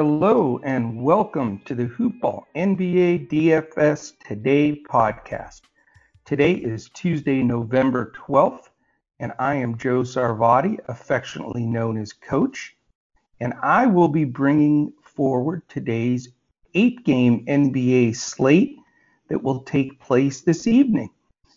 Hello 0.00 0.60
and 0.62 1.02
welcome 1.02 1.60
to 1.64 1.74
the 1.74 1.86
Hoopball 1.86 2.44
NBA 2.54 3.28
DFS 3.28 4.12
Today 4.24 4.80
podcast. 4.88 5.62
Today 6.24 6.52
is 6.52 6.88
Tuesday, 6.90 7.42
November 7.42 8.12
12th, 8.14 8.68
and 9.18 9.32
I 9.40 9.56
am 9.56 9.76
Joe 9.76 10.02
Sarvadi, 10.02 10.78
affectionately 10.86 11.66
known 11.66 11.98
as 11.98 12.12
Coach, 12.12 12.76
and 13.40 13.54
I 13.60 13.86
will 13.86 14.06
be 14.06 14.22
bringing 14.22 14.92
forward 15.02 15.62
today's 15.68 16.28
eight 16.74 17.04
game 17.04 17.44
NBA 17.46 18.14
slate 18.14 18.76
that 19.30 19.42
will 19.42 19.62
take 19.64 19.98
place 19.98 20.42
this 20.42 20.68
evening. 20.68 21.10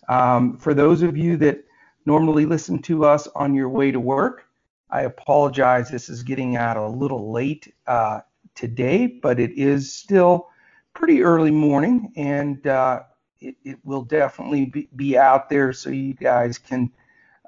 Um, 0.09 0.58
for 0.58 0.73
those 0.73 1.03
of 1.03 1.16
you 1.16 1.38
that 1.38 1.64
normally 2.08 2.48
listen 2.48 2.81
to 2.81 3.05
us 3.05 3.28
on 3.36 3.53
your 3.53 3.70
way 3.70 3.92
to 3.92 4.00
work, 4.00 4.48
I 4.89 5.03
apologize. 5.03 5.92
This 5.92 6.09
is 6.09 6.23
getting 6.23 6.55
out 6.55 6.76
a 6.76 6.88
little 6.88 7.31
late. 7.31 7.72
Uh, 7.86 8.22
today, 8.55 9.08
but 9.08 9.40
it 9.40 9.52
is 9.52 9.94
still 9.94 10.50
pretty 10.94 11.23
early 11.23 11.52
morning, 11.52 12.12
and 12.16 12.66
uh, 12.68 13.02
it, 13.40 13.55
it, 13.64 13.78
will 13.84 14.04
definitely 14.04 14.66
be, 14.66 14.90
be, 14.96 15.18
out 15.18 15.50
there 15.50 15.73
so 15.73 15.90
you 15.90 16.14
guys 16.14 16.58
can 16.58 16.92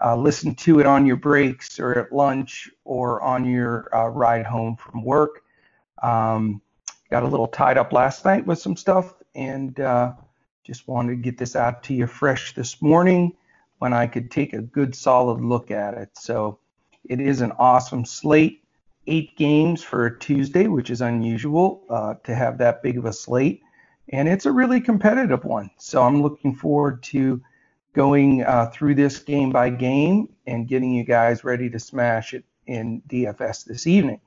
uh, 0.04 0.16
listen 0.16 0.56
to 0.56 0.80
it 0.80 0.86
on 0.86 1.06
your 1.06 1.16
breaks 1.16 1.80
or 1.80 1.98
at 1.98 2.12
lunch 2.12 2.70
or 2.84 3.22
on 3.22 3.46
your 3.46 3.90
uh, 3.96 4.08
ride 4.08 4.46
home 4.46 4.76
from 4.76 5.04
work. 5.04 5.44
Um, 6.02 6.62
got 7.10 7.24
a 7.24 7.28
little 7.28 7.48
tied 7.48 7.78
up 7.78 7.94
last 7.94 8.26
night 8.26 8.46
with 8.46 8.60
some 8.60 8.76
stuff, 8.76 9.14
and 9.36 9.80
uh, 9.80 10.14
just 10.64 10.88
wanted 10.88 11.12
to 11.12 11.22
get 11.22 11.38
this 11.38 11.56
out 11.56 11.84
to 11.84 11.94
you 11.94 12.08
fresh 12.08 12.56
this 12.56 12.82
morning 12.82 13.34
when 13.80 13.94
I 13.94 14.08
could 14.08 14.32
take 14.32 14.54
a 14.54 14.62
good 14.62 14.96
solid 14.96 15.42
look 15.42 15.70
at 15.70 15.94
it. 15.94 16.10
So 16.14 16.60
it 17.04 17.20
is 17.20 17.42
an 17.42 17.52
awesome 17.60 18.06
slate 18.06 18.63
eight 19.08 19.36
games 19.38 19.84
for 19.84 20.06
a 20.06 20.20
Tuesday, 20.20 20.68
which 20.68 20.90
is 20.90 21.02
unusual 21.02 21.84
uh, 21.90 22.16
to 22.24 22.34
have 22.34 22.58
that 22.58 22.84
big 22.84 22.98
of 22.98 23.06
a 23.06 23.14
slate. 23.14 23.62
And 24.10 24.28
it's 24.28 24.46
a 24.46 24.52
really 24.52 24.82
competitive 24.82 25.46
one. 25.46 25.72
So 25.78 26.02
I'm 26.02 26.22
looking 26.22 26.56
forward 26.56 27.04
to 27.04 27.42
going 27.94 28.44
uh, 28.44 28.72
through 28.74 28.96
this 28.96 29.20
game 29.20 29.52
by 29.52 29.70
game 29.70 30.30
and 30.46 30.68
getting 30.68 30.94
you 30.94 31.04
guys 31.04 31.44
ready 31.44 31.70
to 31.70 31.80
smash 31.80 32.34
it 32.34 32.44
in 32.66 33.02
DFS 33.08 33.66
this 33.66 33.88
evening. 33.88 34.20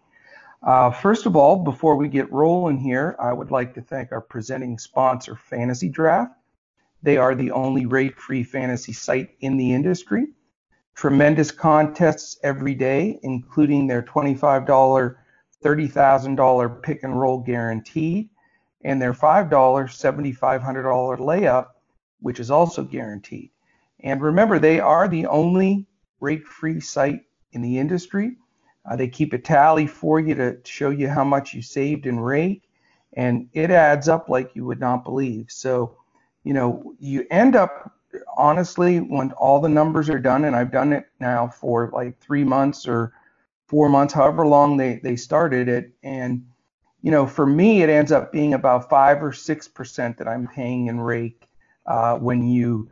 Uh, 0.62 0.90
first 0.90 1.26
of 1.26 1.36
all, 1.36 1.62
before 1.62 1.96
we 1.96 2.08
get 2.08 2.32
rolling 2.32 2.78
here, 2.78 3.16
I 3.20 3.32
would 3.32 3.50
like 3.50 3.74
to 3.74 3.82
thank 3.82 4.12
our 4.12 4.20
presenting 4.20 4.78
sponsor, 4.78 5.36
Fantasy 5.36 5.88
Draft. 5.88 6.32
They 7.02 7.18
are 7.18 7.34
the 7.34 7.50
only 7.50 7.86
rake 7.86 8.18
free 8.18 8.42
fantasy 8.42 8.92
site 8.92 9.30
in 9.40 9.56
the 9.58 9.72
industry 9.72 10.26
tremendous 10.96 11.50
contests 11.50 12.38
every 12.42 12.74
day, 12.74 13.20
including 13.22 13.86
their 13.86 14.02
$25, 14.02 15.14
$30,000 15.62 16.82
pick 16.82 17.02
and 17.02 17.20
roll 17.20 17.38
guaranteed 17.38 18.28
and 18.82 19.00
their 19.00 19.12
$5, 19.12 19.50
$7,500 19.50 21.18
layup, 21.18 21.66
which 22.20 22.40
is 22.40 22.50
also 22.50 22.82
guaranteed. 22.82 23.50
And 24.00 24.22
remember, 24.22 24.58
they 24.58 24.80
are 24.80 25.08
the 25.08 25.26
only 25.26 25.86
rake 26.20 26.46
free 26.46 26.80
site 26.80 27.22
in 27.52 27.62
the 27.62 27.78
industry. 27.78 28.36
Uh, 28.88 28.96
they 28.96 29.08
keep 29.08 29.32
a 29.32 29.38
tally 29.38 29.86
for 29.86 30.20
you 30.20 30.34
to 30.34 30.58
show 30.64 30.90
you 30.90 31.08
how 31.08 31.24
much 31.24 31.52
you 31.52 31.62
saved 31.62 32.06
in 32.06 32.20
rake, 32.20 32.62
and 33.14 33.48
it 33.52 33.70
adds 33.70 34.08
up 34.08 34.28
like 34.28 34.54
you 34.54 34.64
would 34.64 34.80
not 34.80 35.04
believe. 35.04 35.46
So, 35.50 35.96
you 36.44 36.54
know, 36.54 36.94
you 37.00 37.26
end 37.30 37.56
up 37.56 37.95
honestly, 38.36 38.98
when 38.98 39.32
all 39.32 39.60
the 39.60 39.68
numbers 39.68 40.08
are 40.08 40.18
done, 40.18 40.44
and 40.44 40.56
I've 40.56 40.72
done 40.72 40.92
it 40.92 41.06
now 41.20 41.48
for 41.48 41.90
like 41.92 42.18
three 42.20 42.44
months 42.44 42.86
or 42.88 43.12
four 43.66 43.88
months, 43.88 44.14
however 44.14 44.46
long 44.46 44.76
they, 44.76 45.00
they 45.02 45.16
started 45.16 45.68
it, 45.68 45.92
and 46.02 46.46
you 47.02 47.10
know, 47.10 47.26
for 47.26 47.46
me, 47.46 47.82
it 47.82 47.88
ends 47.88 48.10
up 48.10 48.32
being 48.32 48.54
about 48.54 48.90
five 48.90 49.22
or 49.22 49.32
six 49.32 49.68
percent 49.68 50.18
that 50.18 50.26
I'm 50.26 50.48
paying 50.48 50.88
in 50.88 51.00
rake 51.00 51.48
uh, 51.86 52.16
when 52.18 52.46
you 52.46 52.90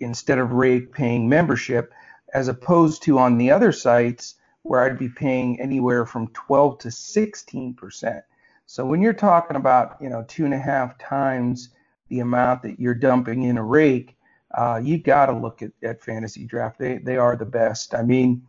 instead 0.00 0.38
of 0.38 0.52
rake 0.52 0.92
paying 0.92 1.28
membership, 1.28 1.92
as 2.34 2.48
opposed 2.48 3.02
to 3.04 3.18
on 3.18 3.38
the 3.38 3.50
other 3.50 3.72
sites 3.72 4.34
where 4.62 4.84
I'd 4.84 4.98
be 4.98 5.08
paying 5.08 5.58
anywhere 5.60 6.04
from 6.04 6.28
12 6.28 6.78
to 6.80 6.90
16 6.90 7.74
percent. 7.74 8.22
So 8.66 8.84
when 8.84 9.00
you're 9.00 9.14
talking 9.14 9.56
about 9.56 9.96
you 10.00 10.10
know 10.10 10.24
two 10.28 10.44
and 10.44 10.52
a 10.52 10.58
half 10.58 10.98
times 10.98 11.70
the 12.10 12.20
amount 12.20 12.62
that 12.62 12.78
you're 12.78 12.94
dumping 12.94 13.44
in 13.44 13.56
a 13.56 13.64
rake, 13.64 14.17
uh, 14.56 14.80
you 14.82 14.98
got 14.98 15.26
to 15.26 15.32
look 15.32 15.62
at, 15.62 15.72
at 15.82 16.02
fantasy 16.02 16.44
draft. 16.44 16.78
They 16.78 16.98
they 16.98 17.16
are 17.16 17.36
the 17.36 17.44
best. 17.44 17.94
I 17.94 18.02
mean, 18.02 18.42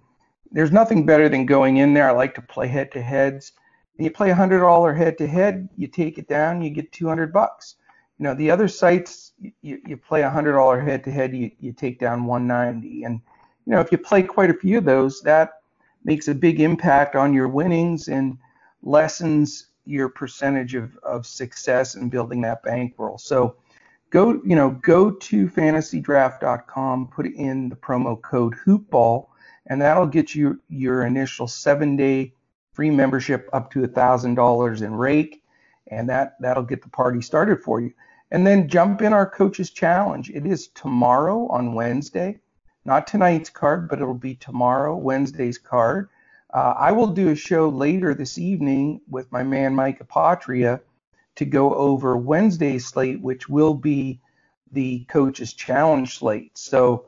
there's 0.51 0.71
nothing 0.71 1.05
better 1.05 1.29
than 1.29 1.45
going 1.45 1.77
in 1.77 1.93
there. 1.93 2.07
I 2.07 2.11
like 2.11 2.35
to 2.35 2.41
play 2.41 2.67
head 2.67 2.91
to 2.93 3.01
heads. 3.01 3.53
You 3.97 4.09
play 4.09 4.29
a 4.29 4.35
hundred 4.35 4.59
dollar 4.59 4.93
head 4.93 5.17
to 5.17 5.27
head, 5.27 5.67
you 5.75 5.87
take 5.87 6.17
it 6.17 6.29
down, 6.29 6.61
you 6.61 6.69
get 6.69 6.91
200 6.93 7.33
bucks. 7.33 7.75
You 8.17 8.23
know, 8.23 8.33
the 8.33 8.49
other 8.49 8.69
sites, 8.69 9.33
you, 9.61 9.81
you 9.85 9.97
play 9.97 10.21
a 10.21 10.29
hundred 10.29 10.53
dollar 10.53 10.79
head 10.79 11.03
to 11.03 11.11
head, 11.11 11.35
you 11.35 11.51
you 11.59 11.73
take 11.73 11.99
down 11.99 12.25
190. 12.25 13.03
And 13.03 13.19
you 13.65 13.73
know, 13.73 13.81
if 13.81 13.91
you 13.91 13.97
play 13.97 14.23
quite 14.23 14.49
a 14.49 14.53
few 14.53 14.77
of 14.77 14.85
those, 14.85 15.21
that 15.21 15.51
makes 16.05 16.29
a 16.29 16.35
big 16.35 16.61
impact 16.61 17.15
on 17.15 17.33
your 17.33 17.49
winnings 17.49 18.07
and 18.07 18.37
lessens 18.81 19.67
your 19.85 20.07
percentage 20.07 20.75
of, 20.75 20.95
of 21.03 21.25
success 21.25 21.95
in 21.95 22.09
building 22.09 22.41
that 22.41 22.63
bankroll. 22.63 23.17
So 23.17 23.57
go 24.09 24.41
you 24.43 24.55
know 24.55 24.71
go 24.81 25.11
to 25.11 25.47
fantasydraft.com 25.47 27.07
put 27.07 27.25
in 27.27 27.69
the 27.69 27.75
promo 27.75 28.19
code 28.21 28.55
hoopball 28.65 29.27
and 29.67 29.81
that'll 29.81 30.07
get 30.07 30.33
you 30.33 30.59
your 30.69 31.03
initial 31.05 31.47
seven 31.47 31.95
day 31.95 32.33
free 32.73 32.89
membership 32.89 33.49
up 33.53 33.71
to 33.71 33.85
thousand 33.87 34.35
dollars 34.35 34.81
in 34.81 34.93
rake 34.93 35.43
and 35.87 36.09
that 36.09 36.35
that'll 36.39 36.63
get 36.63 36.81
the 36.81 36.89
party 36.89 37.21
started 37.21 37.61
for 37.61 37.81
you. 37.81 37.91
And 38.31 38.45
then 38.45 38.69
jump 38.69 39.01
in 39.01 39.11
our 39.11 39.27
coaches 39.27 39.71
challenge. 39.71 40.29
It 40.29 40.45
is 40.45 40.67
tomorrow 40.67 41.47
on 41.47 41.73
wednesday. 41.73 42.39
Not 42.85 43.07
tonight's 43.07 43.49
card 43.49 43.89
but 43.89 43.99
it'll 43.99 44.13
be 44.13 44.35
tomorrow 44.35 44.95
wednesday's 44.95 45.57
card. 45.57 46.09
Uh, 46.51 46.73
i 46.79 46.91
will 46.91 47.07
do 47.07 47.29
a 47.29 47.35
show 47.35 47.69
later 47.69 48.15
this 48.15 48.39
evening 48.39 49.01
with 49.07 49.31
my 49.31 49.43
man 49.43 49.75
mike 49.75 49.99
apotria 49.99 50.79
to 51.39 51.45
go 51.45 51.73
over 51.73 52.17
Wednesday's 52.17 52.85
slate, 52.85 53.21
which 53.21 53.47
will 53.47 53.73
be 53.73 54.19
the 54.73 55.05
coach's 55.05 55.53
challenge 55.53 56.17
slate. 56.17 56.57
So 56.57 57.05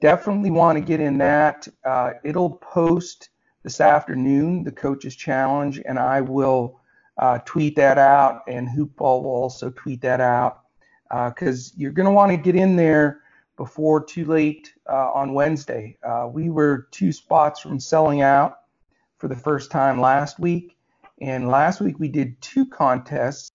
definitely 0.00 0.50
want 0.50 0.76
to 0.76 0.84
get 0.84 0.98
in 0.98 1.16
that. 1.18 1.68
Uh, 1.84 2.14
it'll 2.24 2.56
post 2.56 3.28
this 3.62 3.80
afternoon, 3.80 4.64
the 4.64 4.72
coach's 4.72 5.14
challenge, 5.14 5.80
and 5.86 5.96
I 5.96 6.20
will 6.20 6.80
uh, 7.18 7.38
tweet 7.44 7.76
that 7.76 7.98
out, 7.98 8.42
and 8.48 8.68
Hoopball 8.68 9.22
will 9.22 9.30
also 9.30 9.70
tweet 9.70 10.00
that 10.00 10.20
out 10.20 10.62
because 11.08 11.68
uh, 11.68 11.74
you're 11.76 11.92
going 11.92 12.06
to 12.06 12.12
want 12.12 12.32
to 12.32 12.36
get 12.36 12.56
in 12.56 12.74
there 12.74 13.20
before 13.56 14.02
too 14.02 14.24
late 14.24 14.74
uh, 14.90 15.12
on 15.12 15.34
Wednesday. 15.34 15.96
Uh, 16.02 16.28
we 16.28 16.50
were 16.50 16.88
two 16.90 17.12
spots 17.12 17.60
from 17.60 17.78
selling 17.78 18.22
out 18.22 18.58
for 19.18 19.28
the 19.28 19.36
first 19.36 19.70
time 19.70 20.00
last 20.00 20.40
week. 20.40 20.76
And 21.20 21.48
last 21.48 21.80
week 21.80 22.00
we 22.00 22.08
did 22.08 22.40
two 22.40 22.66
contests 22.66 23.52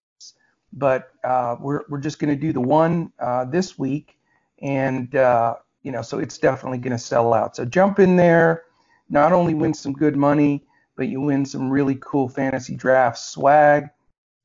but 0.74 1.12
uh, 1.24 1.56
we're 1.60 1.82
we're 1.88 2.00
just 2.00 2.20
going 2.20 2.34
to 2.34 2.40
do 2.40 2.52
the 2.52 2.62
one 2.62 3.12
uh, 3.20 3.46
this 3.46 3.78
week, 3.78 4.18
and 4.62 5.16
uh, 5.16 5.56
you 5.84 5.92
know, 5.92 6.02
so 6.02 6.20
it's 6.20 6.38
definitely 6.38 6.80
going 6.80 6.92
to 6.92 6.98
sell 6.98 7.34
out. 7.34 7.56
So 7.56 7.66
jump 7.66 8.00
in 8.00 8.16
there, 8.16 8.64
not 9.10 9.32
only 9.32 9.54
win 9.54 9.74
some 9.74 9.94
good 9.94 10.16
money, 10.16 10.66
but 10.96 11.08
you 11.08 11.22
win 11.22 11.46
some 11.46 11.70
really 11.70 11.98
cool 12.02 12.28
fantasy 12.28 12.76
draft 12.76 13.20
swag, 13.20 13.90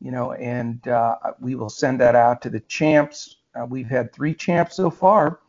you 0.00 0.10
know, 0.10 0.32
and 0.32 0.86
uh, 0.88 1.16
we 1.40 1.54
will 1.54 1.70
send 1.70 2.00
that 2.00 2.14
out 2.14 2.42
to 2.42 2.50
the 2.50 2.60
champs. 2.60 3.36
Uh, 3.58 3.64
we've 3.64 3.88
had 3.88 4.12
three 4.12 4.34
champs 4.34 4.76
so 4.76 4.90
far, 4.90 5.40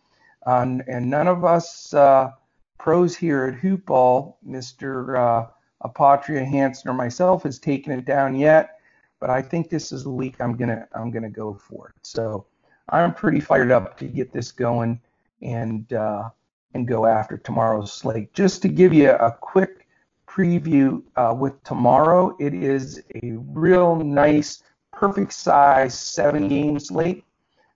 and 0.46 0.84
none 0.88 1.28
of 1.28 1.44
us 1.44 1.94
uh, 1.94 2.32
pros 2.78 3.16
here 3.16 3.46
at 3.46 3.62
Hoopball, 3.62 4.36
Mr. 4.48 5.52
Apotria 5.84 6.46
Hanson 6.46 6.90
or 6.90 6.94
myself, 6.94 7.44
has 7.44 7.60
taken 7.60 7.92
it 7.92 8.06
down 8.06 8.36
yet 8.36 8.79
but 9.20 9.30
I 9.30 9.42
think 9.42 9.70
this 9.70 9.92
is 9.92 10.04
the 10.04 10.10
week 10.10 10.36
I'm 10.40 10.56
gonna 10.56 10.88
I'm 10.94 11.12
gonna 11.12 11.30
go 11.30 11.54
for 11.54 11.90
it. 11.90 11.96
So 12.04 12.46
I'm 12.90 13.14
pretty 13.14 13.40
fired 13.40 13.72
up 13.72 13.98
to 14.00 14.06
get 14.06 14.32
this 14.32 14.52
going 14.52 15.00
and 15.42 15.92
uh, 15.94 16.30
and 16.74 16.88
go 16.88 17.06
after 17.06 17.38
tomorrow's 17.38 17.94
slate. 17.94 18.34
Just 18.34 18.62
to 18.64 18.68
give 18.68 18.94
you 18.94 19.12
a 19.12 19.32
quick 19.32 19.88
preview 20.28 21.02
uh, 21.16 21.36
with 21.38 21.62
tomorrow, 21.64 22.36
it 22.40 22.54
is 22.54 23.02
a 23.24 23.34
real 23.48 23.96
nice, 23.96 24.64
perfect 24.94 25.34
size 25.34 25.98
seven 25.98 26.48
game 26.48 26.80
slate. 26.80 27.24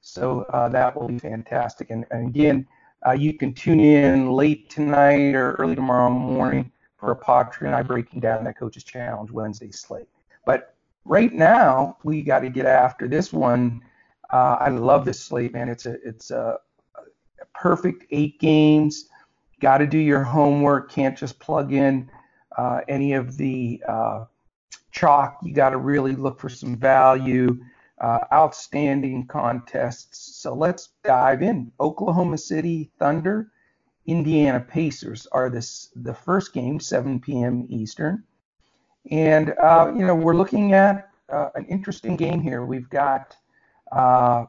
So 0.02 0.42
uh, 0.50 0.70
that 0.70 1.00
will 1.00 1.08
be 1.08 1.18
fantastic. 1.18 1.90
And, 1.90 2.06
and 2.12 2.28
again, 2.28 2.68
uh, 3.06 3.14
you 3.14 3.34
can 3.34 3.54
tune 3.54 3.80
in 3.80 4.32
late 4.32 4.70
tonight 4.70 5.34
or 5.34 5.54
early 5.54 5.76
tomorrow 5.76 6.10
morning 6.10 6.72
for 6.98 7.12
a 7.12 7.16
Patri 7.16 7.68
and 7.68 7.76
I 7.76 7.82
breaking 7.82 8.20
down 8.20 8.44
that 8.44 8.58
Coaches 8.58 8.84
Challenge 8.84 9.32
Wednesday 9.32 9.72
slate. 9.72 10.08
But 10.46 10.73
right 11.06 11.34
now, 11.34 11.98
we 12.04 12.22
got 12.22 12.40
to 12.40 12.50
get 12.50 12.66
after 12.66 13.08
this 13.08 13.34
one. 13.34 13.82
Uh, 14.32 14.58
I 14.60 14.70
love 14.70 15.06
this 15.06 15.20
slate, 15.20 15.54
man. 15.54 15.70
It's 15.70 15.86
a 15.86 15.98
it's 16.04 16.32
a, 16.32 16.58
a 16.96 17.46
perfect 17.54 18.06
eight 18.12 18.40
games. 18.40 19.10
Got 19.60 19.80
to 19.80 19.88
do 19.88 19.98
your 19.98 20.24
homework. 20.24 20.92
Can't 20.92 21.18
just 21.18 21.40
plug 21.40 21.74
in 21.74 22.10
uh, 22.58 22.82
any 22.88 23.14
of 23.14 23.38
the 23.38 23.82
uh, 23.88 24.26
chalk. 24.92 25.38
You 25.44 25.54
got 25.54 25.70
to 25.70 25.78
really 25.78 26.16
look 26.16 26.40
for 26.40 26.50
some 26.50 26.78
value. 26.78 27.58
Uh, 28.02 28.20
outstanding 28.34 29.26
contests. 29.28 30.36
So 30.42 30.54
let's 30.54 30.90
dive 31.06 31.42
in. 31.42 31.72
Oklahoma 31.80 32.38
City 32.38 32.92
Thunder, 33.00 33.52
Indiana 34.06 34.60
Pacers 34.60 35.26
are 35.32 35.50
this 35.50 35.90
the 35.96 36.14
first 36.14 36.54
game, 36.54 36.82
7 36.82 37.22
p.m. 37.22 37.66
Eastern, 37.70 38.24
and 39.12 39.54
uh, 39.62 39.92
you 39.96 40.06
know 40.06 40.16
we're 40.16 40.36
looking 40.36 40.74
at 40.74 41.10
uh, 41.30 41.50
an 41.56 41.66
interesting 41.66 42.16
game 42.16 42.42
here. 42.42 42.66
We've 42.66 42.90
got 42.90 43.36
uh, 43.92 44.46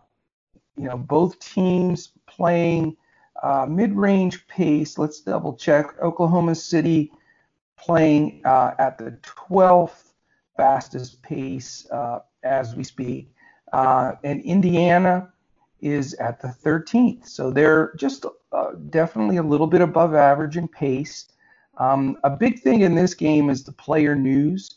you 0.77 0.85
know 0.85 0.97
both 0.97 1.39
teams 1.39 2.13
playing 2.27 2.97
uh, 3.43 3.67
mid-range 3.69 4.47
pace. 4.49 4.99
Let's 4.99 5.21
double 5.21 5.55
check. 5.55 6.01
Oklahoma 6.01 6.55
City 6.55 7.13
playing 7.77 8.41
uh, 8.45 8.73
at 8.79 8.97
the 8.99 9.19
12th 9.23 10.13
fastest 10.57 11.21
pace 11.23 11.87
as 12.45 12.77
we 12.77 12.85
speak. 12.85 13.35
Uh, 13.73 14.13
and 14.23 14.41
Indiana 14.43 15.33
is 15.81 16.15
at 16.15 16.41
the 16.41 16.49
13th. 16.49 17.27
So 17.27 17.51
they're 17.51 17.93
just 17.97 18.25
uh, 18.53 18.71
definitely 18.91 19.39
a 19.39 19.43
little 19.43 19.67
bit 19.67 19.81
above 19.81 20.15
average 20.15 20.57
in 20.57 20.69
pace. 20.69 21.27
Um, 21.79 22.19
a 22.25 22.31
big 22.31 22.61
thing 22.61 22.83
in 22.83 22.95
this 22.95 23.15
game 23.15 23.51
is 23.51 23.65
the 23.65 23.73
player 23.73 24.15
news. 24.15 24.77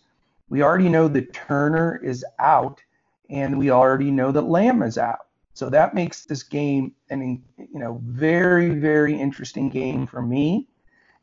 We 0.49 0.63
already 0.63 0.89
know 0.89 1.07
that 1.09 1.33
Turner 1.33 1.99
is 2.03 2.25
out, 2.39 2.81
and 3.29 3.57
we 3.57 3.71
already 3.71 4.11
know 4.11 4.31
that 4.31 4.41
Lamb 4.41 4.81
is 4.81 4.97
out. 4.97 5.27
So 5.53 5.69
that 5.69 5.95
makes 5.95 6.25
this 6.25 6.43
game 6.43 6.93
an 7.09 7.41
you 7.57 7.79
know 7.79 7.99
very 8.05 8.69
very 8.69 9.19
interesting 9.19 9.69
game 9.69 10.05
for 10.05 10.21
me, 10.21 10.67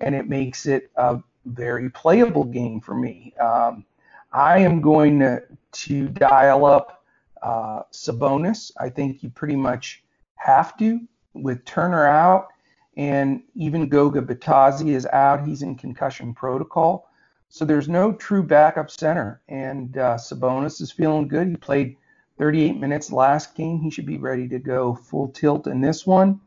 and 0.00 0.14
it 0.14 0.28
makes 0.28 0.66
it 0.66 0.90
a 0.96 1.20
very 1.46 1.90
playable 1.90 2.44
game 2.44 2.80
for 2.80 2.94
me. 2.94 3.32
Um, 3.40 3.84
I 4.32 4.58
am 4.58 4.80
going 4.80 5.20
to 5.20 5.42
to 5.72 6.08
dial 6.08 6.64
up 6.64 7.04
uh, 7.44 7.82
Sabonis, 7.92 8.72
I 8.80 8.88
think 8.88 9.22
you 9.22 9.28
pretty 9.28 9.56
much 9.56 10.02
have 10.36 10.76
to 10.78 11.00
with 11.34 11.64
Turner 11.64 12.06
out, 12.06 12.48
and 12.96 13.42
even 13.54 13.88
Goga 13.88 14.22
Bitadze 14.22 14.88
is 14.88 15.06
out. 15.06 15.46
He's 15.46 15.62
in 15.62 15.74
concussion 15.74 16.34
protocol. 16.34 17.08
So 17.48 17.64
there's 17.64 17.88
no 17.88 18.12
true 18.12 18.42
backup 18.42 18.90
center, 18.90 19.40
and 19.48 19.96
uh, 19.96 20.16
Sabonis 20.16 20.80
is 20.80 20.90
feeling 20.90 21.28
good. 21.28 21.48
He 21.48 21.56
played 21.56 21.96
38 22.38 22.78
minutes 22.78 23.12
last 23.12 23.54
game. 23.54 23.80
He 23.80 23.90
should 23.90 24.06
be 24.06 24.18
ready 24.18 24.48
to 24.48 24.58
go 24.58 24.94
full 24.94 25.28
tilt 25.28 25.66
in 25.66 25.80
this 25.80 26.04
one. 26.06 26.40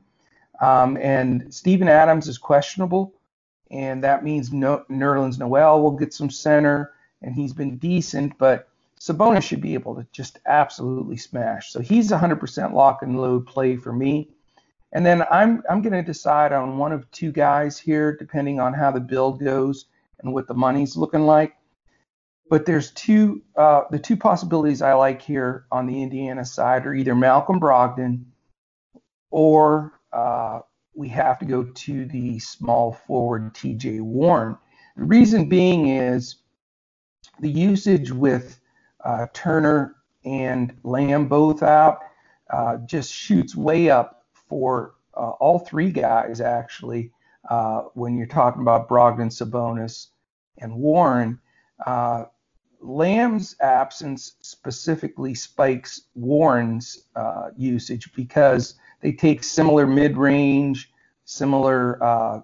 Um, 0.60 0.98
and 0.98 1.54
Steven 1.54 1.88
Adams 1.88 2.28
is 2.28 2.38
questionable, 2.38 3.14
and 3.72 4.04
that 4.04 4.24
means 4.24 4.52
no, 4.52 4.84
Nerlens 4.90 5.40
Noel 5.40 5.82
will 5.82 5.92
get 5.92 6.14
some 6.14 6.30
center, 6.30 6.94
and 7.22 7.34
he's 7.34 7.54
been 7.54 7.78
decent, 7.78 8.38
but 8.38 8.68
Sabonis 9.00 9.44
should 9.44 9.62
be 9.62 9.76
able 9.76 9.96
to 9.96 10.06
just 10.12 10.40
absolutely 10.46 11.18
smash. 11.18 11.72
So 11.72 11.80
he's 11.80 12.12
100% 12.12 12.74
lock 12.74 13.04
and 13.04 13.20
load 13.22 13.46
play 13.46 13.76
for 13.76 13.94
me. 13.94 14.30
And 14.94 15.06
then 15.06 15.24
I'm 15.30 15.64
I'm 15.70 15.82
going 15.82 15.94
to 15.94 16.04
decide 16.04 16.54
on 16.54 16.78
one 16.78 16.92
of 16.92 17.10
two 17.12 17.32
guys 17.32 17.78
here, 17.78 18.16
depending 18.16 18.60
on 18.60 18.74
how 18.74 18.92
the 18.92 19.00
build 19.00 19.40
goes 19.40 19.86
and 20.20 20.34
what 20.34 20.48
the 20.48 20.54
money's 20.54 20.96
looking 20.96 21.26
like. 21.26 21.54
But 22.50 22.66
there's 22.66 22.92
two 22.92 23.42
uh, 23.58 23.84
the 23.92 24.00
two 24.00 24.16
possibilities 24.16 24.82
I 24.82 24.94
like 24.94 25.22
here 25.22 25.66
on 25.72 25.86
the 25.88 26.02
Indiana 26.02 26.46
side 26.46 26.86
are 26.86 26.94
either 26.94 27.16
Malcolm 27.16 27.60
Brogdon 27.60 28.24
or 29.30 30.00
uh, 30.14 30.60
we 30.96 31.10
have 31.10 31.38
to 31.40 31.46
go 31.46 31.64
to 31.64 32.06
the 32.06 32.40
small 32.40 32.94
forward 32.94 33.54
T.J. 33.54 34.00
Warren. 34.00 34.58
The 34.96 35.04
reason 35.04 35.50
being 35.50 35.90
is 35.90 36.38
the 37.40 37.50
usage 37.50 38.12
with 38.12 38.60
uh, 39.04 39.28
Turner 39.34 39.96
and 40.26 40.76
Lamb 40.84 41.28
both 41.28 41.62
out, 41.62 42.00
uh, 42.52 42.78
just 42.78 43.14
shoots 43.14 43.56
way 43.56 43.90
up 43.90 44.17
for 44.48 44.96
uh, 45.16 45.32
all 45.40 45.60
three 45.60 45.92
guys 45.92 46.42
actually. 46.42 47.12
Uh, 47.50 47.84
when 47.94 48.18
you're 48.18 48.28
talking 48.28 48.62
about 48.62 48.90
Brogdon, 48.90 49.30
Sabonis, 49.32 50.08
and 50.58 50.76
Warren, 50.76 51.40
uh, 51.86 52.26
Lamb's 52.82 53.56
absence 53.62 54.34
specifically 54.42 55.34
spikes 55.34 56.02
Warren's 56.14 57.06
uh, 57.16 57.50
usage 57.56 58.12
because 58.14 58.76
they 59.02 59.14
take 59.14 59.44
similar 59.44 59.88
mid-range, 59.88 60.92
similar 61.24 62.44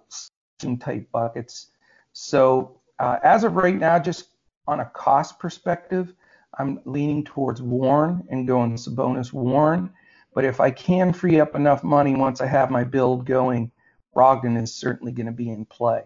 type 0.79 1.11
buckets. 1.11 1.67
So 2.13 2.79
as 2.99 3.44
of 3.44 3.56
right 3.56 3.75
now, 3.75 3.99
just 3.99 4.29
on 4.67 4.79
a 4.79 4.85
cost 4.85 5.38
perspective, 5.39 6.13
I'm 6.57 6.79
leaning 6.85 7.23
towards 7.23 7.61
Warren 7.61 8.25
and 8.29 8.47
going 8.47 8.75
Sabonis 8.75 9.33
Warren. 9.33 9.91
But 10.33 10.45
if 10.45 10.59
I 10.59 10.71
can 10.71 11.13
free 11.13 11.39
up 11.39 11.56
enough 11.56 11.83
money 11.83 12.15
once 12.15 12.41
I 12.41 12.47
have 12.47 12.71
my 12.71 12.83
build 12.83 13.25
going, 13.25 13.71
Brogdon 14.15 14.62
is 14.62 14.74
certainly 14.74 15.12
going 15.12 15.27
to 15.27 15.31
be 15.31 15.50
in 15.50 15.65
play. 15.65 16.03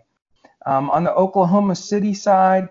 Um, 0.66 0.90
on 0.90 1.04
the 1.04 1.14
Oklahoma 1.14 1.76
City 1.76 2.14
side, 2.14 2.70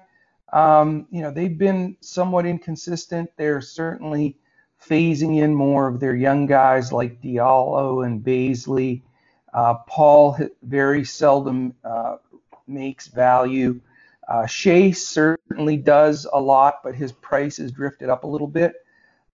um, 0.52 1.06
you 1.10 1.22
know, 1.22 1.30
they've 1.30 1.56
been 1.56 1.96
somewhat 2.00 2.46
inconsistent. 2.46 3.30
They're 3.36 3.60
certainly 3.60 4.38
phasing 4.82 5.42
in 5.42 5.54
more 5.54 5.88
of 5.88 6.00
their 6.00 6.14
young 6.14 6.46
guys 6.46 6.92
like 6.92 7.20
Diallo 7.22 8.04
and 8.04 8.22
Bazley. 8.22 9.02
Uh, 9.52 9.74
Paul 9.88 10.38
very 10.62 11.04
seldom 11.04 11.74
uh, 11.84 12.16
makes 12.66 13.08
value. 13.08 13.80
Uh, 14.28 14.46
Shai 14.46 14.90
certainly 14.90 15.76
does 15.76 16.26
a 16.30 16.40
lot, 16.40 16.80
but 16.82 16.94
his 16.94 17.12
price 17.12 17.56
has 17.58 17.72
drifted 17.72 18.08
up 18.08 18.24
a 18.24 18.26
little 18.26 18.48
bit. 18.48 18.74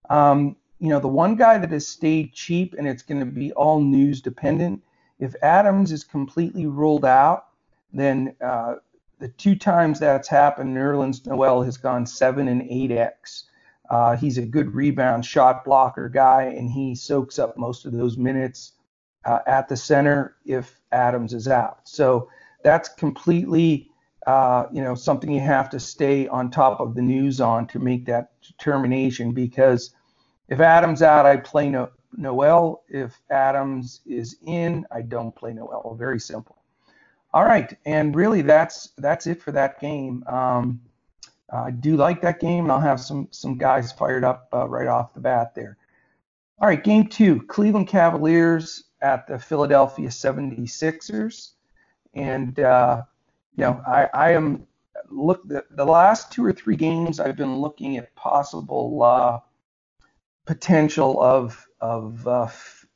Um, 0.09 0.57
you 0.83 0.89
know, 0.89 0.99
the 0.99 1.07
one 1.07 1.37
guy 1.37 1.59
that 1.59 1.71
has 1.71 1.87
stayed 1.87 2.33
cheap 2.33 2.75
and 2.77 2.89
it's 2.89 3.05
going 3.05 3.21
to 3.21 3.27
be 3.27 3.53
all 3.53 3.81
news 3.81 4.21
dependent. 4.21 4.83
If 5.21 5.37
Adams 5.41 5.93
is 5.93 6.03
completely 6.03 6.67
ruled 6.67 7.05
out, 7.05 7.47
then 7.93 8.35
uh, 8.45 8.75
the 9.21 9.29
two 9.29 9.55
times 9.55 10.01
that's 10.01 10.27
happened, 10.27 10.77
Nerlens 10.77 11.25
Noel 11.25 11.63
has 11.63 11.77
gone 11.77 12.05
7 12.05 12.49
and 12.49 12.63
8x. 12.63 13.45
Uh, 13.91 14.17
he's 14.17 14.39
a 14.39 14.43
good 14.43 14.75
rebound 14.75 15.25
shot 15.25 15.65
blocker 15.65 16.09
guy, 16.09 16.53
and 16.57 16.69
he 16.69 16.97
soaks 16.97 17.39
up 17.39 17.57
most 17.57 17.87
of 17.87 17.93
those 17.93 18.17
minutes 18.19 18.73
uh, 19.25 19.39
at 19.47 19.69
the 19.69 19.77
center 19.77 20.35
if 20.45 20.81
Adams 20.91 21.33
is 21.33 21.47
out. 21.47 21.79
So 21.85 22.29
that's 22.65 22.89
completely 22.89 23.89
uh, 24.27 24.67
you 24.73 24.83
know, 24.83 24.97
something 24.97 25.31
you 25.31 25.41
have 25.41 25.71
to 25.71 25.81
stay 25.81 26.27
on 26.27 26.51
top 26.51 26.81
of 26.81 26.95
the 26.97 27.03
news 27.03 27.41
on 27.41 27.69
to 27.69 27.79
make 27.79 28.07
that 28.07 28.31
determination. 28.43 29.33
Because 29.33 29.95
if 30.53 30.61
Adams 30.61 31.01
out, 31.01 31.25
I 31.25 31.39
play 31.39 31.71
no, 31.71 31.89
Noel. 32.15 32.85
If 32.87 33.19
Adams 33.31 34.03
is 34.05 34.37
in, 34.47 34.85
I 34.91 35.01
don't 35.01 35.35
play 35.35 35.55
Noel. 35.55 35.97
Very 35.99 36.21
simple. 36.21 36.59
All 37.33 37.45
right, 37.45 37.75
and 37.87 38.15
really 38.15 38.43
that's 38.43 38.91
that's 38.99 39.27
it 39.27 39.43
for 39.43 39.51
that 39.53 39.81
game. 39.81 40.23
Um, 40.27 40.83
I 41.51 41.71
do 41.71 41.97
like 41.97 42.21
that 42.21 42.39
game, 42.39 42.65
and 42.65 42.73
I'll 42.73 42.81
have 42.81 43.01
some 43.01 43.29
some 43.31 43.57
guys 43.57 43.93
fired 43.93 44.25
up 44.25 44.49
uh, 44.53 44.69
right 44.69 44.89
off 44.89 45.15
the 45.15 45.21
bat 45.21 45.55
there. 45.55 45.79
All 46.59 46.69
right, 46.69 46.85
game 46.85 47.07
two, 47.07 47.41
Cleveland 47.45 47.89
Cavaliers 47.89 48.85
at 49.01 49.27
the 49.27 49.39
Philadelphia 49.39 50.09
76ers, 50.09 51.53
and 52.13 52.61
uh, 52.61 53.03
you 53.57 53.65
know, 53.65 53.83
I, 53.87 54.11
I 54.13 54.33
am 54.33 54.67
look 55.09 55.49
the, 55.49 55.65
the 55.71 55.87
last 55.87 56.31
two 56.31 56.45
or 56.45 56.53
three 56.53 56.77
games 56.77 57.21
I've 57.21 57.37
been 57.39 57.57
looking 57.57 57.97
at 57.97 58.15
possible 58.15 59.03
uh, 59.03 59.39
potential 60.47 61.21
of 61.21 61.67
of 61.81 62.27
uh, 62.27 62.45
f- 62.45 62.87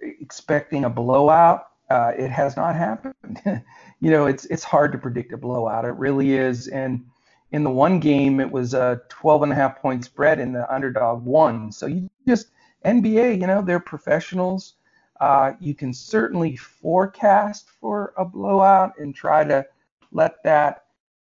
expecting 0.00 0.84
a 0.84 0.90
blowout. 0.90 1.66
Uh, 1.90 2.12
it 2.18 2.30
has 2.30 2.56
not 2.56 2.74
happened. 2.76 3.40
you 4.00 4.10
know, 4.10 4.26
it's 4.26 4.44
it's 4.46 4.64
hard 4.64 4.92
to 4.92 4.98
predict 4.98 5.32
a 5.32 5.36
blowout. 5.36 5.84
It 5.84 5.94
really 5.96 6.34
is. 6.34 6.68
And 6.68 7.06
in 7.50 7.64
the 7.64 7.70
one 7.70 7.98
game, 7.98 8.40
it 8.40 8.50
was 8.50 8.74
a 8.74 9.00
12 9.08 9.44
and 9.44 9.52
a 9.52 9.54
half 9.54 9.80
point 9.80 10.04
spread, 10.04 10.38
and 10.38 10.54
the 10.54 10.70
underdog 10.72 11.24
won. 11.24 11.72
So 11.72 11.86
you 11.86 12.10
just 12.26 12.48
NBA, 12.84 13.40
you 13.40 13.46
know, 13.46 13.62
they're 13.62 13.80
professionals. 13.80 14.74
Uh, 15.20 15.52
you 15.58 15.74
can 15.74 15.92
certainly 15.92 16.56
forecast 16.56 17.70
for 17.80 18.12
a 18.16 18.24
blowout 18.24 18.92
and 18.98 19.14
try 19.14 19.42
to 19.44 19.66
let 20.12 20.42
that, 20.44 20.84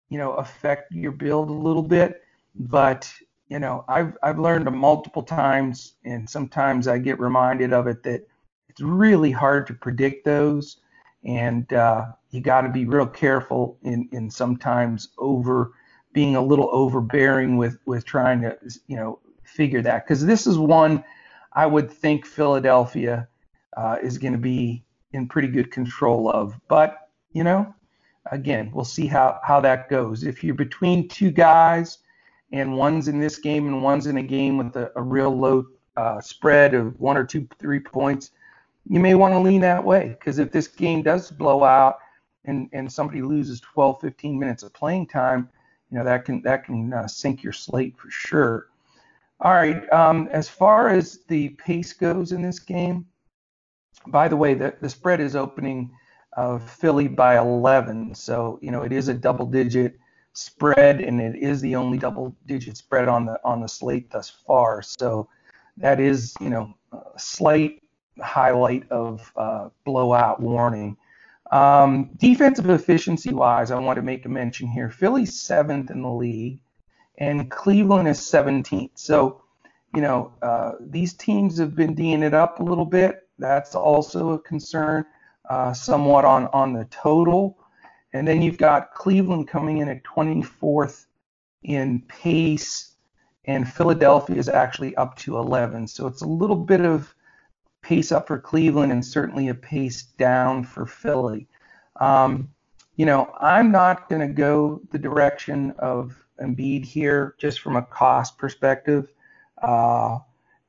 you 0.09 0.17
know, 0.17 0.33
affect 0.33 0.91
your 0.91 1.11
build 1.13 1.49
a 1.49 1.53
little 1.53 1.83
bit. 1.83 2.21
But 2.55 3.09
you 3.49 3.59
know, 3.59 3.85
I've 3.87 4.17
I've 4.21 4.39
learned 4.39 4.69
multiple 4.71 5.23
times, 5.23 5.93
and 6.03 6.29
sometimes 6.29 6.87
I 6.87 6.97
get 6.97 7.19
reminded 7.19 7.73
of 7.73 7.87
it 7.87 8.03
that 8.03 8.27
it's 8.69 8.81
really 8.81 9.31
hard 9.31 9.67
to 9.67 9.73
predict 9.73 10.25
those, 10.25 10.77
and 11.23 11.71
uh, 11.71 12.07
you 12.31 12.41
got 12.41 12.61
to 12.61 12.69
be 12.69 12.85
real 12.85 13.07
careful 13.07 13.77
in 13.83 14.09
in 14.11 14.29
sometimes 14.29 15.09
over 15.17 15.71
being 16.13 16.35
a 16.35 16.41
little 16.41 16.69
overbearing 16.71 17.57
with 17.57 17.79
with 17.85 18.05
trying 18.05 18.41
to 18.41 18.57
you 18.87 18.97
know 18.97 19.19
figure 19.43 19.81
that 19.81 20.05
because 20.05 20.25
this 20.25 20.45
is 20.45 20.57
one 20.57 21.03
I 21.53 21.65
would 21.65 21.89
think 21.89 22.25
Philadelphia 22.25 23.29
uh, 23.77 23.97
is 24.03 24.17
going 24.17 24.33
to 24.33 24.39
be 24.39 24.83
in 25.13 25.27
pretty 25.27 25.47
good 25.47 25.71
control 25.71 26.29
of, 26.29 26.59
but 26.67 27.09
you 27.31 27.45
know, 27.45 27.73
again, 28.29 28.71
we'll 28.73 28.83
see 28.83 29.07
how 29.07 29.39
how 29.41 29.61
that 29.61 29.89
goes. 29.89 30.25
If 30.25 30.43
you're 30.43 30.53
between 30.53 31.07
two 31.07 31.31
guys 31.31 31.99
and 32.51 32.77
one's 32.77 33.07
in 33.07 33.19
this 33.19 33.37
game 33.37 33.67
and 33.67 33.83
one's 33.83 34.07
in 34.07 34.17
a 34.17 34.23
game 34.23 34.57
with 34.57 34.75
a, 34.75 34.91
a 34.95 35.01
real 35.01 35.35
low 35.35 35.65
uh, 35.97 36.21
spread 36.21 36.73
of 36.73 36.99
one 36.99 37.17
or 37.17 37.25
two, 37.25 37.47
three 37.59 37.79
points, 37.79 38.31
you 38.89 38.99
may 38.99 39.15
want 39.15 39.33
to 39.33 39.39
lean 39.39 39.61
that 39.61 39.83
way 39.83 40.15
because 40.19 40.39
if 40.39 40.51
this 40.51 40.67
game 40.67 41.01
does 41.01 41.29
blow 41.31 41.63
out 41.63 41.99
and, 42.45 42.69
and 42.71 42.91
somebody 42.91 43.21
loses 43.21 43.59
12, 43.59 43.99
15 43.99 44.39
minutes 44.39 44.63
of 44.63 44.73
playing 44.73 45.07
time, 45.07 45.49
you 45.91 45.97
know 45.97 46.03
that 46.03 46.25
can 46.25 46.41
that 46.41 46.65
can 46.65 46.93
uh, 46.93 47.07
sink 47.07 47.43
your 47.43 47.53
slate 47.53 47.97
for 47.97 48.09
sure. 48.09 48.67
All 49.39 49.53
right, 49.53 49.91
um, 49.93 50.27
as 50.31 50.49
far 50.49 50.89
as 50.89 51.19
the 51.27 51.49
pace 51.49 51.93
goes 51.93 52.31
in 52.31 52.41
this 52.41 52.59
game, 52.59 53.05
by 54.07 54.27
the 54.27 54.35
way, 54.35 54.53
the, 54.53 54.75
the 54.81 54.89
spread 54.89 55.19
is 55.19 55.35
opening 55.35 55.91
uh, 56.35 56.57
Philly 56.57 57.07
by 57.07 57.37
11, 57.37 58.15
so 58.15 58.59
you 58.61 58.71
know 58.71 58.81
it 58.81 58.91
is 58.91 59.07
a 59.07 59.13
double-digit 59.13 59.97
spread, 60.37 61.01
and 61.01 61.19
it 61.19 61.35
is 61.35 61.61
the 61.61 61.75
only 61.75 61.97
double-digit 61.97 62.77
spread 62.77 63.07
on 63.07 63.25
the 63.25 63.39
on 63.43 63.59
the 63.61 63.67
slate 63.67 64.11
thus 64.11 64.29
far. 64.29 64.81
So 64.81 65.27
that 65.77 65.99
is 65.99 66.35
you 66.39 66.49
know 66.49 66.73
a 66.91 67.19
slight 67.19 67.81
highlight 68.21 68.89
of 68.91 69.31
uh, 69.35 69.69
blowout 69.83 70.39
warning. 70.39 70.97
Um, 71.51 72.11
defensive 72.17 72.69
efficiency 72.69 73.33
wise, 73.33 73.71
I 73.71 73.79
want 73.79 73.95
to 73.97 74.01
make 74.01 74.25
a 74.25 74.29
mention 74.29 74.67
here. 74.67 74.89
Philly's 74.89 75.39
seventh 75.39 75.89
in 75.89 76.01
the 76.01 76.11
league, 76.11 76.59
and 77.17 77.49
Cleveland 77.49 78.07
is 78.07 78.19
17th. 78.19 78.91
So, 78.95 79.41
you 79.95 80.01
know, 80.01 80.33
uh, 80.41 80.73
these 80.79 81.13
teams 81.13 81.57
have 81.57 81.73
been 81.75 81.95
D'ing 81.95 82.21
it 82.21 82.33
up 82.33 82.59
a 82.59 82.63
little 82.63 82.85
bit. 82.85 83.27
That's 83.39 83.75
also 83.75 84.31
a 84.31 84.39
concern, 84.39 85.05
uh, 85.49 85.73
somewhat 85.73 86.25
on 86.25 86.47
on 86.47 86.73
the 86.73 86.85
total. 86.85 87.57
And 88.17 88.27
then 88.27 88.41
you've 88.41 88.57
got 88.57 88.93
Cleveland 88.93 89.47
coming 89.47 89.77
in 89.77 89.89
at 89.89 90.03
24th 90.03 91.05
in 91.63 92.01
pace, 92.01 92.93
and 93.45 93.71
Philadelphia 93.71 94.35
is 94.35 94.49
actually 94.49 94.95
up 94.95 95.15
to 95.17 95.37
11. 95.37 95.87
So 95.87 96.07
it's 96.07 96.21
a 96.21 96.27
little 96.27 96.55
bit 96.55 96.81
of 96.81 97.13
pace 97.81 98.11
up 98.11 98.27
for 98.27 98.39
Cleveland 98.39 98.91
and 98.91 99.05
certainly 99.05 99.47
a 99.47 99.53
pace 99.53 100.03
down 100.17 100.63
for 100.63 100.85
Philly. 100.85 101.47
Um, 101.99 102.49
you 102.95 103.05
know, 103.05 103.31
I'm 103.39 103.71
not 103.71 104.09
going 104.09 104.27
to 104.27 104.33
go 104.33 104.81
the 104.91 104.99
direction 104.99 105.71
of 105.79 106.15
Embiid 106.41 106.83
here 106.83 107.35
just 107.37 107.61
from 107.61 107.75
a 107.75 107.81
cost 107.83 108.37
perspective. 108.37 109.07
Uh, 109.61 110.19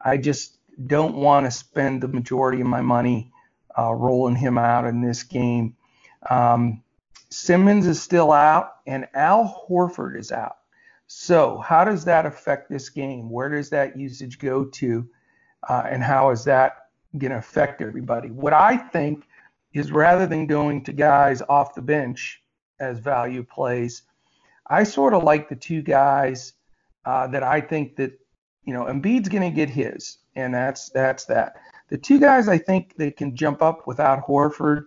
I 0.00 0.16
just 0.18 0.58
don't 0.86 1.16
want 1.16 1.46
to 1.46 1.50
spend 1.50 2.02
the 2.02 2.08
majority 2.08 2.60
of 2.60 2.66
my 2.66 2.82
money 2.82 3.32
uh, 3.76 3.92
rolling 3.92 4.36
him 4.36 4.58
out 4.58 4.86
in 4.86 5.00
this 5.00 5.22
game. 5.22 5.76
Um, 6.30 6.82
Simmons 7.30 7.86
is 7.86 8.00
still 8.00 8.32
out, 8.32 8.76
and 8.86 9.06
Al 9.14 9.66
Horford 9.68 10.18
is 10.18 10.32
out. 10.32 10.56
So, 11.06 11.58
how 11.58 11.84
does 11.84 12.04
that 12.04 12.26
affect 12.26 12.70
this 12.70 12.88
game? 12.88 13.30
Where 13.30 13.48
does 13.48 13.70
that 13.70 13.98
usage 13.98 14.38
go 14.38 14.64
to? 14.64 15.08
Uh, 15.68 15.82
and 15.86 16.02
how 16.02 16.30
is 16.30 16.44
that 16.44 16.88
going 17.16 17.32
to 17.32 17.38
affect 17.38 17.80
everybody? 17.80 18.30
What 18.30 18.52
I 18.52 18.76
think 18.76 19.26
is 19.72 19.92
rather 19.92 20.26
than 20.26 20.46
going 20.46 20.84
to 20.84 20.92
guys 20.92 21.42
off 21.48 21.74
the 21.74 21.82
bench 21.82 22.42
as 22.80 22.98
value 22.98 23.42
plays, 23.42 24.02
I 24.66 24.84
sort 24.84 25.14
of 25.14 25.22
like 25.22 25.48
the 25.48 25.56
two 25.56 25.82
guys 25.82 26.52
uh, 27.04 27.26
that 27.28 27.42
I 27.42 27.60
think 27.60 27.96
that, 27.96 28.12
you 28.64 28.74
know, 28.74 28.84
Embiid's 28.84 29.28
going 29.28 29.50
to 29.50 29.54
get 29.54 29.70
his, 29.70 30.18
and 30.36 30.52
that's 30.52 30.90
that's 30.90 31.24
that. 31.26 31.56
The 31.88 31.98
two 31.98 32.20
guys 32.20 32.48
I 32.48 32.58
think 32.58 32.96
that 32.96 33.16
can 33.16 33.34
jump 33.34 33.62
up 33.62 33.86
without 33.86 34.26
Horford 34.26 34.84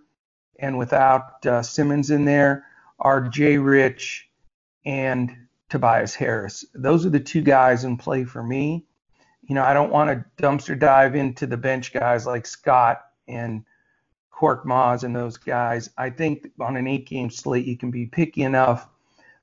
and 0.62 0.78
without 0.78 1.44
uh, 1.44 1.60
Simmons 1.60 2.10
in 2.10 2.24
there 2.24 2.64
are 2.98 3.20
Jay 3.20 3.58
Rich 3.58 4.30
and 4.86 5.36
Tobias 5.68 6.14
Harris. 6.14 6.64
Those 6.72 7.04
are 7.04 7.10
the 7.10 7.20
two 7.20 7.42
guys 7.42 7.84
in 7.84 7.96
play 7.96 8.24
for 8.24 8.42
me. 8.42 8.86
You 9.42 9.56
know, 9.56 9.64
I 9.64 9.74
don't 9.74 9.90
want 9.90 10.10
to 10.10 10.42
dumpster 10.42 10.78
dive 10.78 11.16
into 11.16 11.46
the 11.46 11.56
bench 11.56 11.92
guys 11.92 12.26
like 12.26 12.46
Scott 12.46 13.02
and 13.26 13.64
Korkmaz 14.32 15.02
and 15.02 15.14
those 15.14 15.36
guys. 15.36 15.90
I 15.98 16.10
think 16.10 16.48
on 16.60 16.76
an 16.76 16.86
eight 16.86 17.06
game 17.06 17.28
slate, 17.28 17.66
you 17.66 17.76
can 17.76 17.90
be 17.90 18.06
picky 18.06 18.42
enough 18.42 18.88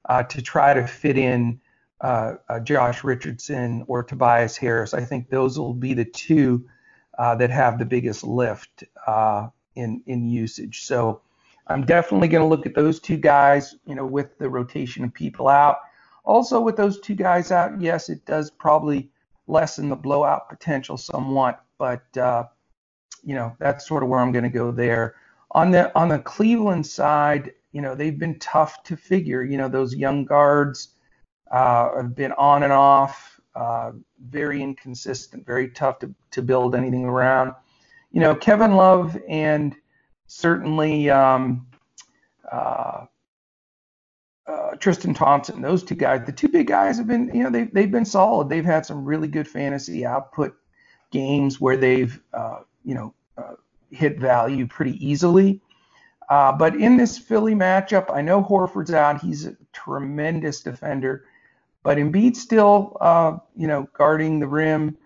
uh, 0.07 0.23
to 0.23 0.41
try 0.41 0.73
to 0.73 0.87
fit 0.87 1.17
in 1.17 1.59
uh, 1.99 2.35
uh, 2.47 2.59
Josh 2.61 3.03
Richardson 3.03 3.83
or 3.87 4.03
Tobias 4.03 4.55
Harris. 4.55 4.93
I 4.93 5.03
think 5.03 5.29
those 5.29 5.59
will 5.59 5.73
be 5.73 5.93
the 5.93 6.05
two 6.05 6.65
uh, 7.17 7.35
that 7.35 7.49
have 7.49 7.77
the 7.77 7.85
biggest 7.85 8.23
lift 8.23 8.85
uh, 9.05 9.47
in 9.75 10.01
in 10.05 10.27
usage. 10.27 10.83
So 10.83 11.21
I'm 11.67 11.85
definitely 11.85 12.27
going 12.27 12.41
to 12.43 12.47
look 12.47 12.65
at 12.65 12.73
those 12.75 12.99
two 12.99 13.17
guys, 13.17 13.75
you 13.85 13.95
know, 13.95 14.05
with 14.05 14.37
the 14.39 14.49
rotation 14.49 15.03
of 15.03 15.13
people 15.13 15.47
out. 15.47 15.77
Also, 16.25 16.59
with 16.59 16.75
those 16.75 16.99
two 16.99 17.15
guys 17.15 17.51
out, 17.51 17.79
yes, 17.79 18.09
it 18.09 18.25
does 18.25 18.49
probably 18.49 19.09
lessen 19.47 19.89
the 19.89 19.95
blowout 19.95 20.49
potential 20.49 20.97
somewhat, 20.97 21.63
but 21.77 22.17
uh, 22.17 22.43
you 23.23 23.35
know 23.35 23.55
that's 23.59 23.87
sort 23.87 24.03
of 24.03 24.09
where 24.09 24.19
I'm 24.19 24.31
going 24.31 24.43
to 24.43 24.49
go 24.49 24.71
there. 24.71 25.15
On 25.51 25.71
the 25.71 25.95
on 25.97 26.09
the 26.09 26.19
Cleveland 26.19 26.85
side, 26.85 27.53
you 27.71 27.81
know 27.81 27.95
they've 27.95 28.17
been 28.17 28.37
tough 28.39 28.83
to 28.83 28.97
figure. 28.97 29.43
You 29.43 29.57
know 29.57 29.69
those 29.69 29.95
young 29.95 30.25
guards 30.25 30.89
uh, 31.51 31.95
have 31.95 32.15
been 32.15 32.31
on 32.33 32.63
and 32.63 32.73
off, 32.73 33.39
uh, 33.55 33.91
very 34.27 34.61
inconsistent, 34.61 35.45
very 35.45 35.69
tough 35.69 35.99
to 35.99 36.13
to 36.31 36.41
build 36.41 36.75
anything 36.75 37.05
around 37.05 37.53
you 38.11 38.19
know, 38.19 38.35
Kevin 38.35 38.73
Love 38.73 39.17
and 39.27 39.75
certainly 40.27 41.09
um, 41.09 41.67
uh, 42.51 43.05
uh, 44.47 44.75
Tristan 44.79 45.13
Thompson, 45.13 45.61
those 45.61 45.83
two 45.83 45.95
guys, 45.95 46.25
the 46.25 46.31
two 46.31 46.47
big 46.47 46.67
guys 46.67 46.97
have 46.97 47.07
been, 47.07 47.29
you 47.33 47.43
know, 47.43 47.49
they've, 47.49 47.71
they've 47.73 47.91
been 47.91 48.05
solid. 48.05 48.49
They've 48.49 48.65
had 48.65 48.85
some 48.85 49.05
really 49.05 49.27
good 49.27 49.47
fantasy 49.47 50.05
output 50.05 50.55
games 51.11 51.61
where 51.61 51.77
they've, 51.77 52.19
uh, 52.33 52.61
you 52.83 52.95
know, 52.95 53.13
uh, 53.37 53.53
hit 53.91 54.19
value 54.19 54.65
pretty 54.67 55.05
easily. 55.05 55.61
Uh, 56.29 56.51
but 56.51 56.75
in 56.75 56.97
this 56.97 57.17
Philly 57.17 57.55
matchup, 57.55 58.11
I 58.13 58.21
know 58.21 58.43
Horford's 58.43 58.93
out. 58.93 59.21
He's 59.21 59.45
a 59.45 59.55
tremendous 59.73 60.61
defender, 60.61 61.25
but 61.83 61.97
Embiid 61.97 62.35
still, 62.35 62.97
uh, 63.01 63.37
you 63.55 63.67
know, 63.67 63.87
guarding 63.93 64.39
the 64.39 64.47
rim 64.47 64.97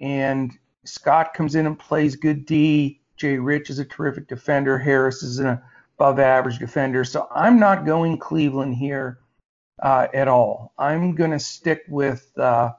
and 0.00 0.52
Scott 0.84 1.34
comes 1.34 1.54
in 1.54 1.66
and 1.66 1.78
plays 1.78 2.16
good 2.16 2.44
D. 2.46 3.00
Jay 3.16 3.38
Rich 3.38 3.70
is 3.70 3.78
a 3.78 3.84
terrific 3.84 4.28
defender. 4.28 4.78
Harris 4.78 5.22
is 5.22 5.38
an 5.38 5.60
above 5.96 6.18
average 6.18 6.58
defender. 6.58 7.04
So 7.04 7.28
I'm 7.34 7.60
not 7.60 7.86
going 7.86 8.18
Cleveland 8.18 8.74
here 8.74 9.20
uh, 9.82 10.08
at 10.12 10.28
all. 10.28 10.72
I'm 10.78 11.14
going 11.14 11.30
to 11.30 11.38
stick 11.38 11.84
with 11.88 12.36
uh, 12.38 12.72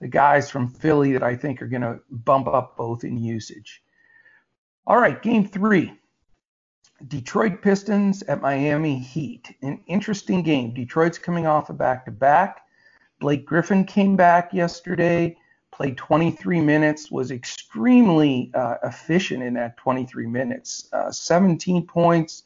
the 0.00 0.08
guys 0.08 0.50
from 0.50 0.68
Philly 0.68 1.12
that 1.12 1.22
I 1.22 1.36
think 1.36 1.62
are 1.62 1.68
going 1.68 1.82
to 1.82 2.00
bump 2.10 2.48
up 2.48 2.76
both 2.76 3.04
in 3.04 3.22
usage. 3.22 3.82
All 4.86 4.98
right, 4.98 5.22
game 5.22 5.46
three. 5.46 5.92
Detroit 7.08 7.60
Pistons 7.60 8.22
at 8.22 8.40
Miami 8.40 8.98
Heat. 8.98 9.54
An 9.62 9.80
interesting 9.86 10.42
game. 10.42 10.72
Detroit's 10.72 11.18
coming 11.18 11.46
off 11.46 11.68
a 11.68 11.74
back 11.74 12.06
to 12.06 12.10
back. 12.10 12.62
Blake 13.20 13.44
Griffin 13.44 13.84
came 13.84 14.16
back 14.16 14.52
yesterday 14.52 15.36
played 15.76 15.96
23 15.98 16.60
minutes, 16.60 17.10
was 17.10 17.30
extremely 17.30 18.50
uh, 18.54 18.76
efficient 18.82 19.42
in 19.42 19.54
that 19.54 19.76
23 19.76 20.26
minutes. 20.26 20.88
Uh, 20.92 21.12
17 21.12 21.86
points, 21.86 22.44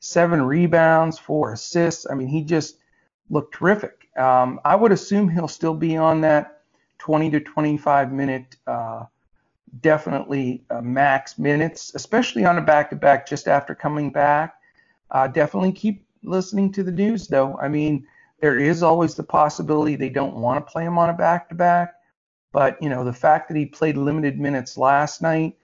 seven 0.00 0.42
rebounds, 0.42 1.16
four 1.16 1.52
assists. 1.52 2.06
I 2.10 2.14
mean, 2.14 2.26
he 2.26 2.42
just 2.42 2.78
looked 3.30 3.54
terrific. 3.54 4.08
Um, 4.16 4.60
I 4.64 4.74
would 4.74 4.90
assume 4.90 5.28
he'll 5.28 5.46
still 5.46 5.74
be 5.74 5.96
on 5.96 6.20
that 6.22 6.62
20 6.98 7.30
to 7.30 7.40
25 7.40 8.12
minute, 8.12 8.56
uh, 8.66 9.04
definitely 9.80 10.64
uh, 10.70 10.80
max 10.80 11.38
minutes, 11.38 11.92
especially 11.94 12.44
on 12.44 12.58
a 12.58 12.60
back 12.60 12.90
to 12.90 12.96
back 12.96 13.28
just 13.28 13.46
after 13.46 13.76
coming 13.76 14.10
back. 14.10 14.56
Uh, 15.10 15.28
definitely 15.28 15.72
keep 15.72 16.04
listening 16.24 16.72
to 16.72 16.82
the 16.82 16.92
news, 16.92 17.28
though. 17.28 17.56
I 17.62 17.68
mean, 17.68 18.06
there 18.40 18.58
is 18.58 18.82
always 18.82 19.14
the 19.14 19.22
possibility 19.22 19.94
they 19.94 20.08
don't 20.08 20.34
want 20.34 20.66
to 20.66 20.72
play 20.72 20.84
him 20.84 20.98
on 20.98 21.10
a 21.10 21.14
back 21.14 21.48
to 21.50 21.54
back. 21.54 21.94
But 22.52 22.80
you 22.82 22.88
know, 22.88 23.04
the 23.04 23.12
fact 23.12 23.48
that 23.48 23.56
he 23.56 23.66
played 23.66 23.96
limited 23.96 24.38
minutes 24.38 24.76
last 24.76 25.22
night, 25.22 25.56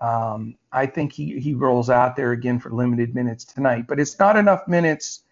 um, 0.00 0.56
I 0.72 0.86
think 0.86 1.12
he 1.12 1.38
he 1.38 1.54
rolls 1.54 1.88
out 1.88 2.16
there 2.16 2.32
again 2.32 2.58
for 2.58 2.70
limited 2.70 3.14
minutes 3.14 3.44
tonight. 3.44 3.86
But 3.86 4.00
it's 4.00 4.18
not 4.18 4.36
enough 4.36 4.66
minutes 4.66 5.22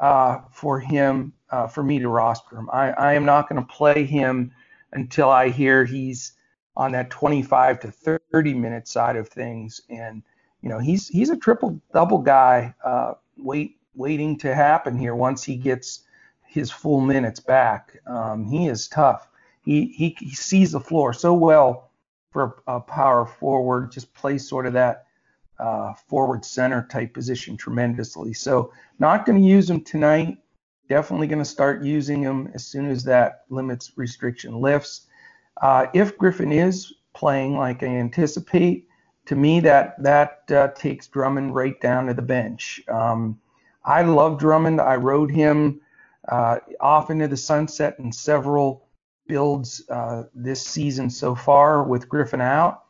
uh, 0.00 0.40
for 0.50 0.80
him 0.80 1.32
uh, 1.50 1.66
for 1.66 1.82
me 1.82 1.98
to 1.98 2.08
roster 2.08 2.56
him. 2.56 2.68
I, 2.72 2.90
I 2.90 3.12
am 3.14 3.24
not 3.24 3.48
going 3.48 3.60
to 3.64 3.72
play 3.72 4.04
him 4.04 4.52
until 4.92 5.30
I 5.30 5.48
hear 5.48 5.84
he's 5.84 6.32
on 6.76 6.92
that 6.92 7.10
25 7.10 7.80
to 7.80 7.90
30 7.90 8.54
minute 8.54 8.86
side 8.86 9.16
of 9.16 9.28
things. 9.28 9.80
And 9.90 10.22
you 10.62 10.68
know, 10.68 10.78
he's 10.78 11.08
he's 11.08 11.30
a 11.30 11.36
triple 11.36 11.80
double 11.92 12.18
guy, 12.18 12.74
uh, 12.84 13.14
wait 13.36 13.76
waiting 13.94 14.38
to 14.38 14.54
happen 14.54 14.96
here 14.96 15.14
once 15.14 15.42
he 15.42 15.56
gets 15.56 16.04
his 16.46 16.70
full 16.70 17.00
minutes 17.00 17.40
back. 17.40 17.96
Um, 18.06 18.44
he 18.44 18.68
is 18.68 18.88
tough. 18.88 19.28
He, 19.68 19.84
he 19.88 20.16
he 20.18 20.34
sees 20.34 20.72
the 20.72 20.80
floor 20.80 21.12
so 21.12 21.34
well 21.34 21.90
for 22.30 22.62
a 22.66 22.80
power 22.80 23.26
forward. 23.26 23.92
Just 23.92 24.14
plays 24.14 24.48
sort 24.48 24.64
of 24.64 24.72
that 24.72 25.04
uh, 25.58 25.92
forward 25.92 26.42
center 26.42 26.88
type 26.90 27.12
position 27.12 27.54
tremendously. 27.54 28.32
So 28.32 28.72
not 28.98 29.26
going 29.26 29.42
to 29.42 29.46
use 29.46 29.68
him 29.68 29.82
tonight. 29.84 30.38
Definitely 30.88 31.26
going 31.26 31.40
to 31.40 31.44
start 31.44 31.84
using 31.84 32.22
him 32.22 32.50
as 32.54 32.66
soon 32.66 32.90
as 32.90 33.04
that 33.04 33.44
limits 33.50 33.92
restriction 33.96 34.58
lifts. 34.58 35.02
Uh, 35.60 35.88
if 35.92 36.16
Griffin 36.16 36.50
is 36.50 36.94
playing 37.12 37.58
like 37.58 37.82
I 37.82 37.88
anticipate, 37.88 38.88
to 39.26 39.36
me 39.36 39.60
that 39.60 40.02
that 40.02 40.50
uh, 40.50 40.68
takes 40.68 41.08
Drummond 41.08 41.54
right 41.54 41.78
down 41.78 42.06
to 42.06 42.14
the 42.14 42.22
bench. 42.22 42.80
Um, 42.88 43.38
I 43.84 44.00
love 44.00 44.38
Drummond. 44.38 44.80
I 44.80 44.96
rode 44.96 45.30
him 45.30 45.82
uh, 46.26 46.60
off 46.80 47.10
into 47.10 47.28
the 47.28 47.36
sunset 47.36 47.98
in 47.98 48.10
several 48.12 48.87
builds 49.28 49.88
uh, 49.88 50.24
this 50.34 50.66
season 50.66 51.08
so 51.10 51.34
far 51.34 51.84
with 51.84 52.08
Griffin 52.08 52.40
out, 52.40 52.84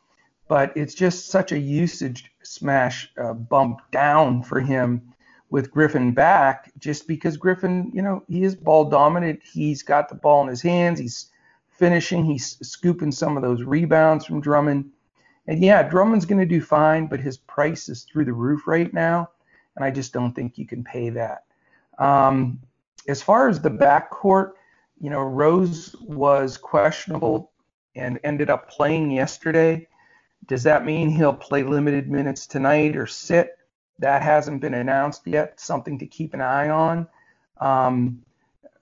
but 0.49 0.75
it's 0.77 0.95
just 0.95 1.27
such 1.27 1.53
a 1.53 1.59
usage 1.59 2.31
smash 2.43 3.13
uh, 3.23 3.35
bump 3.35 3.81
down 3.91 4.43
for 4.43 4.61
him 4.61 5.13
with 5.51 5.71
Griffin 5.71 6.13
back, 6.13 6.73
just 6.79 7.07
because 7.07 7.37
Griffin, 7.37 7.91
you 7.95 8.03
know, 8.03 8.23
he 8.29 8.45
is 8.45 8.55
ball 8.55 8.89
dominant. 8.89 9.41
He's 9.43 9.83
got 9.83 10.09
the 10.09 10.15
ball 10.15 10.43
in 10.43 10.49
his 10.49 10.63
hands. 10.63 10.99
He's 10.99 11.31
finishing. 11.69 12.25
He's 12.25 12.59
scooping 12.67 13.13
some 13.13 13.37
of 13.37 13.43
those 13.43 13.63
rebounds 13.63 14.25
from 14.25 14.41
Drummond. 14.41 14.91
And 15.47 15.63
yeah, 15.63 15.83
Drummond's 15.83 16.27
going 16.27 16.41
to 16.41 16.47
do 16.47 16.61
fine, 16.61 17.07
but 17.07 17.21
his 17.21 17.39
price 17.39 17.89
is 17.89 18.05
through 18.05 18.27
the 18.27 18.33
roof 18.33 18.67
right 18.67 18.93
now, 18.93 19.31
and 19.77 19.85
I 19.85 19.91
just 19.91 20.13
don't 20.13 20.35
think 20.35 20.59
you 20.59 20.67
can 20.67 20.85
pay 20.85 21.09
that. 21.11 21.45
Um, 21.99 22.61
as 23.09 23.23
far 23.23 23.49
as 23.49 23.61
the 23.61 23.71
backcourt, 23.71 24.53
you 25.01 25.11
know, 25.11 25.21
Rose 25.21 25.95
was 26.01 26.57
questionable 26.57 27.53
and 27.95 28.19
ended 28.25 28.51
up 28.51 28.71
playing 28.71 29.11
yesterday. 29.11 29.89
Does 30.47 30.63
that 30.65 30.85
mean 30.85 31.11
he'll 31.11 31.35
play 31.35 31.63
limited 31.63 32.11
minutes 32.11 32.47
tonight 32.47 32.97
or 32.97 33.07
sit? 33.07 33.59
That 33.99 34.23
hasn't 34.23 34.61
been 34.61 34.75
announced 34.75 35.27
yet. 35.27 35.61
Something 35.61 35.99
to 35.99 36.07
keep 36.07 36.35
an 36.35 36.41
eye 36.41 36.69
on. 36.69 37.09
Um, 37.61 38.23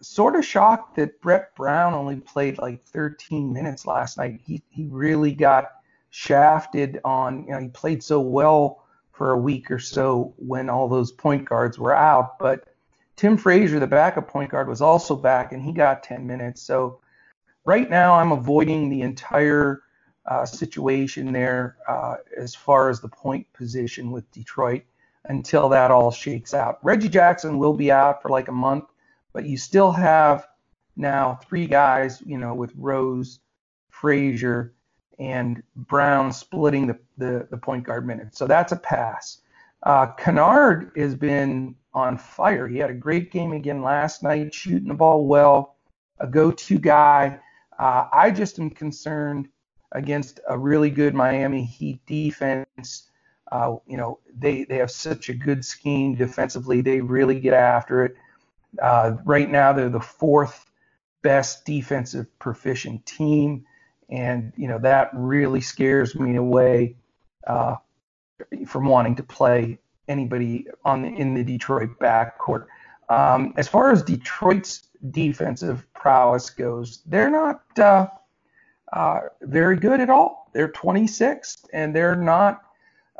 sort 0.02 0.36
of 0.36 0.44
shocked 0.44 0.96
that 0.96 1.20
Brett 1.20 1.54
Brown 1.54 1.94
only 1.94 2.16
played 2.16 2.58
like 2.58 2.84
13 2.84 3.52
minutes 3.52 3.86
last 3.86 4.18
night. 4.18 4.40
He 4.44 4.62
he 4.68 4.86
really 4.86 5.32
got 5.32 5.70
shafted 6.10 7.00
on. 7.04 7.44
You 7.44 7.52
know, 7.52 7.60
he 7.60 7.68
played 7.68 8.02
so 8.02 8.20
well 8.20 8.84
for 9.12 9.32
a 9.32 9.38
week 9.38 9.70
or 9.70 9.78
so 9.78 10.34
when 10.36 10.68
all 10.68 10.88
those 10.88 11.10
point 11.10 11.48
guards 11.48 11.78
were 11.78 11.94
out, 11.94 12.38
but 12.38 12.68
Tim 13.16 13.36
Frazier, 13.36 13.80
the 13.80 13.86
backup 13.86 14.28
point 14.28 14.50
guard, 14.50 14.68
was 14.68 14.82
also 14.82 15.16
back 15.16 15.52
and 15.52 15.62
he 15.62 15.72
got 15.72 16.02
10 16.02 16.26
minutes. 16.26 16.62
So 16.62 17.00
right 17.64 17.88
now 17.88 18.14
I'm 18.14 18.32
avoiding 18.32 18.88
the 18.88 19.02
entire 19.02 19.82
uh, 20.26 20.44
situation 20.44 21.32
there 21.32 21.76
uh, 21.88 22.16
as 22.36 22.54
far 22.54 22.90
as 22.90 23.00
the 23.00 23.08
point 23.08 23.46
position 23.52 24.10
with 24.10 24.30
Detroit 24.32 24.82
until 25.24 25.68
that 25.70 25.90
all 25.90 26.10
shakes 26.10 26.54
out. 26.54 26.78
Reggie 26.82 27.08
Jackson 27.08 27.58
will 27.58 27.72
be 27.72 27.90
out 27.90 28.22
for 28.22 28.28
like 28.28 28.48
a 28.48 28.52
month, 28.52 28.84
but 29.32 29.44
you 29.44 29.56
still 29.56 29.92
have 29.92 30.46
now 30.96 31.38
three 31.48 31.66
guys, 31.66 32.22
you 32.24 32.38
know, 32.38 32.54
with 32.54 32.72
Rose, 32.76 33.40
Frazier, 33.90 34.74
and 35.18 35.62
Brown 35.74 36.32
splitting 36.32 36.86
the, 36.86 36.98
the, 37.16 37.46
the 37.50 37.56
point 37.56 37.84
guard 37.84 38.06
minutes. 38.06 38.38
So 38.38 38.46
that's 38.46 38.72
a 38.72 38.76
pass. 38.76 39.40
Uh, 39.82 40.06
Kennard 40.06 40.92
has 40.96 41.14
been 41.14 41.74
on 41.96 42.18
fire. 42.18 42.68
He 42.68 42.76
had 42.76 42.90
a 42.90 42.94
great 42.94 43.32
game 43.32 43.52
again 43.52 43.82
last 43.82 44.22
night, 44.22 44.52
shooting 44.52 44.88
the 44.88 44.94
ball 44.94 45.26
well, 45.26 45.76
a 46.20 46.26
go-to 46.26 46.78
guy. 46.78 47.40
Uh, 47.78 48.06
I 48.12 48.30
just 48.30 48.58
am 48.58 48.68
concerned 48.68 49.48
against 49.92 50.38
a 50.46 50.58
really 50.58 50.90
good 50.90 51.14
Miami 51.14 51.64
Heat 51.64 52.04
defense. 52.06 53.08
Uh, 53.50 53.76
you 53.86 53.96
know, 53.96 54.18
they 54.38 54.64
they 54.64 54.76
have 54.76 54.90
such 54.90 55.30
a 55.30 55.34
good 55.34 55.64
scheme 55.64 56.14
defensively. 56.14 56.82
They 56.82 57.00
really 57.00 57.40
get 57.40 57.54
after 57.54 58.04
it. 58.04 58.16
Uh, 58.80 59.16
right 59.24 59.50
now, 59.50 59.72
they're 59.72 59.88
the 59.88 59.98
fourth 59.98 60.70
best 61.22 61.64
defensive 61.64 62.26
proficient 62.38 63.06
team, 63.06 63.64
and 64.10 64.52
you 64.56 64.68
know 64.68 64.78
that 64.80 65.10
really 65.14 65.62
scares 65.62 66.14
me 66.14 66.36
away 66.36 66.96
uh, 67.46 67.76
from 68.66 68.86
wanting 68.86 69.16
to 69.16 69.22
play 69.22 69.78
anybody 70.08 70.66
on 70.84 71.02
the, 71.02 71.08
in 71.08 71.34
the 71.34 71.44
Detroit 71.44 71.90
backcourt. 72.00 72.66
Um, 73.08 73.54
as 73.56 73.68
far 73.68 73.92
as 73.92 74.02
Detroit's 74.02 74.88
defensive 75.10 75.86
prowess 75.94 76.50
goes, 76.50 77.02
they're 77.06 77.30
not 77.30 77.62
uh, 77.78 78.08
uh, 78.92 79.20
very 79.42 79.76
good 79.76 80.00
at 80.00 80.10
all. 80.10 80.50
They're 80.52 80.68
26th, 80.68 81.66
and 81.72 81.94
they're 81.94 82.16
not, 82.16 82.62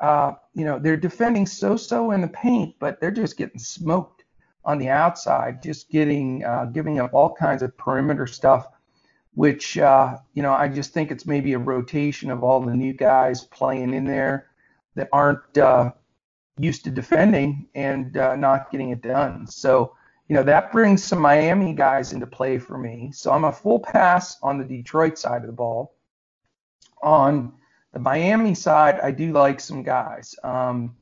uh, 0.00 0.32
you 0.54 0.64
know, 0.64 0.78
they're 0.78 0.96
defending 0.96 1.46
so-so 1.46 2.10
in 2.10 2.20
the 2.20 2.28
paint, 2.28 2.74
but 2.78 3.00
they're 3.00 3.10
just 3.10 3.36
getting 3.36 3.58
smoked 3.58 4.24
on 4.64 4.78
the 4.78 4.88
outside, 4.88 5.62
just 5.62 5.90
getting 5.90 6.44
uh, 6.44 6.64
giving 6.66 6.98
up 6.98 7.14
all 7.14 7.32
kinds 7.32 7.62
of 7.62 7.76
perimeter 7.76 8.26
stuff. 8.26 8.66
Which 9.34 9.76
uh, 9.76 10.16
you 10.32 10.42
know, 10.42 10.52
I 10.52 10.66
just 10.66 10.94
think 10.94 11.10
it's 11.10 11.26
maybe 11.26 11.52
a 11.52 11.58
rotation 11.58 12.30
of 12.30 12.42
all 12.42 12.60
the 12.60 12.74
new 12.74 12.94
guys 12.94 13.44
playing 13.44 13.92
in 13.92 14.04
there 14.04 14.48
that 14.94 15.10
aren't 15.12 15.58
uh, 15.58 15.92
used 16.58 16.84
to 16.84 16.90
defending 16.90 17.66
and 17.74 18.16
uh, 18.16 18.36
not 18.36 18.70
getting 18.70 18.90
it 18.90 19.02
done. 19.02 19.46
So, 19.46 19.94
you 20.28 20.34
know, 20.34 20.42
that 20.42 20.72
brings 20.72 21.04
some 21.04 21.20
Miami 21.20 21.72
guys 21.74 22.12
into 22.12 22.26
play 22.26 22.58
for 22.58 22.78
me. 22.78 23.10
So 23.12 23.30
I'm 23.32 23.44
a 23.44 23.52
full 23.52 23.80
pass 23.80 24.38
on 24.42 24.58
the 24.58 24.64
Detroit 24.64 25.18
side 25.18 25.42
of 25.42 25.46
the 25.46 25.52
ball. 25.52 25.94
On 27.02 27.52
the 27.92 27.98
Miami 27.98 28.54
side, 28.54 28.98
I 29.00 29.10
do 29.10 29.32
like 29.32 29.60
some 29.60 29.82
guys. 29.82 30.34
Um, 30.42 30.96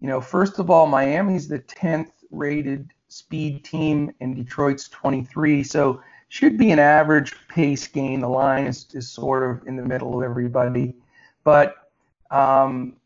you 0.00 0.08
know, 0.08 0.20
first 0.20 0.58
of 0.58 0.70
all, 0.70 0.86
Miami's 0.86 1.48
the 1.48 1.60
10th 1.60 2.10
rated 2.30 2.90
speed 3.08 3.64
team 3.64 4.12
and 4.20 4.36
Detroit's 4.36 4.88
23. 4.88 5.62
So 5.64 6.02
should 6.28 6.58
be 6.58 6.70
an 6.70 6.78
average 6.78 7.34
pace 7.48 7.88
game. 7.88 8.20
The 8.20 8.28
line 8.28 8.66
is, 8.66 8.86
is 8.92 9.08
sort 9.10 9.50
of 9.50 9.66
in 9.66 9.76
the 9.76 9.82
middle 9.82 10.18
of 10.18 10.22
everybody. 10.22 10.94
But 11.42 11.74
um, 12.30 12.96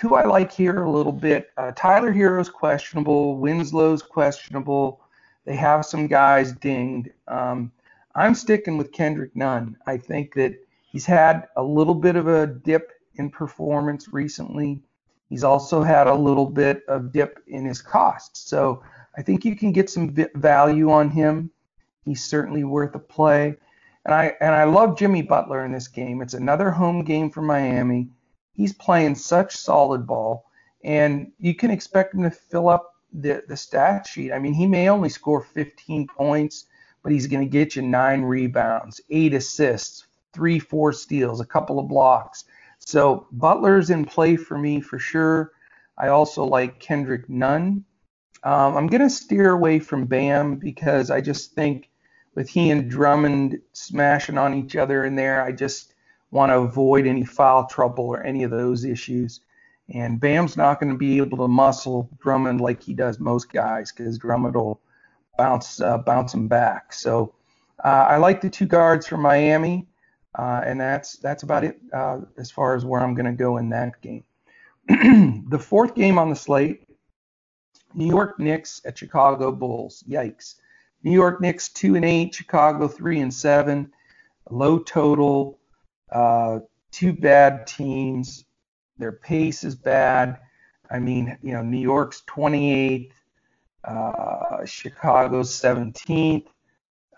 who 0.00 0.14
I 0.14 0.24
like 0.24 0.52
here 0.52 0.82
a 0.82 0.90
little 0.90 1.12
bit. 1.12 1.50
Uh, 1.56 1.72
Tyler 1.74 2.12
Herro's 2.12 2.48
questionable. 2.48 3.38
Winslow's 3.38 4.02
questionable. 4.02 5.00
They 5.44 5.56
have 5.56 5.84
some 5.84 6.06
guys 6.06 6.52
dinged. 6.52 7.10
Um, 7.28 7.72
I'm 8.14 8.34
sticking 8.34 8.76
with 8.76 8.92
Kendrick 8.92 9.34
Nunn. 9.36 9.76
I 9.86 9.96
think 9.96 10.34
that 10.34 10.54
he's 10.90 11.06
had 11.06 11.48
a 11.56 11.62
little 11.62 11.94
bit 11.94 12.16
of 12.16 12.26
a 12.26 12.46
dip 12.46 12.92
in 13.16 13.30
performance 13.30 14.12
recently. 14.12 14.80
He's 15.28 15.44
also 15.44 15.82
had 15.82 16.06
a 16.06 16.14
little 16.14 16.46
bit 16.46 16.82
of 16.88 17.12
dip 17.12 17.40
in 17.48 17.64
his 17.64 17.82
costs. 17.82 18.48
So 18.48 18.82
I 19.16 19.22
think 19.22 19.44
you 19.44 19.56
can 19.56 19.72
get 19.72 19.90
some 19.90 20.14
value 20.34 20.90
on 20.90 21.10
him. 21.10 21.50
He's 22.04 22.24
certainly 22.24 22.64
worth 22.64 22.94
a 22.94 23.00
play. 23.00 23.56
And 24.04 24.14
I 24.14 24.34
and 24.40 24.54
I 24.54 24.64
love 24.64 24.96
Jimmy 24.96 25.22
Butler 25.22 25.64
in 25.64 25.72
this 25.72 25.88
game. 25.88 26.22
It's 26.22 26.34
another 26.34 26.70
home 26.70 27.02
game 27.02 27.30
for 27.30 27.42
Miami 27.42 28.08
he's 28.56 28.72
playing 28.72 29.14
such 29.14 29.56
solid 29.56 30.06
ball, 30.06 30.46
and 30.82 31.30
you 31.38 31.54
can 31.54 31.70
expect 31.70 32.14
him 32.14 32.22
to 32.22 32.30
fill 32.30 32.68
up 32.68 32.94
the, 33.12 33.44
the 33.48 33.56
stat 33.56 34.06
sheet. 34.06 34.32
I 34.32 34.38
mean, 34.38 34.54
he 34.54 34.66
may 34.66 34.88
only 34.88 35.08
score 35.08 35.42
15 35.42 36.06
points, 36.08 36.66
but 37.02 37.12
he's 37.12 37.26
going 37.26 37.44
to 37.44 37.50
get 37.50 37.76
you 37.76 37.82
nine 37.82 38.22
rebounds, 38.22 39.00
eight 39.10 39.34
assists, 39.34 40.06
three, 40.32 40.58
four 40.58 40.92
steals, 40.92 41.40
a 41.40 41.46
couple 41.46 41.78
of 41.78 41.88
blocks. 41.88 42.44
So 42.78 43.26
Butler's 43.32 43.90
in 43.90 44.04
play 44.04 44.36
for 44.36 44.58
me 44.58 44.80
for 44.80 44.98
sure. 44.98 45.52
I 45.98 46.08
also 46.08 46.44
like 46.44 46.78
Kendrick 46.78 47.28
Nunn. 47.28 47.84
Um, 48.42 48.76
I'm 48.76 48.86
going 48.86 49.00
to 49.00 49.10
steer 49.10 49.50
away 49.50 49.78
from 49.78 50.04
Bam 50.04 50.56
because 50.56 51.10
I 51.10 51.20
just 51.20 51.52
think 51.54 51.90
with 52.34 52.48
he 52.48 52.70
and 52.70 52.90
Drummond 52.90 53.60
smashing 53.72 54.36
on 54.38 54.54
each 54.54 54.76
other 54.76 55.04
in 55.04 55.16
there, 55.16 55.42
I 55.42 55.52
just 55.52 55.94
want 56.30 56.50
to 56.50 56.58
avoid 56.58 57.06
any 57.06 57.24
foul 57.24 57.66
trouble 57.66 58.04
or 58.04 58.22
any 58.22 58.42
of 58.42 58.50
those 58.50 58.84
issues. 58.84 59.40
And 59.92 60.20
Bam's 60.20 60.56
not 60.56 60.80
going 60.80 60.92
to 60.92 60.98
be 60.98 61.18
able 61.18 61.38
to 61.38 61.48
muscle 61.48 62.10
Drummond 62.20 62.60
like 62.60 62.82
he 62.82 62.92
does 62.92 63.20
most 63.20 63.52
guys 63.52 63.92
because 63.92 64.18
Drummond 64.18 64.56
will 64.56 64.80
bounce 65.38 65.80
uh, 65.80 65.98
bounce 65.98 66.34
him 66.34 66.48
back. 66.48 66.92
So 66.92 67.34
uh, 67.84 68.06
I 68.08 68.16
like 68.16 68.40
the 68.40 68.50
two 68.50 68.66
guards 68.66 69.06
from 69.06 69.20
Miami, 69.22 69.86
uh, 70.36 70.62
and 70.64 70.80
that's 70.80 71.16
that's 71.18 71.44
about 71.44 71.64
it 71.64 71.78
uh, 71.92 72.20
as 72.36 72.50
far 72.50 72.74
as 72.74 72.84
where 72.84 73.00
I'm 73.00 73.14
going 73.14 73.26
to 73.26 73.32
go 73.32 73.58
in 73.58 73.68
that 73.70 74.00
game. 74.00 74.24
the 74.88 75.58
fourth 75.58 75.94
game 75.94 76.18
on 76.18 76.30
the 76.30 76.36
slate, 76.36 76.88
New 77.94 78.06
York 78.08 78.40
Knicks 78.40 78.80
at 78.84 78.98
Chicago 78.98 79.52
Bulls. 79.52 80.02
Yikes! 80.08 80.56
New 81.04 81.12
York 81.12 81.40
Knicks 81.40 81.68
two 81.68 81.94
and 81.94 82.04
eight, 82.04 82.34
Chicago 82.34 82.88
three 82.88 83.20
and 83.20 83.32
seven. 83.32 83.92
low 84.50 84.78
total, 84.78 85.58
uh, 86.10 86.60
two 86.90 87.12
bad 87.12 87.66
teams. 87.66 88.44
Their 88.98 89.12
pace 89.12 89.64
is 89.64 89.74
bad. 89.74 90.38
I 90.90 90.98
mean, 90.98 91.36
you 91.42 91.52
know, 91.52 91.62
New 91.62 91.80
York's 91.80 92.22
28th, 92.28 93.10
uh, 93.84 94.64
Chicago's 94.64 95.50
17th. 95.50 96.46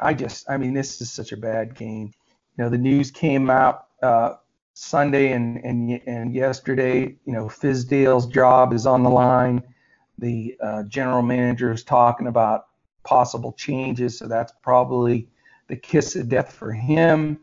I 0.01 0.15
just, 0.15 0.49
I 0.49 0.57
mean, 0.57 0.75
this 0.75 1.01
is 1.01 1.11
such 1.11 1.33
a 1.33 1.37
bad 1.37 1.75
game. 1.75 2.13
You 2.57 2.65
know, 2.65 2.71
the 2.71 2.79
news 2.79 3.11
came 3.11 3.51
out 3.51 3.87
uh, 4.03 4.35
Sunday 4.75 5.33
and, 5.33 5.59
and 5.65 6.01
and 6.07 6.35
yesterday. 6.35 7.17
You 7.25 7.33
know, 7.33 7.47
Fizdale's 7.47 8.27
job 8.27 8.73
is 8.73 8.87
on 8.87 9.03
the 9.03 9.11
line. 9.11 9.63
The 10.19 10.57
uh, 10.63 10.83
general 10.85 11.23
manager 11.23 11.73
is 11.73 11.83
talking 11.83 12.29
about 12.29 12.67
possible 13.05 13.53
changes, 13.53 14.19
so 14.19 14.29
that's 14.29 14.53
probably 14.63 15.29
the 15.69 15.77
kiss 15.77 16.17
of 16.17 16.29
death 16.29 16.53
for 16.53 16.73
him. 16.73 17.41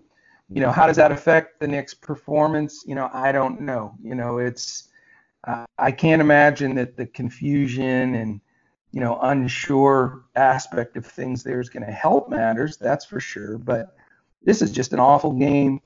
You 0.50 0.62
know, 0.62 0.72
how 0.72 0.86
does 0.86 0.98
that 0.98 1.12
affect 1.12 1.60
the 1.60 1.68
Knicks' 1.68 1.96
performance? 1.96 2.84
You 2.86 2.96
know, 2.96 3.10
I 3.12 3.32
don't 3.32 3.62
know. 3.62 3.96
You 4.04 4.14
know, 4.14 4.38
it's 4.38 4.90
uh, 5.46 5.66
I 5.78 5.92
can't 5.92 6.22
imagine 6.22 6.76
that 6.76 6.96
the 6.98 7.08
confusion 7.08 8.16
and 8.16 8.42
you 8.92 9.02
know 9.02 9.20
unsure 9.22 10.24
aspect 10.36 10.98
of 10.98 11.06
things 11.06 11.44
there 11.44 11.60
is 11.60 11.70
going 11.70 11.86
to 11.86 11.92
help 11.92 12.30
matters. 12.30 12.78
That's 12.78 13.06
for 13.06 13.20
sure. 13.20 13.58
But 13.58 13.96
this 14.44 14.62
is 14.62 14.72
just 14.72 14.94
an 14.94 15.00
awful 15.00 15.34
game. 15.34 15.82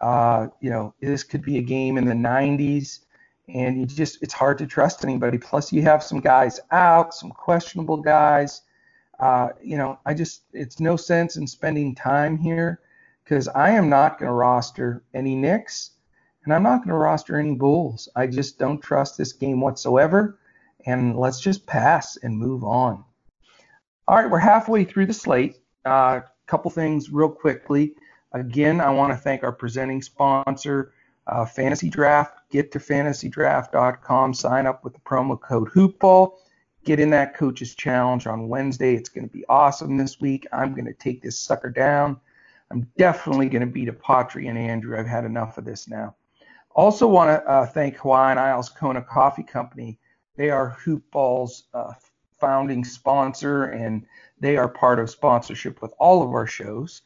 Uh, 0.00 0.48
you 0.60 0.70
know, 0.70 0.94
this 1.00 1.22
could 1.22 1.42
be 1.42 1.58
a 1.58 1.62
game 1.62 1.96
in 1.96 2.04
the 2.04 2.12
90s, 2.12 3.00
and 3.46 3.78
you 3.78 3.86
just 3.86 4.20
it's 4.20 4.34
hard 4.34 4.58
to 4.58 4.66
trust 4.66 5.04
anybody. 5.04 5.38
Plus, 5.38 5.72
you 5.72 5.82
have 5.82 6.02
some 6.02 6.18
guys 6.18 6.58
out, 6.72 7.14
some 7.14 7.30
questionable 7.30 7.98
guys. 7.98 8.62
Uh, 9.20 9.50
you 9.62 9.76
know, 9.76 10.00
I 10.04 10.14
just 10.14 10.42
it's 10.52 10.80
no 10.80 10.96
sense 10.96 11.36
in 11.36 11.46
spending 11.46 11.94
time 11.94 12.36
here 12.36 12.80
because 13.24 13.48
I 13.48 13.70
am 13.70 13.88
not 13.88 14.18
going 14.18 14.28
to 14.28 14.34
roster 14.34 15.02
any 15.14 15.34
Knicks 15.34 15.92
and 16.44 16.52
I'm 16.52 16.62
not 16.62 16.78
going 16.78 16.88
to 16.88 16.94
roster 16.94 17.38
any 17.38 17.54
Bulls. 17.54 18.08
I 18.16 18.26
just 18.26 18.58
don't 18.58 18.80
trust 18.80 19.16
this 19.16 19.32
game 19.32 19.60
whatsoever. 19.60 20.38
And 20.86 21.16
let's 21.16 21.40
just 21.40 21.66
pass 21.66 22.16
and 22.16 22.36
move 22.36 22.64
on. 22.64 23.04
All 24.08 24.16
right, 24.16 24.28
we're 24.28 24.38
halfway 24.38 24.84
through 24.84 25.06
the 25.06 25.14
slate. 25.14 25.58
A 25.84 25.88
uh, 25.88 26.20
couple 26.46 26.70
things 26.70 27.10
real 27.10 27.28
quickly. 27.28 27.94
Again, 28.32 28.80
I 28.80 28.90
want 28.90 29.12
to 29.12 29.16
thank 29.16 29.44
our 29.44 29.52
presenting 29.52 30.02
sponsor, 30.02 30.92
uh, 31.28 31.44
Fantasy 31.44 31.88
Draft. 31.88 32.34
Get 32.50 32.72
to 32.72 32.80
fantasydraft.com, 32.80 34.34
sign 34.34 34.66
up 34.66 34.82
with 34.82 34.94
the 34.94 35.00
promo 35.00 35.40
code 35.40 35.68
HoopBall. 35.70 36.32
Get 36.84 36.98
in 36.98 37.10
that 37.10 37.36
coach's 37.36 37.76
challenge 37.76 38.26
on 38.26 38.48
Wednesday. 38.48 38.96
It's 38.96 39.08
going 39.08 39.28
to 39.28 39.32
be 39.32 39.44
awesome 39.48 39.96
this 39.96 40.20
week. 40.20 40.48
I'm 40.52 40.74
going 40.74 40.86
to 40.86 40.92
take 40.94 41.22
this 41.22 41.38
sucker 41.38 41.70
down. 41.70 42.18
I'm 42.72 42.88
definitely 42.96 43.50
going 43.50 43.60
to 43.60 43.66
beat 43.66 43.88
Apotri 43.88 44.48
and 44.48 44.56
Andrew. 44.56 44.98
I've 44.98 45.06
had 45.06 45.26
enough 45.26 45.58
of 45.58 45.66
this 45.66 45.88
now. 45.88 46.16
Also 46.74 47.06
want 47.06 47.28
to 47.28 47.46
uh, 47.46 47.66
thank 47.66 47.96
Hawaiian 47.96 48.38
Isles 48.38 48.70
Kona 48.70 49.02
Coffee 49.02 49.42
Company. 49.42 49.98
They 50.36 50.48
are 50.48 50.78
Hoopball's 50.82 51.64
uh, 51.74 51.92
founding 52.40 52.82
sponsor, 52.82 53.64
and 53.64 54.06
they 54.40 54.56
are 54.56 54.68
part 54.68 54.98
of 54.98 55.10
sponsorship 55.10 55.82
with 55.82 55.92
all 55.98 56.22
of 56.22 56.30
our 56.30 56.46
shows. 56.46 57.02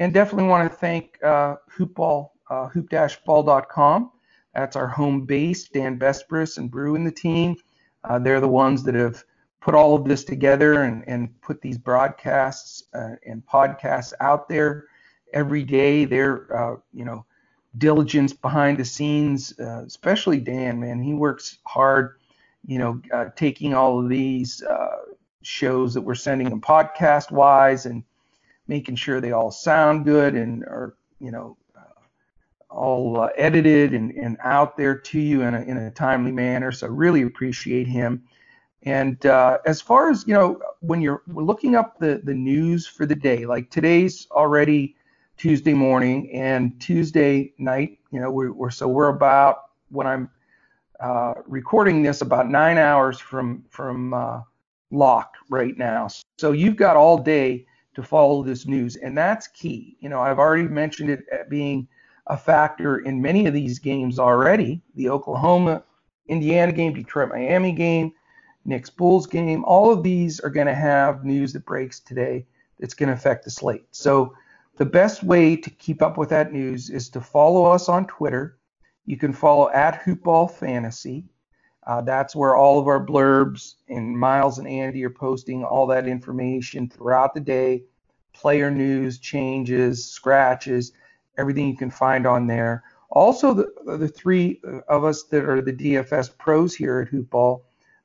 And 0.00 0.12
definitely 0.12 0.48
want 0.48 0.68
to 0.68 0.76
thank 0.76 1.22
uh, 1.22 1.56
Hoopball, 1.78 2.30
uh, 2.50 2.68
hoop-ball.com. 2.70 4.10
That's 4.52 4.74
our 4.74 4.88
home 4.88 5.26
base. 5.26 5.68
Dan 5.68 5.96
Besbris 5.96 6.58
and 6.58 6.68
Brew 6.68 6.96
and 6.96 7.06
the 7.06 7.12
team. 7.12 7.54
Uh, 8.02 8.18
they're 8.18 8.40
the 8.40 8.48
ones 8.48 8.82
that 8.82 8.96
have 8.96 9.22
put 9.60 9.76
all 9.76 9.94
of 9.94 10.04
this 10.06 10.24
together 10.24 10.82
and, 10.82 11.04
and 11.06 11.40
put 11.40 11.62
these 11.62 11.78
broadcasts 11.78 12.82
uh, 12.94 13.14
and 13.24 13.46
podcasts 13.46 14.12
out 14.20 14.48
there 14.48 14.88
every 15.34 15.64
day. 15.64 16.06
They're, 16.06 16.56
uh, 16.56 16.76
you 16.94 17.04
know, 17.04 17.26
diligence 17.76 18.32
behind 18.32 18.78
the 18.78 18.84
scenes, 18.84 19.58
uh, 19.58 19.84
especially 19.84 20.38
Dan, 20.38 20.80
man. 20.80 21.02
He 21.02 21.12
works 21.12 21.58
hard, 21.66 22.16
you 22.64 22.78
know, 22.78 23.02
uh, 23.12 23.26
taking 23.36 23.74
all 23.74 24.00
of 24.00 24.08
these 24.08 24.62
uh, 24.62 24.96
shows 25.42 25.92
that 25.92 26.00
we're 26.00 26.14
sending 26.14 26.48
them 26.48 26.60
podcast 26.60 27.30
wise 27.30 27.84
and 27.84 28.04
making 28.68 28.96
sure 28.96 29.20
they 29.20 29.32
all 29.32 29.50
sound 29.50 30.04
good 30.04 30.34
and 30.34 30.62
are, 30.64 30.94
you 31.20 31.30
know, 31.30 31.56
uh, 31.76 32.00
all 32.70 33.20
uh, 33.20 33.28
edited 33.36 33.92
and, 33.92 34.12
and 34.12 34.38
out 34.42 34.76
there 34.76 34.96
to 34.96 35.18
you 35.20 35.42
in 35.42 35.54
a, 35.54 35.60
in 35.62 35.76
a 35.76 35.90
timely 35.90 36.32
manner. 36.32 36.72
So 36.72 36.86
really 36.86 37.22
appreciate 37.22 37.86
him. 37.88 38.22
And 38.84 39.24
uh, 39.26 39.58
as 39.66 39.80
far 39.80 40.10
as, 40.10 40.24
you 40.26 40.34
know, 40.34 40.60
when 40.80 41.00
you're 41.00 41.22
looking 41.26 41.74
up 41.74 41.98
the, 41.98 42.20
the 42.22 42.34
news 42.34 42.86
for 42.86 43.06
the 43.06 43.14
day, 43.14 43.46
like 43.46 43.70
today's 43.70 44.28
already 44.30 44.94
Tuesday 45.36 45.74
morning 45.74 46.30
and 46.32 46.78
Tuesday 46.80 47.52
night. 47.58 47.98
You 48.10 48.20
know, 48.20 48.30
we're, 48.30 48.52
we're 48.52 48.70
so 48.70 48.88
we're 48.88 49.08
about 49.08 49.64
when 49.90 50.06
I'm 50.06 50.30
uh, 51.00 51.34
recording 51.46 52.02
this 52.02 52.20
about 52.20 52.48
nine 52.48 52.78
hours 52.78 53.18
from 53.18 53.64
from 53.68 54.14
uh, 54.14 54.40
lock 54.90 55.34
right 55.50 55.76
now. 55.76 56.08
So 56.38 56.52
you've 56.52 56.76
got 56.76 56.96
all 56.96 57.18
day 57.18 57.66
to 57.94 58.02
follow 58.02 58.42
this 58.42 58.66
news, 58.66 58.96
and 58.96 59.16
that's 59.16 59.46
key. 59.48 59.96
You 60.00 60.08
know, 60.08 60.20
I've 60.20 60.38
already 60.38 60.68
mentioned 60.68 61.10
it 61.10 61.24
being 61.48 61.88
a 62.26 62.36
factor 62.36 62.98
in 62.98 63.20
many 63.20 63.46
of 63.46 63.54
these 63.54 63.78
games 63.78 64.18
already. 64.18 64.80
The 64.94 65.10
Oklahoma, 65.10 65.82
Indiana 66.28 66.72
game, 66.72 66.94
Detroit, 66.94 67.28
Miami 67.28 67.72
game, 67.72 68.12
Knicks 68.64 68.90
Bulls 68.90 69.26
game. 69.26 69.64
All 69.64 69.92
of 69.92 70.02
these 70.02 70.40
are 70.40 70.50
going 70.50 70.66
to 70.66 70.74
have 70.74 71.24
news 71.24 71.52
that 71.52 71.66
breaks 71.66 72.00
today 72.00 72.46
that's 72.80 72.94
going 72.94 73.08
to 73.08 73.14
affect 73.14 73.44
the 73.44 73.50
slate. 73.50 73.84
So 73.90 74.34
the 74.76 74.84
best 74.84 75.22
way 75.22 75.56
to 75.56 75.70
keep 75.70 76.02
up 76.02 76.18
with 76.18 76.30
that 76.30 76.52
news 76.52 76.90
is 76.90 77.08
to 77.10 77.20
follow 77.20 77.64
us 77.64 77.88
on 77.88 78.06
Twitter. 78.06 78.58
You 79.06 79.16
can 79.16 79.32
follow 79.32 79.70
at 79.70 80.02
Hoopball 80.02 80.50
Fantasy. 80.50 81.24
Uh, 81.86 82.00
that's 82.00 82.34
where 82.34 82.56
all 82.56 82.78
of 82.80 82.88
our 82.88 83.04
blurbs 83.04 83.74
and 83.88 84.18
Miles 84.18 84.58
and 84.58 84.66
Andy 84.66 85.04
are 85.04 85.10
posting 85.10 85.62
all 85.62 85.86
that 85.88 86.08
information 86.08 86.88
throughout 86.88 87.34
the 87.34 87.40
day. 87.40 87.84
Player 88.32 88.70
news, 88.70 89.18
changes, 89.18 90.06
scratches, 90.06 90.92
everything 91.36 91.68
you 91.68 91.76
can 91.76 91.90
find 91.90 92.26
on 92.26 92.46
there. 92.46 92.82
Also, 93.10 93.54
the, 93.54 93.70
the 93.98 94.08
three 94.08 94.60
of 94.88 95.04
us 95.04 95.24
that 95.24 95.44
are 95.44 95.60
the 95.60 95.72
DFS 95.72 96.36
pros 96.36 96.74
here 96.74 97.00
at 97.00 97.12
Hoopball. 97.12 97.60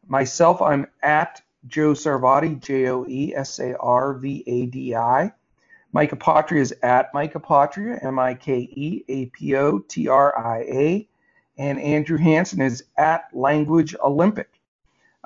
Myself, 0.08 0.62
I'm 0.62 0.86
at 1.02 1.42
Joe 1.68 1.94
Sarvadi, 1.94 2.62
J 2.62 2.90
O 2.90 3.06
E 3.08 3.34
S 3.34 3.60
A 3.60 3.76
R 3.78 4.14
V 4.14 4.44
A 4.46 4.66
D 4.68 4.96
I. 4.96 5.32
Mike 5.92 6.12
Apotria 6.12 6.60
is 6.60 6.74
at 6.84 7.12
Mike 7.14 7.34
Apotria, 7.34 8.04
M 8.04 8.20
I 8.20 8.36
K 8.36 8.70
E 8.72 9.04
A 9.08 9.26
P 9.28 9.56
O 9.56 9.80
T 9.80 10.08
R 10.08 10.38
I 10.38 10.60
A. 10.60 11.08
And 11.58 11.80
Andrew 11.80 12.18
Hanson 12.18 12.62
is 12.62 12.84
at 12.98 13.26
Language 13.34 13.96
Olympic. 14.04 14.60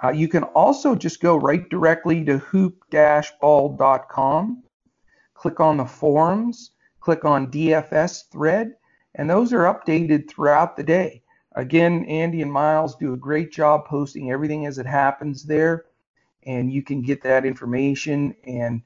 Uh, 0.04 0.10
you 0.10 0.28
can 0.28 0.43
also 0.43 0.95
just 0.95 1.21
go 1.21 1.36
right 1.38 1.69
directly 1.69 2.26
to 2.26 2.39
hoop-ball.com, 2.39 3.04
click 5.36 5.60
on 5.60 5.78
the 5.78 5.86
forums, 5.86 6.71
click 6.99 7.23
on 7.26 7.52
DFS 7.52 8.30
thread, 8.32 8.73
and 9.15 9.30
those 9.30 9.54
are 9.54 9.71
updated 9.71 10.28
throughout 10.28 10.76
the 10.76 10.84
day. 10.84 11.21
Again, 11.56 12.04
Andy 12.06 12.41
and 12.41 12.52
Miles 12.52 12.95
do 12.95 13.13
a 13.13 13.17
great 13.17 13.52
job 13.52 13.86
posting 13.86 14.32
everything 14.32 14.65
as 14.65 14.80
it 14.80 14.88
happens 14.88 15.43
there, 15.43 15.86
and 16.43 16.71
you 16.71 16.82
can 16.82 17.04
get 17.04 17.21
that 17.21 17.45
information 17.45 18.36
and 18.45 18.82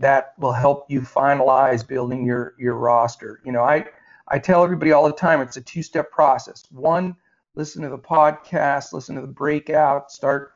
that 0.00 0.32
will 0.38 0.52
help 0.52 0.90
you 0.90 1.02
finalize 1.02 1.86
building 1.86 2.24
your 2.24 2.54
your 2.58 2.74
roster. 2.74 3.40
You 3.44 3.52
know, 3.52 3.62
I 3.62 3.86
I 4.28 4.38
tell 4.38 4.64
everybody 4.64 4.92
all 4.92 5.06
the 5.06 5.12
time 5.12 5.40
it's 5.40 5.58
a 5.58 5.60
two-step 5.60 6.10
process. 6.10 6.64
One, 6.70 7.14
listen 7.54 7.82
to 7.82 7.90
the 7.90 7.98
podcast, 7.98 8.92
listen 8.92 9.14
to 9.14 9.20
the 9.20 9.26
breakout, 9.26 10.10
start 10.10 10.54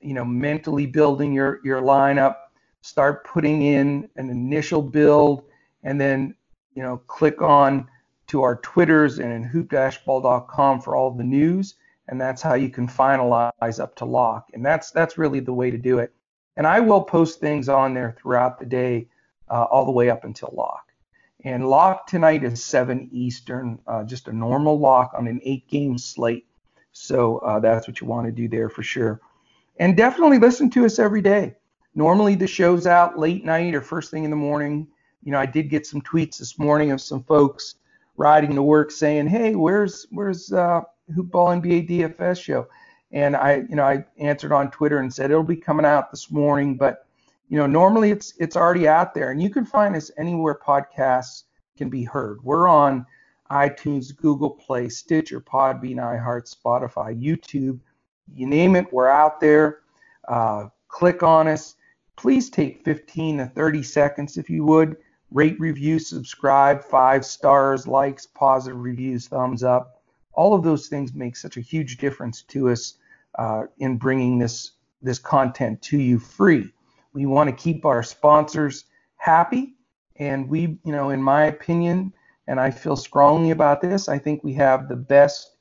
you 0.00 0.14
know 0.14 0.24
mentally 0.24 0.86
building 0.86 1.32
your 1.32 1.60
your 1.64 1.82
lineup, 1.82 2.36
start 2.80 3.26
putting 3.26 3.62
in 3.62 4.08
an 4.16 4.30
initial 4.30 4.80
build, 4.80 5.42
and 5.82 6.00
then 6.00 6.34
you 6.74 6.82
know 6.82 6.98
click 7.08 7.42
on 7.42 7.88
to 8.28 8.42
our 8.42 8.56
Twitters 8.56 9.18
and 9.18 9.32
in 9.32 9.42
hoop-ball.com 9.42 10.80
for 10.82 10.94
all 10.94 11.10
the 11.10 11.24
news, 11.24 11.74
and 12.06 12.20
that's 12.20 12.42
how 12.42 12.54
you 12.54 12.70
can 12.70 12.86
finalize 12.86 13.80
up 13.80 13.96
to 13.96 14.04
lock. 14.04 14.50
And 14.54 14.64
that's 14.64 14.92
that's 14.92 15.18
really 15.18 15.40
the 15.40 15.52
way 15.52 15.72
to 15.72 15.78
do 15.78 15.98
it. 15.98 16.12
And 16.58 16.66
I 16.66 16.80
will 16.80 17.02
post 17.02 17.38
things 17.38 17.68
on 17.68 17.94
there 17.94 18.16
throughout 18.20 18.58
the 18.58 18.66
day, 18.66 19.06
uh, 19.48 19.62
all 19.70 19.84
the 19.84 19.92
way 19.92 20.10
up 20.10 20.24
until 20.24 20.52
lock. 20.52 20.92
And 21.44 21.68
lock 21.68 22.08
tonight 22.08 22.42
is 22.42 22.64
7 22.64 23.08
Eastern, 23.12 23.78
uh, 23.86 24.02
just 24.02 24.26
a 24.26 24.32
normal 24.32 24.76
lock 24.76 25.12
on 25.16 25.28
an 25.28 25.40
eight 25.44 25.68
game 25.68 25.96
slate. 25.96 26.46
So 26.90 27.38
uh, 27.38 27.60
that's 27.60 27.86
what 27.86 28.00
you 28.00 28.08
want 28.08 28.26
to 28.26 28.32
do 28.32 28.48
there 28.48 28.68
for 28.68 28.82
sure. 28.82 29.20
And 29.78 29.96
definitely 29.96 30.40
listen 30.40 30.68
to 30.70 30.84
us 30.84 30.98
every 30.98 31.22
day. 31.22 31.54
Normally 31.94 32.34
the 32.34 32.48
show's 32.48 32.88
out 32.88 33.16
late 33.16 33.44
night 33.44 33.72
or 33.72 33.80
first 33.80 34.10
thing 34.10 34.24
in 34.24 34.30
the 34.30 34.36
morning. 34.36 34.88
You 35.22 35.30
know, 35.30 35.38
I 35.38 35.46
did 35.46 35.70
get 35.70 35.86
some 35.86 36.02
tweets 36.02 36.38
this 36.38 36.58
morning 36.58 36.90
of 36.90 37.00
some 37.00 37.22
folks 37.22 37.76
riding 38.16 38.56
to 38.56 38.62
work 38.64 38.90
saying, 38.90 39.28
"Hey, 39.28 39.54
where's 39.54 40.06
where's 40.10 40.52
uh, 40.52 40.80
Hoopball 41.12 41.62
NBA 41.62 41.88
DFS 41.88 42.42
show?" 42.42 42.66
And 43.10 43.36
I, 43.36 43.64
you 43.68 43.76
know, 43.76 43.84
I 43.84 44.04
answered 44.18 44.52
on 44.52 44.70
Twitter 44.70 44.98
and 44.98 45.12
said 45.12 45.30
it'll 45.30 45.42
be 45.42 45.56
coming 45.56 45.86
out 45.86 46.10
this 46.10 46.30
morning, 46.30 46.76
but 46.76 47.06
you 47.48 47.56
know, 47.56 47.66
normally 47.66 48.10
it's 48.10 48.34
it's 48.38 48.56
already 48.56 48.86
out 48.86 49.14
there, 49.14 49.30
and 49.30 49.42
you 49.42 49.48
can 49.48 49.64
find 49.64 49.96
us 49.96 50.10
anywhere 50.18 50.58
podcasts 50.62 51.44
can 51.76 51.88
be 51.88 52.04
heard. 52.04 52.42
We're 52.42 52.68
on 52.68 53.06
iTunes, 53.50 54.14
Google 54.14 54.50
Play, 54.50 54.90
Stitcher, 54.90 55.40
Podbean, 55.40 55.96
iHeart, 55.96 56.54
Spotify, 56.54 57.18
YouTube. 57.18 57.80
You 58.34 58.46
name 58.46 58.76
it, 58.76 58.92
we're 58.92 59.08
out 59.08 59.40
there. 59.40 59.78
Uh, 60.26 60.66
click 60.88 61.22
on 61.22 61.48
us. 61.48 61.76
Please 62.16 62.50
take 62.50 62.84
15 62.84 63.38
to 63.38 63.46
30 63.46 63.82
seconds 63.82 64.36
if 64.36 64.50
you 64.50 64.64
would. 64.64 64.96
Rate, 65.30 65.58
review, 65.58 65.98
subscribe, 65.98 66.82
five 66.82 67.24
stars, 67.24 67.86
likes, 67.86 68.26
positive 68.26 68.78
reviews, 68.78 69.28
thumbs 69.28 69.62
up. 69.62 70.02
All 70.32 70.54
of 70.54 70.62
those 70.62 70.88
things 70.88 71.14
make 71.14 71.36
such 71.36 71.56
a 71.56 71.62
huge 71.62 71.96
difference 71.96 72.42
to 72.42 72.68
us 72.68 72.94
uh, 73.38 73.62
in 73.78 73.96
bringing 73.96 74.38
this 74.38 74.72
this 75.00 75.18
content 75.18 75.80
to 75.80 75.96
you 75.96 76.18
free. 76.18 76.72
We 77.12 77.24
want 77.26 77.48
to 77.48 77.54
keep 77.54 77.84
our 77.84 78.02
sponsors 78.02 78.84
happy, 79.16 79.76
and 80.16 80.48
we, 80.48 80.80
you 80.84 80.92
know, 80.92 81.10
in 81.10 81.22
my 81.22 81.44
opinion, 81.44 82.12
and 82.48 82.58
I 82.58 82.70
feel 82.70 82.96
strongly 82.96 83.50
about 83.50 83.80
this, 83.80 84.08
I 84.08 84.18
think 84.18 84.42
we 84.42 84.54
have 84.54 84.88
the 84.88 84.96
best 84.96 85.56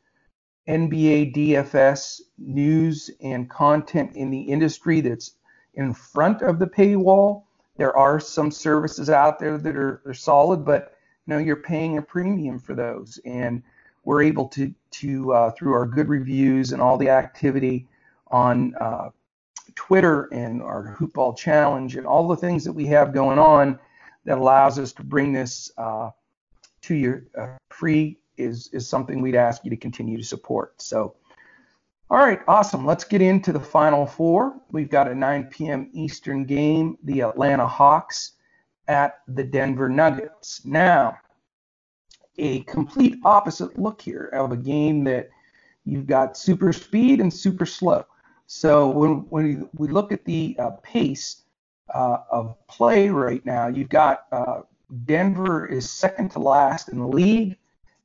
NBA 0.67 1.35
DFS 1.35 2.21
news 2.37 3.11
and 3.21 3.49
content 3.49 4.15
in 4.15 4.29
the 4.31 4.41
industry 4.41 5.01
that's 5.01 5.33
in 5.75 5.93
front 5.93 6.41
of 6.41 6.59
the 6.59 6.67
paywall. 6.67 7.43
There 7.77 7.95
are 7.95 8.19
some 8.19 8.51
services 8.51 9.09
out 9.09 9.39
there 9.39 9.57
that 9.57 9.75
are, 9.75 10.01
are 10.05 10.13
solid, 10.13 10.65
but 10.65 10.93
you 11.25 11.33
know 11.33 11.39
you're 11.39 11.57
paying 11.57 11.97
a 11.97 12.01
premium 12.01 12.57
for 12.59 12.73
those, 12.73 13.19
and 13.23 13.61
we're 14.07 14.23
able 14.23 14.47
to 14.47 14.73
to 14.89 15.33
uh, 15.33 15.51
through 15.51 15.73
our 15.73 15.85
good 15.85 16.07
reviews 16.07 16.71
and 16.71 16.81
all 16.81 16.97
the 16.97 17.09
activity 17.09 17.85
on 18.27 18.73
uh, 18.79 19.09
Twitter 19.75 20.29
and 20.31 20.61
our 20.61 20.95
Hoopball 20.97 21.37
Challenge 21.37 21.97
and 21.97 22.07
all 22.07 22.25
the 22.25 22.37
things 22.37 22.63
that 22.63 22.71
we 22.71 22.85
have 22.85 23.13
going 23.13 23.37
on 23.37 23.77
that 24.23 24.37
allows 24.37 24.79
us 24.79 24.93
to 24.93 25.03
bring 25.03 25.33
this 25.33 25.71
uh, 25.77 26.09
to 26.83 26.95
you 26.95 27.21
uh, 27.37 27.57
free 27.69 28.17
is 28.37 28.69
is 28.71 28.87
something 28.87 29.21
we'd 29.21 29.35
ask 29.35 29.65
you 29.65 29.71
to 29.71 29.75
continue 29.75 30.17
to 30.17 30.23
support. 30.23 30.81
So, 30.81 31.15
all 32.09 32.19
right, 32.19 32.39
awesome. 32.47 32.85
Let's 32.85 33.03
get 33.03 33.21
into 33.21 33.51
the 33.51 33.59
final 33.59 34.05
four. 34.05 34.55
We've 34.71 34.89
got 34.89 35.11
a 35.11 35.15
9 35.15 35.49
p.m. 35.51 35.89
Eastern 35.91 36.45
game, 36.45 36.97
the 37.03 37.23
Atlanta 37.23 37.67
Hawks 37.67 38.31
at 38.87 39.19
the 39.27 39.43
Denver 39.43 39.89
Nuggets. 39.89 40.63
Now, 40.63 41.17
a 42.37 42.61
complete 42.61 43.17
opposite 43.23 43.77
look 43.77 44.01
here 44.01 44.29
of 44.33 44.51
a 44.51 44.57
game 44.57 45.03
that 45.05 45.29
you've 45.85 46.07
got 46.07 46.37
super 46.37 46.71
speed 46.73 47.19
and 47.19 47.33
super 47.33 47.65
slow. 47.65 48.05
So 48.45 48.89
when 48.89 49.25
when 49.29 49.69
we 49.75 49.87
look 49.87 50.11
at 50.11 50.23
the 50.25 50.55
uh, 50.59 50.71
pace 50.83 51.43
uh, 51.93 52.19
of 52.31 52.55
play 52.67 53.09
right 53.09 53.45
now, 53.45 53.67
you've 53.67 53.89
got 53.89 54.25
uh, 54.31 54.61
Denver 55.05 55.65
is 55.65 55.89
second 55.89 56.31
to 56.31 56.39
last 56.39 56.89
in 56.89 56.99
the 56.99 57.07
league, 57.07 57.57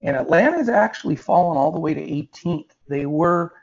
and 0.02 0.16
Atlanta 0.16 0.56
has 0.56 0.68
actually 0.68 1.16
fallen 1.16 1.56
all 1.56 1.70
the 1.70 1.78
way 1.78 1.94
to 1.94 2.00
18th. 2.00 2.70
They 2.88 3.06
were 3.06 3.54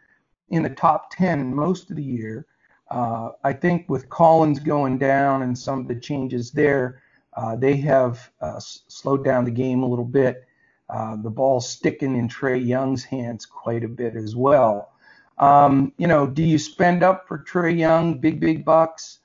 in 0.49 0.63
the 0.63 0.69
top 0.69 1.12
10 1.12 1.53
most 1.53 1.89
of 1.89 1.97
the 1.97 2.03
year. 2.03 2.45
Uh, 2.89 3.32
I 3.43 3.53
think 3.53 3.88
with 3.89 4.10
Collins 4.10 4.60
going 4.60 4.97
down 4.97 5.43
and 5.43 5.58
some 5.58 5.79
of 5.79 5.88
the 5.88 5.95
changes 5.95 6.51
there, 6.51 7.01
uh, 7.36 7.55
they 7.55 7.75
have 7.77 8.32
uh, 8.41 8.60
slowed 8.60 9.23
down 9.23 9.45
the 9.45 9.51
game 9.51 9.84
a 9.84 9.88
little 9.88 10.05
bit. 10.05 10.45
Uh, 10.89 11.15
the 11.21 11.30
ball 11.30 11.62
sticking 11.62 12.15
in 12.15 12.28
Trae 12.28 12.65
Young's 12.65 13.04
hands 13.04 13.45
quite 13.45 13.84
a 13.84 13.88
bit 13.88 14.15
as 14.15 14.36
well. 14.36 14.91
Um, 15.38 15.93
you 15.97 16.08
know, 16.08 16.28
do 16.28 16.43
you 16.43 16.58
spend 16.58 17.04
up 17.04 17.28
for 17.28 17.39
Trae 17.39 17.78
Young, 17.78 18.19
big, 18.19 18.39
big 18.39 18.65
bucks? 18.65 19.19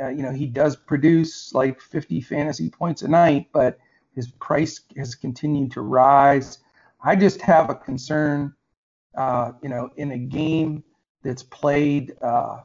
Uh, 0.00 0.08
you 0.08 0.22
know, 0.22 0.32
he 0.32 0.46
does 0.46 0.76
produce 0.76 1.54
like 1.54 1.80
50 1.80 2.20
fantasy 2.20 2.68
points 2.68 3.02
a 3.02 3.08
night, 3.08 3.48
but 3.52 3.78
his 4.14 4.28
price 4.28 4.80
has 4.96 5.14
continued 5.14 5.72
to 5.72 5.82
rise. 5.82 6.58
I 7.02 7.16
just 7.16 7.40
have 7.42 7.70
a 7.70 7.74
concern, 7.74 8.54
uh, 9.16 9.52
you 9.62 9.68
know, 9.68 9.90
in 9.96 10.12
a 10.12 10.18
game 10.18 10.82
that's 11.22 11.42
played, 11.42 12.14
uh, 12.22 12.60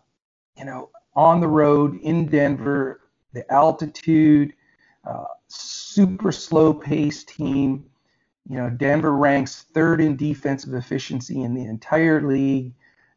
you 0.57 0.65
know, 0.65 0.89
on 1.15 1.39
the 1.39 1.47
road 1.47 1.99
in 2.01 2.27
Denver, 2.27 3.01
the 3.33 3.51
altitude, 3.51 4.53
uh, 5.05 5.25
super 5.47 6.31
slow 6.31 6.73
paced 6.73 7.29
team. 7.29 7.88
You 8.49 8.57
know, 8.57 8.69
Denver 8.69 9.15
ranks 9.15 9.65
third 9.73 10.01
in 10.01 10.15
defensive 10.15 10.73
efficiency 10.73 11.43
in 11.43 11.53
the 11.53 11.65
entire 11.65 12.21
league. 12.27 12.73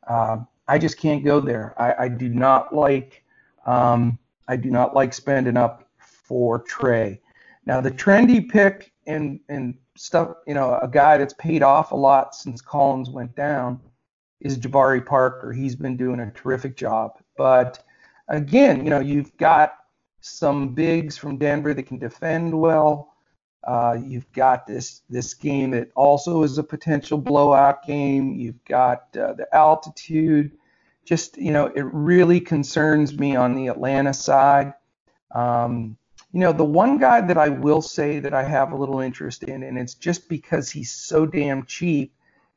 Uh, 0.07 0.39
I 0.69 0.79
just 0.79 0.99
can't 0.99 1.25
go 1.25 1.41
there. 1.41 1.75
I, 1.81 2.05
I 2.05 2.09
do 2.09 2.29
not 2.29 2.75
like 2.75 3.25
um, 3.67 4.19
I 4.49 4.57
do 4.57 4.71
not 4.71 4.95
like 4.95 5.15
spending 5.15 5.57
up 5.57 5.89
for 5.99 6.63
Trae. 6.65 7.19
Now 7.65 7.81
the 7.81 7.91
trendy 7.91 8.49
pick 8.49 8.93
and 9.07 9.41
and 9.49 9.75
stuff, 9.97 10.37
you 10.47 10.55
know, 10.55 10.79
a 10.83 10.89
guy 10.89 11.17
that's 11.17 11.35
paid 11.35 11.63
off 11.63 11.93
a 11.93 11.97
lot 11.97 12.35
since 12.35 12.61
Collins 12.61 13.11
went 13.11 13.35
down 13.35 13.81
is 14.41 14.59
Jabari 14.59 15.05
Parker. 15.05 15.53
He's 15.53 15.77
been 15.77 15.97
doing 15.97 16.21
a 16.21 16.31
terrific 16.33 16.77
job. 16.77 17.19
But 17.37 17.83
again, 18.29 18.85
you 18.85 18.91
know, 18.91 19.01
you've 19.01 19.37
got 19.37 19.77
some 20.21 20.75
bigs 20.75 21.17
from 21.17 21.37
Denver 21.37 21.75
that 21.75 21.85
can 21.85 21.99
defend 21.99 22.59
well. 22.59 23.12
Uh, 23.65 23.97
you've 24.03 24.31
got 24.33 24.67
this 24.67 25.03
this 25.09 25.35
game 25.35 25.71
that 25.71 25.91
also 25.95 26.43
is 26.43 26.59
a 26.59 26.63
potential 26.63 27.19
blowout 27.19 27.87
game. 27.87 28.35
You've 28.35 28.65
got 28.65 29.17
uh, 29.17 29.35
the 29.35 29.47
altitude 29.53 30.53
just 31.05 31.37
you 31.37 31.53
know 31.53 31.67
it 31.67 31.85
really 31.93 32.41
concerns 32.41 33.19
me 33.19 33.37
on 33.37 33.55
the 33.55 33.69
Atlanta 33.69 34.15
side. 34.15 34.75
Um, 35.35 35.97
you 36.33 36.41
know, 36.41 36.53
the 36.53 36.65
one 36.65 36.99
guy 36.99 37.21
that 37.21 37.37
I 37.37 37.51
will 37.51 37.83
say 37.83 38.19
that 38.19 38.33
I 38.33 38.43
have 38.43 38.73
a 38.73 38.77
little 38.77 39.01
interest 39.01 39.43
in, 39.43 39.63
and 39.63 39.79
it's 39.79 39.95
just 39.95 40.29
because 40.29 40.71
he's 40.71 40.91
so 40.91 41.27
damn 41.27 41.67
cheap 41.67 42.15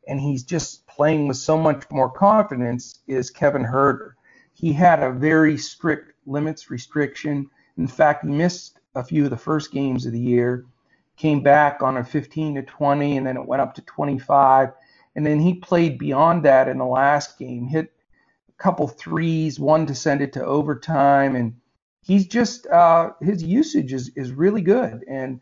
and 0.08 0.20
he's 0.20 0.44
just 0.44 0.88
playing 0.88 1.28
with 1.28 1.38
so 1.38 1.58
much 1.58 1.84
more 1.92 2.10
confidence, 2.10 3.00
is 3.08 3.30
Kevin 3.30 3.66
Huerter. 3.66 4.14
He 4.54 4.72
had 4.72 5.04
a 5.04 5.12
very 5.12 5.58
strict 5.58 6.14
limits 6.26 6.70
restriction. 6.70 7.50
In 7.78 7.88
fact, 7.88 8.24
he 8.24 8.32
missed 8.32 8.80
a 8.94 9.04
few 9.04 9.26
of 9.26 9.30
the 9.30 9.38
first 9.38 9.72
games 9.72 10.06
of 10.06 10.14
the 10.14 10.20
year, 10.20 10.66
came 11.16 11.42
back 11.42 11.82
on 11.82 11.98
a 11.98 12.04
15 12.04 12.56
to 12.56 12.62
20, 12.64 13.18
and 13.18 13.28
then 13.28 13.38
it 13.38 13.46
went 13.46 13.62
up 13.62 13.74
to 13.76 13.82
25. 13.82 14.72
And 15.16 15.26
then 15.26 15.40
he 15.40 15.54
played 15.54 15.98
beyond 15.98 16.44
that 16.44 16.68
in 16.68 16.78
the 16.78 16.86
last 16.86 17.40
game, 17.40 17.68
hit 17.68 17.94
a 18.50 18.62
couple 18.62 18.88
threes, 18.88 19.60
one 19.60 19.86
to 19.86 19.96
send 19.96 20.22
it 20.22 20.34
to 20.34 20.46
overtime, 20.46 21.36
and 21.36 21.56
he's 22.02 22.28
just 22.28 22.68
uh, 22.68 23.12
his 23.22 23.42
usage 23.42 23.94
is 23.94 24.10
is 24.16 24.32
really 24.32 24.62
good. 24.62 25.04
And 25.08 25.40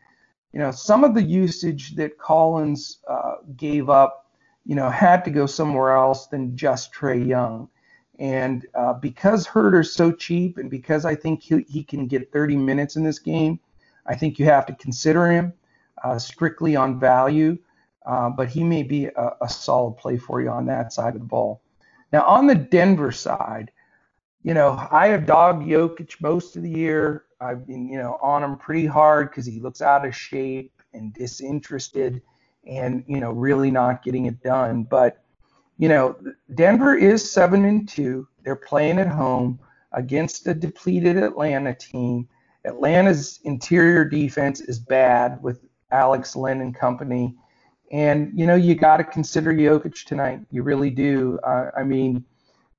you 0.51 0.59
know, 0.59 0.69
some 0.69 1.03
of 1.03 1.15
the 1.15 1.23
usage 1.23 1.95
that 1.95 2.19
Collins 2.19 2.99
uh, 3.09 3.35
gave 3.57 3.89
up, 3.89 4.31
you 4.65 4.75
know, 4.75 4.89
had 4.89 5.25
to 5.25 5.31
go 5.31 5.47
somewhere 5.47 5.93
else 5.93 6.27
than 6.27 6.55
just 6.55 6.93
Trae 6.93 7.25
Young. 7.25 7.69
And 8.19 8.67
uh, 8.75 8.93
because 8.93 9.47
Huerter's 9.47 9.91
so 9.91 10.11
cheap, 10.11 10.59
and 10.59 10.69
because 10.69 11.03
I 11.03 11.15
think 11.15 11.41
he, 11.41 11.65
he 11.67 11.83
can 11.83 12.05
get 12.05 12.31
30 12.31 12.57
minutes 12.57 12.95
in 12.95 13.03
this 13.03 13.17
game, 13.17 13.59
I 14.05 14.13
think 14.13 14.37
you 14.37 14.45
have 14.45 14.67
to 14.67 14.75
consider 14.75 15.31
him 15.31 15.53
uh, 16.03 16.19
strictly 16.19 16.75
on 16.75 16.99
value. 16.99 17.57
Uh, 18.05 18.29
but 18.29 18.49
he 18.49 18.63
may 18.63 18.83
be 18.83 19.05
a, 19.05 19.31
a 19.41 19.49
solid 19.49 19.93
play 19.93 20.17
for 20.17 20.41
you 20.41 20.49
on 20.49 20.65
that 20.65 20.91
side 20.91 21.15
of 21.15 21.21
the 21.21 21.27
ball. 21.27 21.61
Now 22.11 22.23
on 22.23 22.47
the 22.47 22.55
Denver 22.55 23.11
side, 23.11 23.71
you 24.43 24.53
know, 24.53 24.85
I 24.91 25.07
have 25.07 25.25
dogged 25.25 25.65
Jokic 25.65 26.21
most 26.21 26.57
of 26.57 26.63
the 26.63 26.69
year. 26.69 27.23
I've 27.39 27.65
been, 27.65 27.87
you 27.87 27.97
know, 27.97 28.17
on 28.21 28.43
him 28.43 28.57
pretty 28.57 28.85
hard 28.85 29.29
because 29.29 29.45
he 29.45 29.59
looks 29.59 29.81
out 29.81 30.05
of 30.05 30.13
shape 30.15 30.73
and 30.93 31.13
disinterested 31.13 32.21
and, 32.67 33.05
you 33.07 33.21
know, 33.21 33.31
really 33.31 33.71
not 33.71 34.03
getting 34.03 34.25
it 34.25 34.43
done. 34.43 34.83
But, 34.83 35.23
you 35.77 35.87
know, 35.87 36.17
Denver 36.55 36.95
is 36.95 37.29
seven 37.29 37.63
and 37.65 37.87
two. 37.87 38.27
They're 38.43 38.55
playing 38.57 38.99
at 38.99 39.07
home 39.07 39.59
against 39.93 40.47
a 40.47 40.53
depleted 40.53 41.17
Atlanta 41.17 41.73
team. 41.73 42.27
Atlanta's 42.65 43.39
interior 43.43 44.05
defense 44.05 44.59
is 44.61 44.79
bad 44.79 45.41
with 45.41 45.61
Alex 45.93 46.35
Len 46.35 46.61
and 46.61 46.75
company. 46.75 47.35
And 47.91 48.31
you 48.37 48.47
know, 48.47 48.55
you 48.55 48.75
got 48.75 48.97
to 48.97 49.03
consider 49.03 49.53
Jokic 49.53 50.05
tonight. 50.05 50.41
You 50.51 50.63
really 50.63 50.89
do. 50.89 51.39
Uh, 51.43 51.69
I 51.77 51.83
mean, 51.83 52.25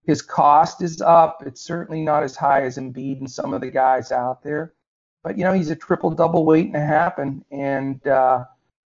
his 0.06 0.20
cost 0.20 0.82
is 0.82 1.00
up. 1.00 1.42
It's 1.46 1.60
certainly 1.60 2.02
not 2.02 2.24
as 2.24 2.36
high 2.36 2.62
as 2.64 2.76
Embiid 2.76 3.20
and 3.20 3.30
some 3.30 3.54
of 3.54 3.60
the 3.60 3.70
guys 3.70 4.12
out 4.12 4.42
there. 4.42 4.74
But 5.22 5.38
you 5.38 5.44
know, 5.44 5.52
he's 5.52 5.70
a 5.70 5.76
triple 5.76 6.10
double 6.10 6.44
waiting 6.44 6.74
to 6.74 6.80
happen, 6.80 7.44
and 7.50 8.06
uh, 8.06 8.44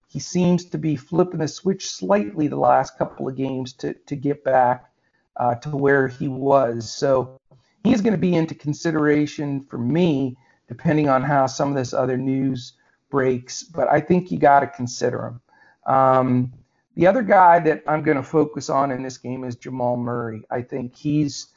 he 0.08 0.18
seems 0.18 0.64
to 0.66 0.78
be 0.78 0.96
flipping 0.96 1.38
the 1.38 1.48
switch 1.48 1.88
slightly 1.88 2.48
the 2.48 2.56
last 2.56 2.98
couple 2.98 3.28
of 3.28 3.36
games 3.36 3.72
to 3.74 3.94
to 3.94 4.16
get 4.16 4.44
back 4.44 4.90
uh, 5.36 5.54
to 5.56 5.76
where 5.76 6.08
he 6.08 6.28
was. 6.28 6.90
So 6.90 7.40
he's 7.84 8.00
going 8.00 8.12
to 8.12 8.18
be 8.18 8.34
into 8.34 8.54
consideration 8.54 9.62
for 9.62 9.78
me, 9.78 10.36
depending 10.68 11.08
on 11.08 11.22
how 11.22 11.46
some 11.46 11.70
of 11.70 11.76
this 11.76 11.94
other 11.94 12.16
news 12.16 12.74
breaks. 13.10 13.62
But 13.62 13.88
I 13.88 14.00
think 14.00 14.30
you 14.30 14.38
got 14.38 14.60
to 14.60 14.66
consider 14.66 15.26
him. 15.26 15.40
Um, 15.86 16.52
the 16.96 17.06
other 17.06 17.22
guy 17.22 17.58
that 17.60 17.82
I'm 17.86 18.02
going 18.02 18.16
to 18.16 18.22
focus 18.22 18.70
on 18.70 18.90
in 18.90 19.02
this 19.02 19.18
game 19.18 19.44
is 19.44 19.56
Jamal 19.56 19.96
Murray. 19.96 20.42
I 20.50 20.62
think 20.62 20.96
he's 20.96 21.48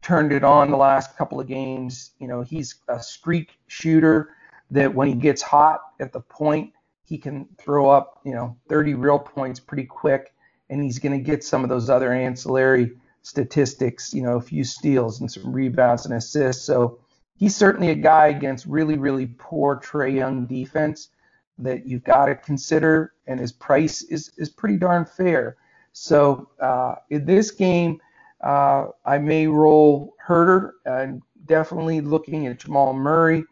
turned 0.00 0.32
it 0.32 0.44
on 0.44 0.70
the 0.70 0.76
last 0.76 1.16
couple 1.16 1.38
of 1.40 1.46
games. 1.46 2.12
You 2.18 2.28
know, 2.28 2.42
he's 2.42 2.76
a 2.88 3.02
streak 3.02 3.58
shooter 3.66 4.30
that 4.70 4.94
when 4.94 5.08
he 5.08 5.14
gets 5.14 5.42
hot 5.42 5.80
at 6.00 6.12
the 6.12 6.20
point, 6.20 6.72
he 7.04 7.18
can 7.18 7.46
throw 7.58 7.88
up, 7.88 8.20
you 8.24 8.32
know, 8.32 8.56
30 8.68 8.94
real 8.94 9.18
points 9.18 9.60
pretty 9.60 9.84
quick, 9.84 10.34
and 10.70 10.82
he's 10.82 10.98
going 10.98 11.16
to 11.16 11.24
get 11.24 11.44
some 11.44 11.62
of 11.62 11.68
those 11.68 11.88
other 11.88 12.12
ancillary 12.12 12.92
statistics, 13.22 14.14
you 14.14 14.22
know, 14.22 14.36
a 14.36 14.40
few 14.40 14.64
steals 14.64 15.20
and 15.20 15.30
some 15.30 15.52
rebounds 15.52 16.06
and 16.06 16.14
assists. 16.14 16.64
So 16.64 16.98
he's 17.36 17.54
certainly 17.54 17.90
a 17.90 17.94
guy 17.94 18.28
against 18.28 18.66
really, 18.66 18.98
really 18.98 19.26
poor 19.38 19.76
Trae 19.76 20.14
Young 20.14 20.46
defense 20.46 21.10
that 21.58 21.86
you've 21.86 22.04
got 22.04 22.26
to 22.26 22.34
consider, 22.34 23.14
and 23.26 23.40
his 23.40 23.52
price 23.52 24.02
is 24.02 24.32
is 24.36 24.48
pretty 24.50 24.76
darn 24.76 25.04
fair. 25.04 25.56
So 25.92 26.48
uh, 26.60 26.96
in 27.08 27.24
this 27.24 27.50
game, 27.50 28.00
uh, 28.42 28.88
I 29.04 29.18
may 29.18 29.46
roll 29.46 30.14
Huerter 30.26 30.72
and 30.84 31.22
definitely 31.46 32.00
looking 32.00 32.46
at 32.46 32.58
Jamal 32.58 32.92
Murray, 32.92 33.44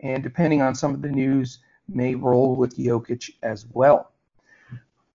and 0.00 0.22
depending 0.22 0.62
on 0.62 0.74
some 0.74 0.94
of 0.94 1.02
the 1.02 1.10
news, 1.10 1.58
may 1.88 2.14
roll 2.14 2.56
with 2.56 2.78
Jokic 2.78 3.30
as 3.42 3.66
well. 3.72 4.09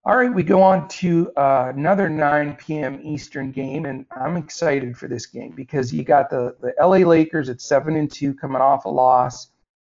All 0.07 0.15
right, 0.15 0.31
we 0.31 0.43
go 0.43 0.61
on 0.61 0.87
to 0.89 1.31
uh, 1.35 1.71
another 1.75 2.09
9 2.09 2.57
p.m. 2.57 2.99
Eastern 3.01 3.51
game, 3.51 3.85
and 3.87 4.05
I'm 4.11 4.37
excited 4.37 4.95
for 4.95 5.07
this 5.07 5.25
game 5.25 5.53
because 5.55 5.91
you 5.91 6.03
got 6.03 6.29
the, 6.29 6.55
the 6.61 6.75
LA 6.79 6.97
Lakers 6.97 7.49
at 7.49 7.59
7 7.59 7.95
and 7.95 8.11
2 8.11 8.35
coming 8.35 8.61
off 8.61 8.85
a 8.85 8.89
loss, 8.89 9.47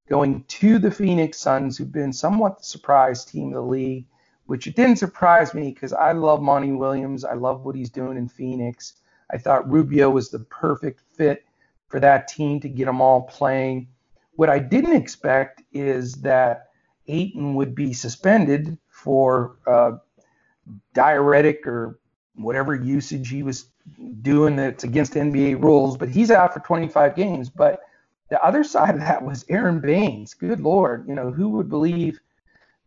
going 0.09 0.45
to 0.45 0.79
the 0.79 0.92
Phoenix 0.92 1.40
Suns, 1.40 1.77
who've 1.77 1.90
been 1.90 2.12
somewhat 2.12 2.59
the 2.59 2.64
surprise 2.64 3.25
team 3.25 3.49
of 3.49 3.55
the 3.55 3.61
league, 3.62 4.07
which 4.45 4.69
it 4.69 4.77
didn't 4.77 4.99
surprise 4.99 5.55
me 5.55 5.73
because 5.73 5.92
I 5.92 6.12
love 6.12 6.40
Monty 6.40 6.71
Williams. 6.71 7.25
I 7.25 7.35
love 7.35 7.64
what 7.64 7.75
he's 7.75 7.90
doing 7.90 8.16
in 8.16 8.29
Phoenix. 8.29 9.01
I 9.33 9.38
thought 9.38 9.69
Rubio 9.69 10.09
was 10.09 10.31
the 10.31 10.38
perfect 10.38 11.01
fit 11.16 11.45
for 11.88 11.99
that 11.99 12.29
team 12.29 12.61
to 12.61 12.69
get 12.69 12.85
them 12.85 13.01
all 13.01 13.23
playing. 13.23 13.88
What 14.37 14.51
I 14.51 14.61
didn't 14.61 14.95
expect 14.95 15.62
is 15.73 16.12
that 16.23 16.69
Ayton 17.09 17.57
would 17.57 17.75
be 17.75 17.92
suspended 17.92 18.79
for 19.07 19.59
uh, 19.69 19.92
diuretic 20.92 21.64
or 21.64 22.01
whatever 22.35 22.75
usage 22.75 23.29
he 23.29 23.45
was 23.45 23.66
doing 24.23 24.57
that's 24.57 24.83
against 24.83 25.12
NBA 25.12 25.62
rules, 25.62 25.97
but 25.97 26.09
he's 26.09 26.33
out 26.33 26.53
for 26.53 26.59
25 26.59 27.14
games. 27.14 27.49
But 27.49 27.83
the 28.31 28.45
other 28.45 28.64
side 28.64 28.97
of 28.97 29.01
that 29.03 29.25
was 29.25 29.45
Aron 29.49 29.79
Baynes. 29.79 30.35
Good 30.35 30.59
Lord, 30.59 31.07
you 31.07 31.14
know, 31.14 31.31
who 31.31 31.51
would 31.51 31.69
believe 31.69 32.19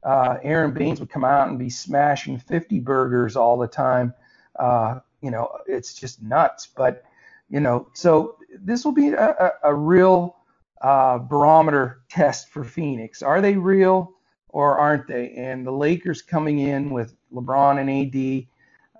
uh, 0.03 0.39
Aron 0.43 0.73
Baynes 0.73 0.99
would 0.99 1.09
come 1.09 1.23
out 1.23 1.47
and 1.47 1.57
be 1.57 1.69
smashing 1.69 2.37
50 2.37 2.79
burgers 2.81 3.37
all 3.37 3.57
the 3.57 3.67
time? 3.67 4.13
Uh, 4.59 4.99
you 5.21 5.31
know, 5.31 5.49
it's 5.67 5.93
just 5.93 6.21
nuts. 6.21 6.67
But, 6.67 7.05
you 7.49 7.61
know, 7.61 7.87
so 7.93 8.35
this 8.59 8.83
will 8.83 8.91
be 8.91 9.07
a, 9.13 9.29
a, 9.29 9.51
a 9.71 9.73
real 9.73 10.35
uh, 10.81 11.17
barometer 11.19 12.01
test 12.09 12.49
for 12.49 12.65
Phoenix. 12.65 13.21
Are 13.21 13.39
they 13.39 13.55
real 13.55 14.18
or 14.49 14.77
aren't 14.77 15.07
they? 15.07 15.31
And 15.31 15.65
the 15.65 15.71
Lakers 15.71 16.21
coming 16.21 16.59
in 16.59 16.89
with 16.89 17.15
LeBron 17.33 17.79
and 17.79 17.89
AD 17.89 18.47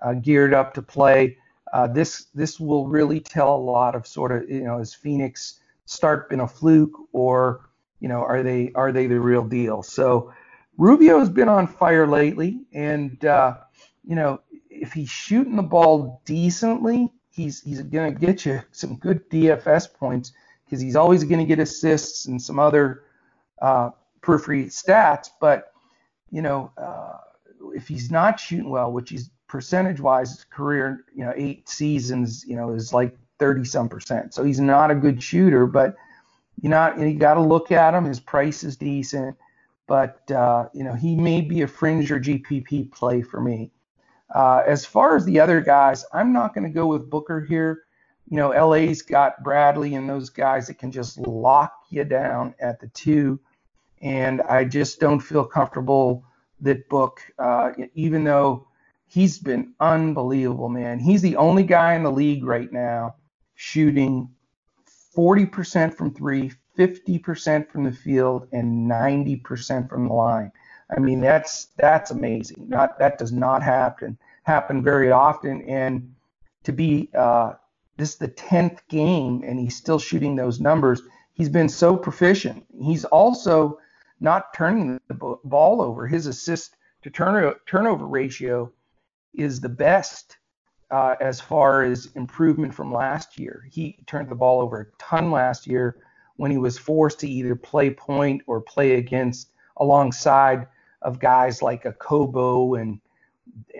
uh, 0.02 0.14
geared 0.14 0.54
up 0.54 0.74
to 0.74 0.82
play. 0.82 1.36
Uh, 1.72 1.86
this 1.86 2.26
this 2.34 2.58
will 2.58 2.88
really 2.88 3.20
tell 3.20 3.54
a 3.54 3.56
lot 3.56 3.94
of 3.94 4.06
sort 4.06 4.32
of 4.32 4.48
you 4.50 4.64
know 4.64 4.78
is 4.78 4.94
Phoenix 4.94 5.60
start 5.84 6.28
been 6.28 6.40
a 6.40 6.48
fluke 6.48 6.92
or 7.12 7.68
you 8.00 8.08
know 8.08 8.22
are 8.22 8.42
they 8.42 8.72
are 8.74 8.92
they 8.92 9.06
the 9.06 9.20
real 9.20 9.44
deal? 9.44 9.82
So 9.82 10.32
Rubio 10.78 11.18
has 11.18 11.28
been 11.28 11.48
on 11.48 11.66
fire 11.66 12.06
lately, 12.06 12.60
and 12.72 13.24
uh, 13.24 13.58
you 14.04 14.16
know 14.16 14.40
if 14.68 14.92
he's 14.92 15.10
shooting 15.10 15.56
the 15.56 15.62
ball 15.62 16.22
decently, 16.24 17.12
he's 17.30 17.60
he's 17.62 17.82
going 17.82 18.14
to 18.14 18.18
get 18.20 18.44
you 18.46 18.62
some 18.72 18.96
good 18.96 19.28
DFS 19.30 19.92
points 19.92 20.32
because 20.64 20.80
he's 20.80 20.96
always 20.96 21.24
going 21.24 21.40
to 21.40 21.46
get 21.46 21.58
assists 21.58 22.26
and 22.26 22.40
some 22.40 22.58
other 22.58 23.04
uh, 23.60 23.90
periphery 24.22 24.66
stats. 24.66 25.28
But 25.40 25.72
you 26.30 26.42
know, 26.42 26.72
uh, 26.76 27.18
if 27.74 27.88
he's 27.88 28.10
not 28.10 28.38
shooting 28.38 28.70
well, 28.70 28.92
which 28.92 29.10
he's 29.10 29.30
percentage-wise, 29.48 30.44
career, 30.50 31.04
you 31.14 31.24
know, 31.24 31.32
eight 31.34 31.68
seasons, 31.68 32.44
you 32.46 32.54
know, 32.54 32.72
is 32.72 32.92
like 32.92 33.16
30 33.40 33.64
some 33.64 33.88
percent. 33.88 34.32
So 34.32 34.44
he's 34.44 34.60
not 34.60 34.90
a 34.90 34.94
good 34.94 35.22
shooter, 35.22 35.66
but 35.66 35.96
you 36.62 36.68
know, 36.68 36.94
you 36.96 37.14
got 37.14 37.34
to 37.34 37.40
look 37.40 37.72
at 37.72 37.94
him. 37.94 38.04
His 38.04 38.20
price 38.20 38.62
is 38.62 38.76
decent, 38.76 39.36
but 39.86 40.30
uh, 40.30 40.68
you 40.72 40.84
know, 40.84 40.94
he 40.94 41.16
may 41.16 41.40
be 41.40 41.62
a 41.62 41.66
fringe 41.66 42.12
or 42.12 42.20
GPP 42.20 42.92
play 42.92 43.22
for 43.22 43.40
me. 43.40 43.72
Uh, 44.32 44.62
as 44.66 44.86
far 44.86 45.16
as 45.16 45.24
the 45.24 45.40
other 45.40 45.60
guys, 45.60 46.04
I'm 46.12 46.32
not 46.32 46.54
going 46.54 46.64
to 46.64 46.70
go 46.70 46.86
with 46.86 47.10
Booker 47.10 47.40
here 47.40 47.84
you 48.30 48.36
know, 48.36 48.50
LA's 48.50 49.02
got 49.02 49.42
Bradley 49.42 49.96
and 49.96 50.08
those 50.08 50.30
guys 50.30 50.68
that 50.68 50.78
can 50.78 50.92
just 50.92 51.18
lock 51.18 51.72
you 51.90 52.04
down 52.04 52.54
at 52.60 52.80
the 52.80 52.86
two. 52.88 53.40
And 54.00 54.40
I 54.42 54.64
just 54.64 55.00
don't 55.00 55.20
feel 55.20 55.44
comfortable 55.44 56.24
that 56.60 56.88
Book, 56.88 57.20
uh, 57.38 57.72
even 57.94 58.24
though 58.24 58.66
he's 59.06 59.38
been 59.38 59.72
unbelievable, 59.80 60.68
man. 60.68 60.98
He's 60.98 61.22
the 61.22 61.36
only 61.36 61.62
guy 61.64 61.94
in 61.94 62.02
the 62.02 62.12
league 62.12 62.44
right 62.44 62.72
now 62.72 63.16
shooting 63.54 64.30
40% 65.16 65.94
from 65.94 66.14
three, 66.14 66.52
50% 66.78 67.68
from 67.68 67.84
the 67.84 67.92
field, 67.92 68.48
and 68.52 68.90
90% 68.90 69.88
from 69.88 70.08
the 70.08 70.14
line. 70.14 70.52
I 70.96 71.00
mean, 71.00 71.20
that's 71.20 71.66
that's 71.76 72.10
amazing. 72.10 72.68
Not 72.68 72.98
that 72.98 73.18
does 73.18 73.32
not 73.32 73.62
happen 73.62 74.18
happen 74.42 74.82
very 74.82 75.12
often, 75.12 75.62
and 75.62 76.14
to 76.64 76.72
be 76.72 77.10
uh, 77.14 77.52
this 77.96 78.10
is 78.10 78.16
the 78.16 78.28
10th 78.28 78.78
game 78.88 79.42
and 79.46 79.60
he's 79.60 79.76
still 79.76 79.98
shooting 79.98 80.34
those 80.34 80.58
numbers. 80.58 81.02
He's 81.34 81.50
been 81.50 81.68
so 81.68 81.96
proficient. 81.96 82.64
He's 82.80 83.04
also 83.04 83.78
not 84.20 84.54
turning 84.54 85.00
the 85.08 85.14
ball 85.44 85.80
over. 85.80 86.06
His 86.06 86.26
assist 86.26 86.76
to 87.02 87.10
turn, 87.10 87.54
turnover 87.66 88.06
ratio 88.06 88.72
is 89.34 89.60
the 89.60 89.68
best 89.68 90.36
uh, 90.90 91.14
as 91.20 91.40
far 91.40 91.84
as 91.84 92.10
improvement 92.14 92.74
from 92.74 92.92
last 92.92 93.38
year. 93.38 93.66
He 93.70 93.98
turned 94.06 94.28
the 94.28 94.34
ball 94.34 94.60
over 94.60 94.80
a 94.80 95.02
ton 95.02 95.30
last 95.30 95.66
year 95.66 95.96
when 96.36 96.50
he 96.50 96.58
was 96.58 96.78
forced 96.78 97.20
to 97.20 97.28
either 97.28 97.54
play 97.54 97.90
point 97.90 98.42
or 98.46 98.60
play 98.60 98.94
against 98.94 99.50
alongside 99.76 100.66
of 101.02 101.18
guys 101.18 101.62
like 101.62 101.84
Okobo 101.84 102.80
and 102.80 103.00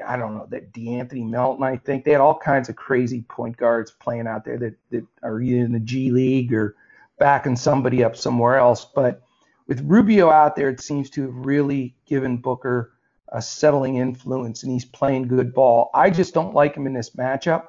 I 0.06 0.16
don't 0.16 0.34
know 0.34 0.46
that 0.50 0.72
De'Anthony 0.72 1.28
Melton. 1.28 1.62
I 1.62 1.76
think 1.76 2.04
they 2.04 2.12
had 2.12 2.20
all 2.20 2.38
kinds 2.38 2.68
of 2.68 2.76
crazy 2.76 3.22
point 3.22 3.56
guards 3.56 3.90
playing 3.90 4.26
out 4.26 4.44
there 4.44 4.58
that 4.58 4.74
that 4.90 5.06
are 5.22 5.40
either 5.40 5.64
in 5.64 5.72
the 5.72 5.80
G 5.80 6.10
League 6.10 6.52
or 6.52 6.76
backing 7.18 7.56
somebody 7.56 8.02
up 8.02 8.16
somewhere 8.16 8.56
else. 8.56 8.84
But 8.84 9.22
with 9.70 9.82
Rubio 9.82 10.30
out 10.30 10.56
there, 10.56 10.68
it 10.68 10.80
seems 10.80 11.10
to 11.10 11.22
have 11.22 11.46
really 11.46 11.94
given 12.04 12.38
Booker 12.38 12.94
a 13.28 13.40
settling 13.40 13.98
influence, 13.98 14.64
and 14.64 14.72
he's 14.72 14.84
playing 14.84 15.28
good 15.28 15.54
ball. 15.54 15.90
I 15.94 16.10
just 16.10 16.34
don't 16.34 16.54
like 16.54 16.74
him 16.74 16.88
in 16.88 16.92
this 16.92 17.10
matchup. 17.10 17.66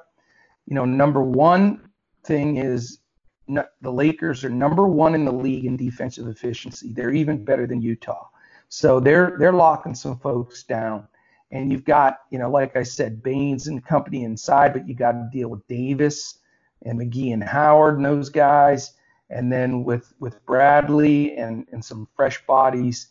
You 0.66 0.74
know, 0.74 0.84
number 0.84 1.22
one 1.22 1.88
thing 2.24 2.56
is 2.56 2.98
the 3.46 3.92
Lakers 3.92 4.42
are 4.42 4.50
number 4.50 4.88
one 4.88 5.14
in 5.14 5.24
the 5.24 5.32
league 5.32 5.64
in 5.64 5.76
defensive 5.76 6.26
efficiency. 6.26 6.92
They're 6.92 7.14
even 7.14 7.44
better 7.44 7.68
than 7.68 7.80
Utah. 7.80 8.26
So 8.68 8.98
they're 8.98 9.36
they're 9.38 9.52
locking 9.52 9.94
some 9.94 10.18
folks 10.18 10.64
down. 10.64 11.06
And 11.52 11.70
you've 11.70 11.84
got, 11.84 12.16
you 12.30 12.38
know, 12.40 12.50
like 12.50 12.74
I 12.74 12.82
said, 12.82 13.22
Baynes 13.22 13.68
and 13.68 13.84
company 13.84 14.24
inside, 14.24 14.72
but 14.72 14.88
you 14.88 14.96
got 14.96 15.12
to 15.12 15.28
deal 15.32 15.50
with 15.50 15.64
Davis 15.68 16.40
and 16.84 16.98
McGee 16.98 17.32
and 17.32 17.44
Howard 17.44 17.98
and 17.98 18.04
those 18.04 18.28
guys. 18.28 18.94
And 19.32 19.52
then 19.52 19.84
with 19.84 20.12
with 20.20 20.44
Bradley 20.46 21.36
and, 21.36 21.66
and 21.72 21.84
some 21.84 22.08
fresh 22.14 22.44
bodies 22.46 23.08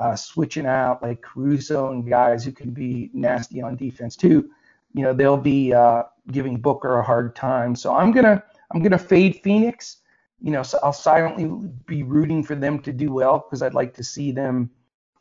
uh, 0.00 0.16
switching 0.16 0.66
out 0.66 1.02
like 1.02 1.22
Caruso 1.22 1.90
and 1.90 2.08
guys 2.08 2.44
who 2.44 2.52
can 2.52 2.70
be 2.70 3.10
nasty 3.12 3.60
on 3.60 3.76
defense 3.76 4.16
too, 4.16 4.50
you 4.92 5.02
know, 5.02 5.12
they'll 5.12 5.36
be 5.36 5.72
uh, 5.72 6.04
giving 6.30 6.56
Booker 6.56 6.98
a 6.98 7.02
hard 7.02 7.36
time. 7.36 7.74
So 7.74 7.94
I'm 7.94 8.12
gonna 8.12 8.42
I'm 8.72 8.82
gonna 8.82 8.98
fade 8.98 9.40
Phoenix. 9.42 9.98
You 10.40 10.50
know, 10.50 10.62
so 10.62 10.78
I'll 10.82 10.92
silently 10.92 11.46
be 11.86 12.02
rooting 12.02 12.42
for 12.44 12.54
them 12.54 12.78
to 12.80 12.92
do 12.92 13.12
well 13.12 13.38
because 13.38 13.62
I'd 13.62 13.72
like 13.74 13.94
to 13.94 14.04
see 14.04 14.30
them 14.30 14.70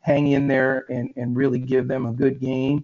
hang 0.02 0.28
in 0.28 0.48
there 0.48 0.86
and, 0.90 1.14
and 1.16 1.36
really 1.36 1.60
give 1.60 1.88
them 1.88 2.06
a 2.06 2.12
good 2.12 2.42
game. 2.42 2.84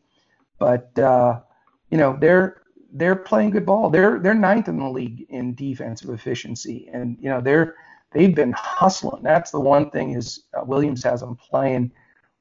But 0.57 0.97
uh, 0.97 1.41
you 1.89 1.97
know 1.97 2.17
they're 2.19 2.61
they're 2.93 3.15
playing 3.15 3.51
good 3.51 3.65
ball. 3.65 3.89
They're 3.89 4.19
they're 4.19 4.33
ninth 4.33 4.67
in 4.67 4.79
the 4.79 4.89
league 4.89 5.25
in 5.29 5.55
defensive 5.55 6.09
efficiency, 6.09 6.89
and 6.91 7.17
you 7.19 7.29
know 7.29 7.41
they're 7.41 7.75
they've 8.11 8.33
been 8.33 8.53
hustling. 8.53 9.23
That's 9.23 9.51
the 9.51 9.59
one 9.59 9.89
thing 9.91 10.11
is 10.11 10.43
uh, 10.53 10.63
Williams 10.63 11.03
has 11.03 11.21
them 11.21 11.35
playing 11.35 11.91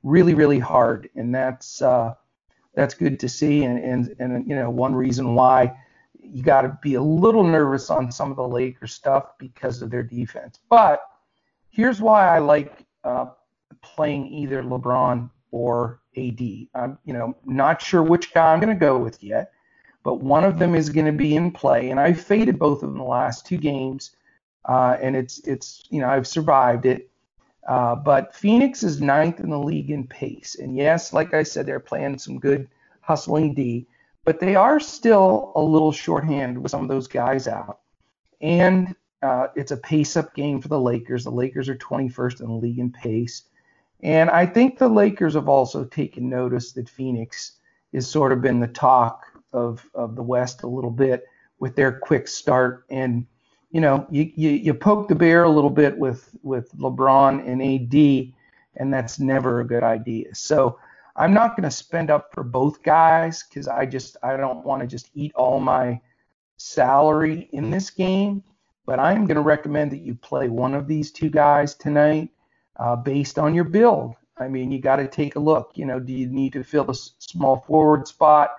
really 0.02 0.34
really 0.34 0.58
hard, 0.58 1.10
and 1.14 1.34
that's 1.34 1.82
uh, 1.82 2.14
that's 2.74 2.94
good 2.94 3.20
to 3.20 3.28
see. 3.28 3.64
And 3.64 3.78
and 3.78 4.14
and 4.18 4.48
you 4.48 4.56
know 4.56 4.70
one 4.70 4.94
reason 4.94 5.34
why 5.34 5.76
you 6.20 6.42
got 6.42 6.62
to 6.62 6.78
be 6.82 6.94
a 6.94 7.02
little 7.02 7.44
nervous 7.44 7.90
on 7.90 8.12
some 8.12 8.30
of 8.30 8.36
the 8.36 8.46
Lakers 8.46 8.94
stuff 8.94 9.38
because 9.38 9.82
of 9.82 9.90
their 9.90 10.02
defense. 10.02 10.58
But 10.68 11.00
here's 11.70 12.00
why 12.00 12.34
I 12.34 12.38
like 12.38 12.86
uh, 13.04 13.26
playing 13.82 14.26
either 14.26 14.62
LeBron 14.62 15.30
or 15.50 16.00
AD. 16.16 16.40
I'm, 16.74 16.98
you 17.04 17.12
know, 17.12 17.36
not 17.44 17.80
sure 17.80 18.02
which 18.02 18.34
guy 18.34 18.52
I'm 18.52 18.60
going 18.60 18.76
to 18.76 18.78
go 18.78 18.98
with 18.98 19.22
yet, 19.22 19.52
but 20.02 20.20
one 20.20 20.44
of 20.44 20.58
them 20.58 20.74
is 20.74 20.90
going 20.90 21.06
to 21.06 21.12
be 21.12 21.36
in 21.36 21.50
play, 21.50 21.90
and 21.90 22.00
I 22.00 22.12
faded 22.12 22.58
both 22.58 22.82
of 22.82 22.90
them 22.90 22.98
the 22.98 23.04
last 23.04 23.46
two 23.46 23.58
games, 23.58 24.12
uh, 24.64 24.96
and 25.00 25.16
it's 25.16 25.38
it's 25.40 25.82
you 25.90 26.00
know 26.00 26.08
I've 26.08 26.26
survived 26.26 26.86
it. 26.86 27.10
Uh, 27.66 27.94
but 27.94 28.34
Phoenix 28.34 28.82
is 28.82 29.00
ninth 29.00 29.40
in 29.40 29.50
the 29.50 29.58
league 29.58 29.90
in 29.90 30.06
pace. 30.06 30.56
And 30.58 30.74
yes, 30.74 31.12
like 31.12 31.34
I 31.34 31.42
said, 31.42 31.66
they're 31.66 31.78
playing 31.78 32.18
some 32.18 32.38
good 32.38 32.66
hustling 33.02 33.52
D, 33.52 33.86
but 34.24 34.40
they 34.40 34.54
are 34.54 34.80
still 34.80 35.52
a 35.54 35.60
little 35.60 35.92
shorthanded 35.92 36.62
with 36.62 36.70
some 36.70 36.82
of 36.82 36.88
those 36.88 37.06
guys 37.06 37.46
out. 37.46 37.80
And 38.40 38.94
uh, 39.22 39.48
it's 39.54 39.72
a 39.72 39.76
pace 39.76 40.16
up 40.16 40.34
game 40.34 40.62
for 40.62 40.68
the 40.68 40.80
Lakers. 40.80 41.24
The 41.24 41.30
Lakers 41.30 41.68
are 41.68 41.76
21st 41.76 42.40
in 42.40 42.46
the 42.46 42.52
league 42.52 42.78
in 42.78 42.90
pace. 42.90 43.42
And 44.00 44.30
I 44.30 44.46
think 44.46 44.78
the 44.78 44.88
Lakers 44.88 45.34
have 45.34 45.48
also 45.48 45.84
taken 45.84 46.30
notice 46.30 46.72
that 46.72 46.88
Phoenix 46.88 47.58
has 47.92 48.08
sort 48.08 48.32
of 48.32 48.40
been 48.40 48.60
the 48.60 48.68
talk 48.68 49.24
of, 49.52 49.84
of 49.94 50.16
the 50.16 50.22
West 50.22 50.62
a 50.62 50.66
little 50.66 50.90
bit 50.90 51.24
with 51.58 51.76
their 51.76 51.92
quick 51.92 52.28
start. 52.28 52.84
And, 52.90 53.26
you 53.70 53.80
know, 53.80 54.06
you, 54.10 54.30
you, 54.34 54.50
you 54.50 54.74
poke 54.74 55.08
the 55.08 55.14
bear 55.14 55.44
a 55.44 55.50
little 55.50 55.70
bit 55.70 55.96
with, 55.98 56.30
with 56.42 56.70
LeBron 56.78 57.46
and 57.46 57.62
AD, 57.62 58.34
and 58.76 58.92
that's 58.92 59.18
never 59.18 59.60
a 59.60 59.66
good 59.66 59.82
idea. 59.82 60.34
So 60.34 60.78
I'm 61.18 61.34
not 61.34 61.56
going 61.56 61.64
to 61.64 61.70
spend 61.70 62.10
up 62.10 62.32
for 62.32 62.44
both 62.44 62.82
guys 62.82 63.42
because 63.42 63.66
I 63.66 63.86
just 63.86 64.16
I 64.22 64.36
don't 64.36 64.64
want 64.64 64.82
to 64.82 64.86
just 64.86 65.10
eat 65.14 65.32
all 65.34 65.58
my 65.58 66.00
salary 66.58 67.48
in 67.52 67.70
this 67.70 67.90
game. 67.90 68.44
But 68.86 69.00
I'm 69.00 69.26
going 69.26 69.34
to 69.34 69.42
recommend 69.42 69.90
that 69.90 70.00
you 70.00 70.14
play 70.14 70.48
one 70.48 70.74
of 70.74 70.86
these 70.86 71.10
two 71.10 71.28
guys 71.28 71.74
tonight 71.74 72.30
uh, 72.76 72.96
based 72.96 73.38
on 73.38 73.54
your 73.54 73.64
build. 73.64 74.14
I 74.38 74.48
mean, 74.48 74.70
you 74.70 74.80
got 74.80 74.96
to 74.96 75.08
take 75.08 75.34
a 75.34 75.40
look. 75.40 75.72
You 75.74 75.84
know, 75.84 75.98
do 75.98 76.12
you 76.12 76.28
need 76.28 76.52
to 76.52 76.62
fill 76.62 76.88
a 76.90 76.94
small 76.94 77.64
forward 77.66 78.06
spot 78.06 78.52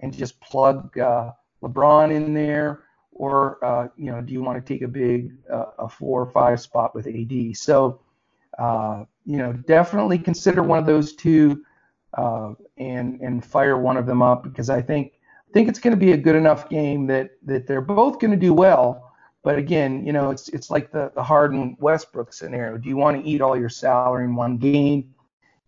and 0.00 0.16
just 0.16 0.40
plug 0.40 0.96
uh, 0.98 1.32
LeBron 1.62 2.12
in 2.12 2.34
there, 2.34 2.84
or 3.12 3.64
uh, 3.64 3.88
you 3.96 4.10
know, 4.10 4.20
do 4.20 4.32
you 4.32 4.42
want 4.42 4.64
to 4.64 4.74
take 4.74 4.82
a 4.82 4.88
big 4.88 5.32
uh, 5.50 5.66
a 5.78 5.88
four 5.88 6.22
or 6.22 6.30
five 6.30 6.60
spot 6.60 6.94
with 6.94 7.06
AD? 7.06 7.56
So, 7.56 8.00
uh, 8.58 9.04
you 9.24 9.38
know, 9.38 9.52
definitely 9.52 10.18
consider 10.18 10.62
one 10.62 10.78
of 10.78 10.86
those 10.86 11.14
two 11.14 11.64
uh, 12.14 12.54
and 12.78 13.20
and 13.20 13.44
fire 13.44 13.78
one 13.78 13.96
of 13.96 14.06
them 14.06 14.22
up 14.22 14.42
because 14.42 14.70
I 14.70 14.82
think 14.82 15.12
think 15.56 15.68
it's 15.70 15.78
going 15.78 15.92
to 15.92 16.00
be 16.00 16.12
a 16.12 16.16
good 16.18 16.36
enough 16.36 16.68
game 16.68 17.06
that 17.06 17.30
that 17.44 17.66
they're 17.66 17.80
both 17.80 18.18
going 18.20 18.30
to 18.30 18.36
do 18.36 18.52
well. 18.52 19.10
But 19.42 19.58
again, 19.58 20.04
you 20.04 20.12
know, 20.12 20.30
it's 20.30 20.48
it's 20.50 20.70
like 20.70 20.92
the 20.92 21.10
the 21.14 21.22
Harden 21.22 21.76
Westbrook 21.80 22.32
scenario. 22.32 22.76
Do 22.76 22.88
you 22.88 22.96
want 22.96 23.22
to 23.22 23.28
eat 23.28 23.40
all 23.40 23.58
your 23.58 23.70
salary 23.70 24.24
in 24.24 24.34
one 24.34 24.58
game? 24.58 25.14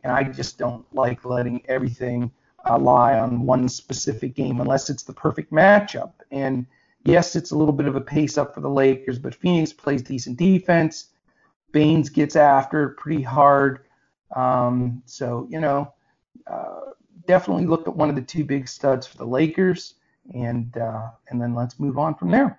And 0.05 0.13
I 0.13 0.25
just 0.25 0.59
don't 0.59 0.85
like 0.95 1.25
letting 1.25 1.63
everything 1.69 2.31
lie 2.67 3.19
on 3.19 3.47
one 3.47 3.69
specific 3.69 4.35
game 4.35 4.61
unless 4.61 4.91
it's 4.91 5.03
the 5.03 5.13
perfect 5.13 5.53
matchup. 5.53 6.13
And 6.31 6.67
yes, 7.05 7.37
it's 7.37 7.51
a 7.51 7.57
little 7.57 7.73
bit 7.73 7.87
of 7.87 7.97
a 7.97 8.01
pace 8.01 8.37
up 8.37 8.55
for 8.55 8.61
the 8.61 8.71
Lakers, 8.71 9.19
but 9.19 9.35
Phoenix 9.35 9.73
plays 9.73 10.03
decent 10.03 10.37
defense. 10.37 11.09
Baynes 11.73 12.09
gets 12.09 12.37
after 12.37 12.91
pretty 12.91 13.23
hard. 13.23 13.81
Um, 14.35 15.03
so 15.07 15.47
you 15.51 15.61
know, 15.61 15.93
uh, 16.47 16.93
definitely 17.27 17.67
look 17.67 17.87
at 17.87 17.97
one 17.97 18.09
of 18.09 18.17
the 18.17 18.23
two 18.23 18.45
big 18.45 18.69
studs 18.69 19.07
for 19.07 19.19
the 19.19 19.27
Lakers, 19.27 19.95
and 20.35 20.77
uh, 20.77 21.11
and 21.29 21.41
then 21.41 21.55
let's 21.55 21.79
move 21.79 21.99
on 21.99 22.15
from 22.15 22.31
there. 22.31 22.59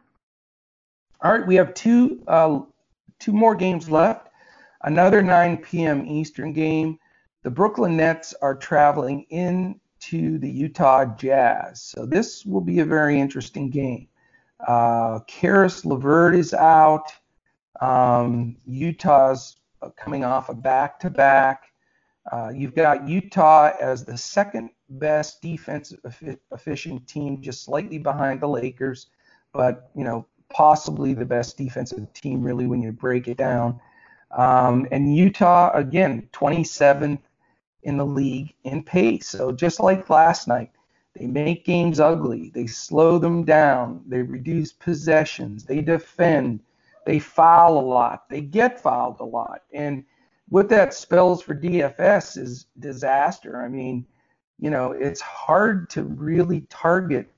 All 1.22 1.32
right, 1.32 1.46
we 1.46 1.56
have 1.56 1.74
two 1.74 2.24
uh, 2.28 2.62
two 3.20 3.34
more 3.34 3.56
games 3.56 3.90
left. 3.90 4.28
Another 4.84 5.22
9 5.22 5.58
p.m. 5.58 6.06
Eastern 6.06 6.54
game. 6.54 7.00
The 7.44 7.50
Brooklyn 7.50 7.98
Nets 7.98 8.34
are 8.42 8.56
traveling 8.56 9.26
in 9.30 9.80
to 10.02 10.38
the 10.38 10.50
Utah 10.50 11.06
Jazz, 11.16 11.82
so 11.82 12.06
this 12.06 12.46
will 12.46 12.62
be 12.62 12.80
a 12.80 12.86
very 12.86 13.20
interesting 13.20 13.70
game. 13.70 14.08
Uh, 14.66 15.20
Caris 15.28 15.86
LeVert 15.86 16.36
is 16.36 16.54
out. 16.54 17.12
Um, 17.82 18.58
Utah's 18.66 19.58
coming 19.96 20.24
off 20.24 20.50
a 20.50 20.54
back-to-back. 20.54 21.72
Uh, 22.32 22.52
you've 22.54 22.76
got 22.76 23.08
Utah 23.08 23.72
as 23.80 24.04
the 24.04 24.18
second 24.18 24.70
best 24.90 25.42
defensive 25.42 26.00
efficient 26.52 27.08
team, 27.08 27.42
just 27.42 27.64
slightly 27.64 27.98
behind 27.98 28.42
the 28.42 28.48
Lakers, 28.48 29.08
but 29.54 29.90
you 29.96 30.04
know 30.04 30.26
possibly 30.50 31.14
the 31.14 31.26
best 31.26 31.58
defensive 31.58 32.12
team, 32.14 32.42
really, 32.42 32.68
when 32.68 32.82
you 32.82 32.92
break 32.92 33.28
it 33.28 33.38
down. 33.38 33.80
Um, 34.32 34.88
and 34.92 35.16
Utah, 35.16 35.72
again, 35.74 36.28
27th 36.34 37.20
in 37.84 37.98
the 37.98 38.06
league 38.06 38.54
in 38.64 38.84
pace. 38.84 39.28
So 39.28 39.52
just 39.52 39.80
like 39.80 40.10
last 40.10 40.48
night, 40.48 40.72
they 41.16 41.26
make 41.26 41.66
games 41.66 42.00
ugly. 42.00 42.52
They 42.54 42.68
slow 42.68 43.18
them 43.18 43.44
down. 43.44 44.04
They 44.08 44.22
reduce 44.22 44.72
possessions. 44.72 45.64
They 45.64 45.82
defend. 45.82 46.62
They 47.06 47.20
foul 47.20 47.80
a 47.80 47.82
lot. 47.82 48.30
They 48.30 48.42
get 48.42 48.80
fouled 48.80 49.20
a 49.20 49.26
lot. 49.26 49.64
And 49.74 50.04
what 50.50 50.70
that 50.70 50.94
spells 50.94 51.42
for 51.42 51.56
DFS 51.56 52.38
is 52.38 52.66
disaster. 52.80 53.62
I 53.62 53.68
mean, 53.68 54.06
you 54.60 54.70
know, 54.70 54.92
it's 54.92 55.22
hard 55.22 55.90
to 55.92 56.04
really 56.04 56.62
target 56.70 57.32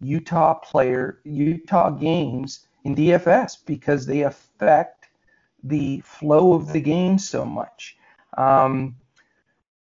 Utah 0.00 0.54
player, 0.54 1.20
Utah 1.24 1.90
games 1.90 2.66
in 2.84 2.94
DFS 2.94 3.56
because 3.66 4.06
they 4.06 4.22
affect 4.22 5.08
the 5.64 6.00
flow 6.00 6.52
of 6.52 6.72
the 6.72 6.80
game 6.80 7.18
so 7.18 7.44
much. 7.44 7.96
Um, 8.36 8.96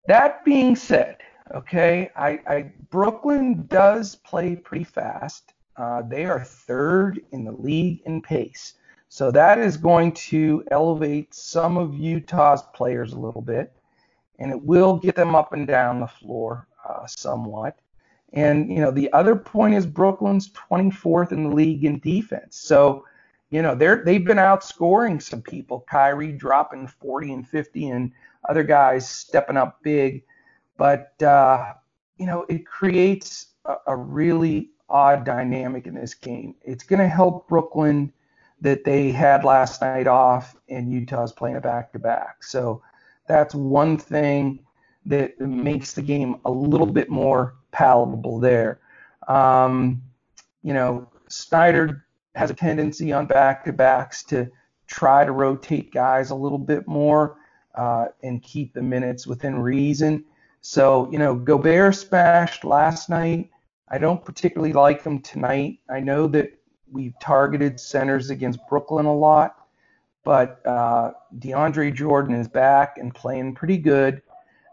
that 0.08 0.44
being 0.46 0.76
said, 0.76 1.18
okay, 1.54 2.10
I, 2.16 2.40
I, 2.48 2.72
Brooklyn 2.90 3.66
does 3.68 4.16
play 4.16 4.56
pretty 4.56 4.86
fast. 4.86 5.54
Uh, 5.78 6.02
they 6.02 6.26
are 6.26 6.44
third 6.44 7.22
in 7.32 7.46
the 7.46 7.52
league 7.52 8.02
in 8.06 8.22
pace. 8.22 8.74
So 9.08 9.32
that 9.32 9.58
is 9.58 9.76
going 9.76 10.12
to 10.14 10.64
elevate 10.70 11.34
some 11.34 11.78
of 11.78 11.96
Utah's 11.96 12.62
players 12.76 13.14
a 13.14 13.20
little 13.20 13.42
bit, 13.42 13.74
and 14.38 14.52
it 14.52 14.62
will 14.62 14.98
get 14.98 15.16
them 15.16 15.36
up 15.36 15.54
and 15.54 15.66
down 15.66 16.00
the 16.00 16.08
floor 16.08 16.68
uh, 16.88 17.08
somewhat. 17.08 17.80
And 18.34 18.72
you 18.72 18.80
know, 18.80 18.92
the 18.92 19.12
other 19.12 19.36
point 19.36 19.74
is 19.74 19.88
Brooklyn's 19.88 20.50
24th 20.50 21.32
in 21.32 21.50
the 21.50 21.56
league 21.56 21.86
in 21.86 22.00
defense. 22.00 22.58
So, 22.60 23.04
you 23.50 23.62
know, 23.62 23.76
they're 23.76 24.04
they've 24.04 24.24
been 24.24 24.38
outscoring 24.38 25.22
some 25.22 25.42
people. 25.42 25.86
Kyrie 25.90 26.32
dropping 26.32 26.88
40 26.88 27.34
and 27.34 27.48
50, 27.48 27.90
and 27.90 28.12
other 28.48 28.64
guys 28.64 29.10
stepping 29.10 29.58
up 29.58 29.82
big. 29.84 30.24
But 30.78 31.22
uh, 31.22 31.74
you 32.18 32.26
know, 32.26 32.46
it 32.50 32.66
creates 32.66 33.48
a, 33.66 33.76
a 33.88 33.96
really 33.96 34.70
odd 34.90 35.24
dynamic 35.26 35.88
in 35.88 35.94
this 35.94 36.14
game. 36.14 36.56
It's 36.62 36.84
going 36.84 37.00
to 37.00 37.08
help 37.08 37.48
Brooklyn 37.48 38.12
that 38.62 38.84
they 38.84 39.12
had 39.12 39.44
last 39.44 39.82
night 39.82 40.08
off, 40.08 40.56
and 40.68 40.92
Utah's 40.92 41.32
playing 41.32 41.56
a 41.56 41.62
back-to-back. 41.62 42.44
So 42.44 42.82
that's 43.28 43.56
one 43.56 43.98
thing 43.98 44.60
that 45.06 45.40
makes 45.40 45.94
the 45.94 46.02
game 46.02 46.42
a 46.46 46.52
little 46.52 46.88
bit 46.88 47.10
more 47.10 47.56
palatable 47.72 48.40
there. 48.40 48.80
Um, 49.28 50.02
you 50.62 50.74
know, 50.74 51.08
Snyder 51.30 52.06
has 52.36 52.50
a 52.50 52.54
tendency 52.54 53.12
on 53.12 53.26
back 53.26 53.64
to 53.66 53.74
backs 53.74 54.24
to 54.24 54.50
try 54.88 55.26
to 55.26 55.32
rotate 55.32 55.92
guys 55.92 56.30
a 56.30 56.36
little 56.36 56.58
bit 56.58 56.88
more 56.88 57.38
uh, 57.76 58.08
and 58.24 58.42
keep 58.42 58.74
the 58.74 58.82
minutes 58.82 59.28
within 59.28 59.60
reason. 59.60 60.24
So, 60.62 61.10
you 61.12 61.20
know, 61.20 61.36
Gobert 61.36 61.96
smashed 61.96 62.64
last 62.64 63.10
night. 63.10 63.50
I 63.90 63.98
don't 63.98 64.24
particularly 64.24 64.74
like 64.74 65.04
him 65.04 65.22
tonight. 65.22 65.80
I 65.90 66.00
know 66.00 66.28
that 66.28 66.52
we've 66.92 67.14
targeted 67.22 67.80
centers 67.80 68.30
against 68.30 68.60
Brooklyn 68.70 69.06
a 69.06 69.16
lot, 69.16 69.56
but 70.24 70.66
uh, 70.66 71.12
DeAndre 71.40 71.94
Jordan 71.94 72.36
is 72.36 72.48
back 72.48 72.98
and 72.98 73.14
playing 73.14 73.56
pretty 73.56 73.78
good. 73.78 74.22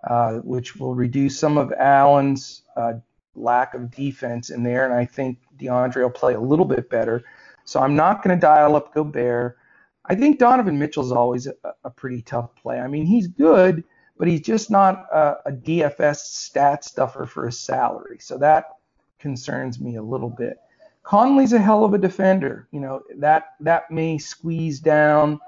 Uh, 0.07 0.35
which 0.45 0.77
will 0.77 0.95
reduce 0.95 1.37
some 1.37 1.59
of 1.59 1.73
Allen's 1.73 2.63
uh, 2.77 2.93
lack 3.35 3.75
of 3.75 3.91
defense 3.91 4.51
in 4.51 4.63
there. 4.63 4.85
And 4.85 4.95
I 4.95 5.05
think 5.05 5.39
DeAndre 5.59 6.03
will 6.03 6.11
play 6.11 6.35
a 6.35 6.41
little 6.41 6.65
bit 6.65 6.89
better. 6.89 7.25
So 7.67 7.81
I'm 7.81 7.95
not 7.95 8.23
going 8.23 8.35
to 8.35 8.41
dial 8.41 8.77
up 8.77 8.95
Gobert. 8.95 9.59
I 10.07 10.15
think 10.15 10.39
Donovan 10.39 10.79
Mitchell's 10.79 11.13
always 11.13 11.49
a, 11.49 11.55
a, 11.85 11.91
pretty 11.91 12.23
tough 12.23 12.55
play. 12.55 12.79
I 12.79 12.87
mean, 12.87 13.05
he's 13.05 13.27
good, 13.27 13.83
but 14.17 14.29
he's 14.29 14.41
just 14.41 14.71
not 14.71 15.07
a, 15.13 15.37
a 15.47 15.53
DFS 15.53 16.19
stat 16.19 16.85
stuffer 16.85 17.27
for 17.27 17.47
his 17.47 17.59
salary. 17.59 18.19
So 18.21 18.39
that 18.39 18.77
concerns 19.19 19.81
me 19.81 19.97
a 19.97 20.03
little 20.03 20.31
bit. 20.31 20.59
Conley's 21.03 21.53
a 21.53 21.59
hell 21.59 21.85
of 21.85 21.93
a 21.93 21.99
defender. 21.99 22.69
You 22.71 22.81
know 22.81 23.03
that 23.17 23.55
that 23.61 23.91
may 23.91 24.19
squeeze 24.19 24.81
down 24.81 25.41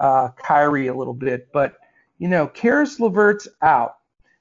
uh, 0.00 0.28
Kyrie 0.36 0.88
a 0.88 0.94
little 0.94 1.14
bit, 1.14 1.52
but 1.52 1.76
you 2.18 2.28
know, 2.28 2.46
Caris 2.46 2.98
LeVert's 2.98 3.48
out. 3.62 3.96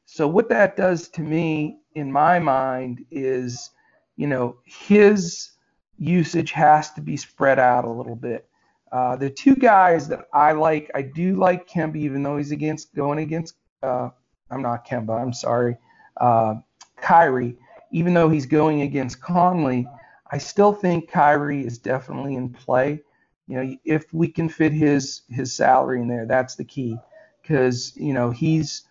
So 0.06 0.28
what 0.28 0.50
that 0.50 0.78
does 0.78 1.10
to 1.10 1.22
me, 1.22 1.80
in 1.96 2.12
my 2.12 2.40
mind, 2.40 3.06
is, 3.12 3.72
you 4.18 4.28
know, 4.28 4.58
his 4.66 5.52
usage 5.98 6.52
has 6.52 6.92
to 6.94 7.02
be 7.02 7.18
spread 7.18 7.60
out 7.60 7.86
a 7.86 7.90
little 7.90 8.16
bit. 8.16 8.48
Uh, 8.92 9.16
the 9.16 9.30
two 9.30 9.56
guys 9.56 10.08
that 10.08 10.28
I 10.34 10.54
like, 10.54 10.90
I 10.96 11.02
do 11.02 11.36
like 11.36 11.68
Kemba, 11.68 11.98
even 11.98 12.24
though 12.24 12.38
he's 12.38 12.52
against 12.52 12.94
going 12.96 13.20
against. 13.20 13.56
Uh, 13.84 14.10
I'm 14.52 14.62
not 14.62 14.88
Kemba. 14.88 15.20
I'm 15.22 15.34
sorry, 15.34 15.78
uh, 16.18 16.56
Kyrie. 16.98 17.58
Even 17.92 18.14
though 18.14 18.30
he's 18.30 18.46
going 18.46 18.82
against 18.82 19.22
Conley, 19.22 19.88
I 20.32 20.38
still 20.38 20.74
think 20.74 21.10
Kyrie 21.10 21.66
is 21.66 21.78
definitely 21.78 22.36
in 22.36 22.50
play. 22.50 23.02
You 23.48 23.64
know, 23.64 23.76
if 23.86 24.14
we 24.14 24.28
can 24.28 24.50
fit 24.50 24.72
his 24.74 25.22
his 25.30 25.54
salary 25.54 26.02
in 26.02 26.08
there, 26.08 26.26
that's 26.26 26.56
the 26.56 26.64
key. 26.66 26.98
because 27.42 27.96
you 27.96 28.14
know 28.14 28.32
he's 28.32 28.84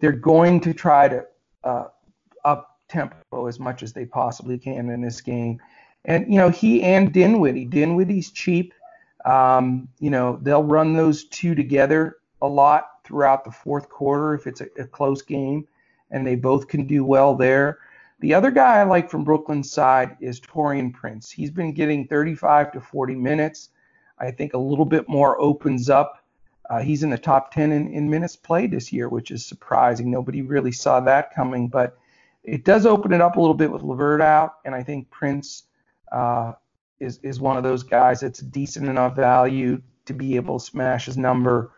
they're 0.00 0.12
going 0.12 0.60
to 0.60 0.72
try 0.74 1.08
to 1.08 1.24
uh, 1.64 1.84
up 2.44 2.78
tempo 2.88 3.46
as 3.46 3.60
much 3.60 3.82
as 3.82 3.92
they 3.92 4.04
possibly 4.04 4.58
can 4.58 4.90
in 4.90 5.00
this 5.00 5.20
game. 5.20 5.60
And 6.04 6.32
you 6.32 6.38
know 6.38 6.48
he 6.48 6.82
and 6.82 7.12
Dinwiddie. 7.12 7.66
Dinwiddie's 7.66 8.30
cheap. 8.30 8.74
Um, 9.24 9.88
you 9.98 10.10
know 10.10 10.38
they'll 10.42 10.64
run 10.64 10.94
those 10.94 11.24
two 11.24 11.54
together 11.54 12.16
a 12.42 12.48
lot 12.48 13.04
throughout 13.04 13.44
the 13.44 13.50
fourth 13.50 13.88
quarter 13.88 14.34
if 14.34 14.46
it's 14.46 14.60
a, 14.60 14.68
a 14.78 14.86
close 14.86 15.22
game, 15.22 15.66
and 16.10 16.26
they 16.26 16.36
both 16.36 16.68
can 16.68 16.86
do 16.86 17.04
well 17.04 17.34
there. 17.34 17.78
The 18.20 18.34
other 18.34 18.50
guy 18.50 18.78
I 18.78 18.82
like 18.82 19.10
from 19.10 19.24
Brooklyn's 19.24 19.72
side 19.72 20.16
is 20.20 20.40
Taurean 20.40 20.92
Prince. 20.92 21.30
He's 21.30 21.50
been 21.50 21.72
getting 21.72 22.06
35 22.06 22.72
to 22.72 22.80
40 22.80 23.14
minutes. 23.14 23.70
I 24.18 24.30
think 24.30 24.52
a 24.52 24.58
little 24.58 24.84
bit 24.84 25.08
more 25.08 25.40
opens 25.40 25.88
up. 25.88 26.22
Uh, 26.68 26.80
he's 26.80 27.02
in 27.02 27.10
the 27.10 27.18
top 27.18 27.52
10 27.52 27.72
in, 27.72 27.92
in 27.92 28.08
minutes 28.08 28.36
played 28.36 28.70
this 28.70 28.92
year, 28.92 29.08
which 29.08 29.30
is 29.30 29.44
surprising. 29.44 30.10
Nobody 30.10 30.42
really 30.42 30.70
saw 30.70 31.00
that 31.00 31.34
coming, 31.34 31.68
but 31.68 31.96
it 32.44 32.64
does 32.64 32.86
open 32.86 33.12
it 33.12 33.20
up 33.20 33.36
a 33.36 33.40
little 33.40 33.54
bit 33.54 33.72
with 33.72 33.82
LeVert 33.82 34.20
out, 34.20 34.56
and 34.64 34.74
I 34.74 34.82
think 34.82 35.10
Prince 35.10 35.64
uh, 36.12 36.52
is 36.98 37.18
is 37.22 37.40
one 37.40 37.56
of 37.56 37.62
those 37.62 37.82
guys 37.82 38.20
that's 38.20 38.40
decent 38.40 38.88
enough 38.88 39.16
value 39.16 39.80
to 40.06 40.14
be 40.14 40.36
able 40.36 40.58
to 40.58 40.64
smash 40.64 41.06
his 41.06 41.16
number, 41.16 41.72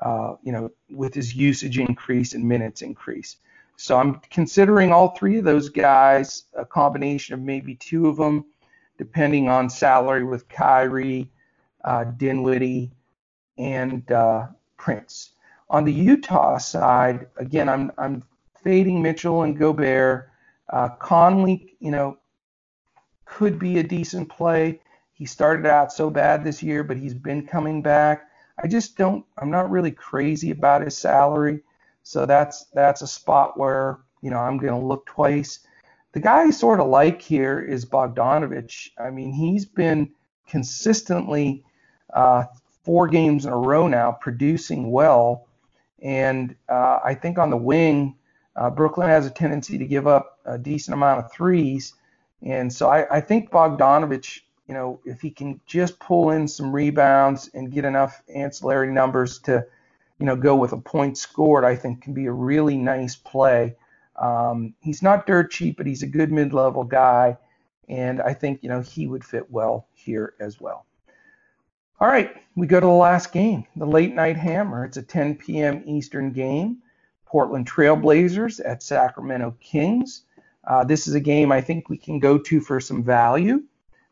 uh, 0.00 0.34
you 0.42 0.52
know, 0.52 0.70
with 0.90 1.14
his 1.14 1.34
usage 1.34 1.78
increase 1.78 2.34
and 2.34 2.44
minutes 2.44 2.82
increase. 2.82 3.36
So 3.76 3.96
I'm 3.96 4.20
considering 4.30 4.92
all 4.92 5.10
three 5.16 5.38
of 5.38 5.44
those 5.44 5.68
guys, 5.68 6.44
a 6.54 6.64
combination 6.64 7.34
of 7.34 7.40
maybe 7.40 7.76
two 7.76 8.08
of 8.08 8.16
them, 8.16 8.44
depending 8.98 9.48
on 9.48 9.70
salary 9.70 10.24
with 10.24 10.48
Kyrie, 10.48 11.30
uh, 11.84 12.04
Dinwiddie, 12.04 12.90
and 13.56 14.10
uh, 14.10 14.48
Prince. 14.76 15.30
On 15.70 15.84
the 15.84 15.92
Utah 15.92 16.58
side, 16.58 17.28
again, 17.36 17.68
I'm 17.68 17.92
I'm 17.98 18.22
fading 18.62 19.02
Mitchell 19.02 19.42
and 19.42 19.56
Gobert. 19.56 20.30
Uh, 20.70 20.88
Conley, 21.00 21.76
you 21.80 21.90
know, 21.90 22.18
could 23.28 23.58
be 23.58 23.78
a 23.78 23.82
decent 23.82 24.28
play. 24.28 24.80
He 25.12 25.26
started 25.26 25.66
out 25.66 25.92
so 25.92 26.10
bad 26.10 26.42
this 26.44 26.62
year, 26.62 26.82
but 26.82 26.96
he's 26.96 27.14
been 27.14 27.46
coming 27.46 27.82
back. 27.82 28.28
I 28.62 28.66
just 28.66 28.96
don't. 28.96 29.24
I'm 29.36 29.50
not 29.50 29.70
really 29.70 29.90
crazy 29.90 30.50
about 30.50 30.82
his 30.82 30.96
salary. 30.96 31.60
So 32.02 32.26
that's 32.26 32.64
that's 32.74 33.02
a 33.02 33.06
spot 33.06 33.58
where 33.58 33.98
you 34.22 34.30
know 34.30 34.38
I'm 34.38 34.58
going 34.58 34.72
to 34.72 34.86
look 34.86 35.06
twice. 35.06 35.60
The 36.12 36.20
guy 36.20 36.44
I 36.44 36.50
sort 36.50 36.80
of 36.80 36.88
like 36.88 37.20
here 37.20 37.60
is 37.60 37.84
Bogdanovich. 37.84 38.90
I 38.98 39.10
mean, 39.10 39.32
he's 39.32 39.66
been 39.66 40.10
consistently 40.48 41.64
uh, 42.14 42.44
four 42.82 43.06
games 43.08 43.44
in 43.44 43.52
a 43.52 43.56
row 43.56 43.86
now 43.86 44.12
producing 44.12 44.90
well, 44.90 45.46
and 46.02 46.56
uh, 46.68 47.00
I 47.04 47.14
think 47.14 47.38
on 47.38 47.50
the 47.50 47.56
wing, 47.56 48.16
uh, 48.56 48.70
Brooklyn 48.70 49.08
has 49.08 49.26
a 49.26 49.30
tendency 49.30 49.76
to 49.78 49.84
give 49.84 50.06
up 50.06 50.38
a 50.46 50.56
decent 50.56 50.94
amount 50.94 51.24
of 51.24 51.30
threes, 51.30 51.94
and 52.42 52.72
so 52.72 52.88
I, 52.88 53.16
I 53.16 53.20
think 53.20 53.50
Bogdanovich, 53.50 54.40
you 54.66 54.74
know, 54.74 55.00
if 55.04 55.20
he 55.20 55.30
can 55.30 55.60
just 55.66 55.98
pull 55.98 56.30
in 56.30 56.46
some 56.46 56.72
rebounds 56.74 57.50
and 57.54 57.72
get 57.72 57.84
enough 57.84 58.22
ancillary 58.28 58.92
numbers 58.92 59.38
to 59.40 59.66
you 60.18 60.26
know, 60.26 60.36
go 60.36 60.56
with 60.56 60.72
a 60.72 60.78
point 60.78 61.16
scored, 61.16 61.64
I 61.64 61.76
think 61.76 62.02
can 62.02 62.12
be 62.12 62.26
a 62.26 62.32
really 62.32 62.76
nice 62.76 63.14
play. 63.14 63.76
Um, 64.16 64.74
he's 64.80 65.02
not 65.02 65.26
dirt 65.26 65.50
cheap, 65.50 65.76
but 65.76 65.86
he's 65.86 66.02
a 66.02 66.08
good 66.08 66.32
mid-level 66.32 66.84
guy, 66.84 67.38
and 67.88 68.20
I 68.20 68.34
think 68.34 68.62
you 68.62 68.68
know 68.68 68.80
he 68.80 69.06
would 69.06 69.24
fit 69.24 69.50
well 69.50 69.86
here 69.94 70.34
as 70.40 70.60
well. 70.60 70.86
All 72.00 72.08
right, 72.08 72.34
we 72.56 72.66
go 72.66 72.80
to 72.80 72.86
the 72.86 72.92
last 72.92 73.32
game, 73.32 73.66
the 73.76 73.86
late 73.86 74.14
night 74.14 74.36
hammer. 74.36 74.84
It's 74.84 74.96
a 74.96 75.02
10 75.02 75.36
p.m. 75.36 75.82
Eastern 75.86 76.32
game. 76.32 76.78
Portland 77.26 77.70
Trailblazers 77.70 78.60
at 78.64 78.82
Sacramento 78.82 79.54
Kings. 79.60 80.22
Uh, 80.68 80.84
this 80.84 81.08
is 81.08 81.14
a 81.14 81.20
game 81.20 81.50
I 81.50 81.62
think 81.62 81.88
we 81.88 81.96
can 81.96 82.18
go 82.18 82.36
to 82.36 82.60
for 82.60 82.78
some 82.78 83.02
value. 83.02 83.62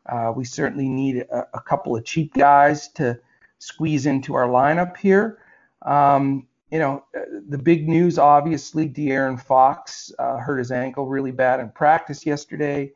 Uh, 0.07 0.33
we 0.35 0.43
certainly 0.43 0.89
need 0.89 1.17
a, 1.17 1.47
a 1.53 1.61
couple 1.61 1.95
of 1.95 2.03
cheap 2.03 2.33
guys 2.33 2.87
to 2.93 3.19
squeeze 3.59 4.07
into 4.07 4.33
our 4.33 4.47
lineup 4.47 4.97
here. 4.97 5.37
Um, 5.83 6.47
you 6.71 6.79
know, 6.79 7.03
uh, 7.15 7.21
the 7.47 7.59
big 7.59 7.87
news, 7.87 8.17
obviously, 8.17 8.89
De'Aaron 8.89 9.39
Fox 9.39 10.11
uh, 10.17 10.37
hurt 10.37 10.57
his 10.57 10.71
ankle 10.71 11.05
really 11.05 11.31
bad 11.31 11.59
in 11.59 11.69
practice 11.69 12.25
yesterday. 12.25 12.91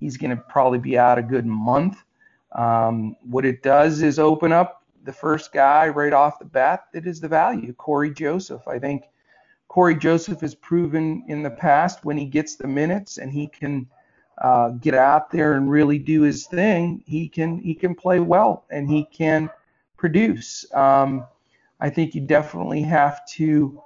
He's 0.00 0.16
going 0.16 0.30
to 0.30 0.42
probably 0.48 0.80
be 0.80 0.98
out 0.98 1.16
a 1.16 1.22
good 1.22 1.46
month. 1.46 2.02
Um, 2.52 3.16
what 3.22 3.44
it 3.44 3.62
does 3.62 4.02
is 4.02 4.18
open 4.18 4.50
up 4.52 4.82
the 5.04 5.12
first 5.12 5.52
guy 5.52 5.88
right 5.88 6.12
off 6.12 6.40
the 6.40 6.44
bat 6.44 6.86
that 6.92 7.06
is 7.06 7.20
the 7.20 7.28
value, 7.28 7.72
Cory 7.74 8.12
Joseph. 8.12 8.66
I 8.66 8.78
think 8.78 9.04
Cory 9.74 9.96
Joseph 9.96 10.40
has 10.42 10.54
proven 10.54 11.24
in 11.26 11.42
the 11.42 11.50
past 11.50 12.04
when 12.04 12.16
he 12.16 12.26
gets 12.26 12.54
the 12.54 12.68
minutes 12.68 13.18
and 13.18 13.32
he 13.32 13.48
can 13.48 13.88
uh, 14.38 14.68
get 14.68 14.94
out 14.94 15.32
there 15.32 15.54
and 15.54 15.68
really 15.68 15.98
do 15.98 16.22
his 16.22 16.46
thing, 16.46 17.02
he 17.06 17.28
can 17.28 17.58
he 17.58 17.74
can 17.74 17.92
play 17.92 18.20
well 18.20 18.66
and 18.70 18.88
he 18.88 19.04
can 19.06 19.50
produce. 19.96 20.64
Um, 20.72 21.26
I 21.80 21.90
think 21.90 22.14
you 22.14 22.20
definitely 22.20 22.82
have 22.82 23.26
to 23.30 23.82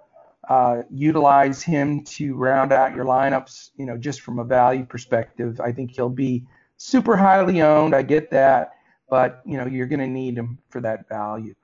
uh, 0.51 0.83
utilize 0.91 1.63
him 1.63 2.05
to 2.05 2.35
round 2.35 2.71
out 2.71 2.95
your 2.95 3.07
lineups, 3.07 3.71
you 3.79 3.87
know, 3.87 3.97
just 3.97 4.21
from 4.21 4.41
a 4.41 4.45
value 4.45 4.85
perspective. 4.85 5.59
I 5.59 5.73
think 5.73 5.93
he'll 5.93 6.11
be 6.11 6.45
super 6.77 7.17
highly 7.17 7.63
owned. 7.63 7.95
I 7.95 8.03
get 8.03 8.31
that, 8.33 8.73
but 9.09 9.41
you 9.47 9.57
know, 9.57 9.65
you're 9.65 9.87
going 9.87 10.01
to 10.01 10.07
need 10.07 10.37
him 10.37 10.59
for 10.69 10.83
that 10.83 11.09
value. 11.09 11.55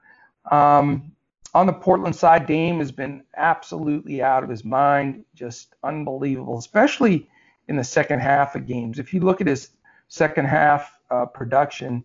Um, 0.50 1.12
on 1.54 1.66
the 1.66 1.72
Portland 1.72 2.16
side, 2.16 2.46
Dame 2.46 2.80
has 2.80 2.90
been 2.90 3.22
absolutely 3.36 4.22
out 4.22 4.42
of 4.42 4.50
his 4.50 4.64
mind, 4.64 5.24
just 5.34 5.74
unbelievable, 5.84 6.58
especially 6.58 7.28
in 7.68 7.76
the 7.76 7.84
second 7.84 8.20
half 8.20 8.56
of 8.56 8.66
games. 8.66 8.98
If 8.98 9.14
you 9.14 9.20
look 9.20 9.40
at 9.40 9.46
his 9.46 9.70
second 10.08 10.46
half 10.46 10.98
uh, 11.10 11.26
production, 11.26 12.02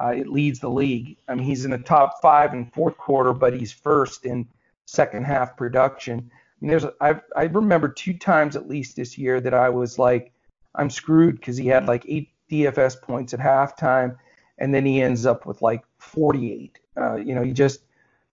uh, 0.00 0.08
it 0.16 0.28
leads 0.28 0.60
the 0.60 0.70
league. 0.70 1.16
I 1.28 1.34
mean, 1.34 1.44
he's 1.44 1.64
in 1.64 1.72
the 1.72 1.78
top 1.78 2.22
five 2.22 2.54
in 2.54 2.66
fourth 2.66 2.96
quarter, 2.96 3.32
but 3.32 3.54
he's 3.54 3.72
first 3.72 4.24
in 4.24 4.48
second 4.86 5.24
half 5.24 5.56
production. 5.56 6.18
I 6.30 6.32
mean, 6.60 6.70
there's 6.70 6.86
I 7.00 7.20
I 7.36 7.44
remember 7.44 7.88
two 7.88 8.14
times 8.14 8.56
at 8.56 8.68
least 8.68 8.96
this 8.96 9.18
year 9.18 9.40
that 9.40 9.52
I 9.52 9.68
was 9.68 9.98
like, 9.98 10.32
I'm 10.76 10.90
screwed 10.90 11.36
because 11.36 11.56
he 11.56 11.66
had 11.66 11.86
like 11.86 12.04
eight 12.08 12.30
DFS 12.50 13.02
points 13.02 13.34
at 13.34 13.40
halftime, 13.40 14.16
and 14.58 14.72
then 14.72 14.86
he 14.86 15.02
ends 15.02 15.26
up 15.26 15.44
with 15.44 15.60
like 15.60 15.82
48. 15.98 16.78
Uh, 16.96 17.16
you 17.16 17.34
know, 17.34 17.42
he 17.42 17.52
just 17.52 17.80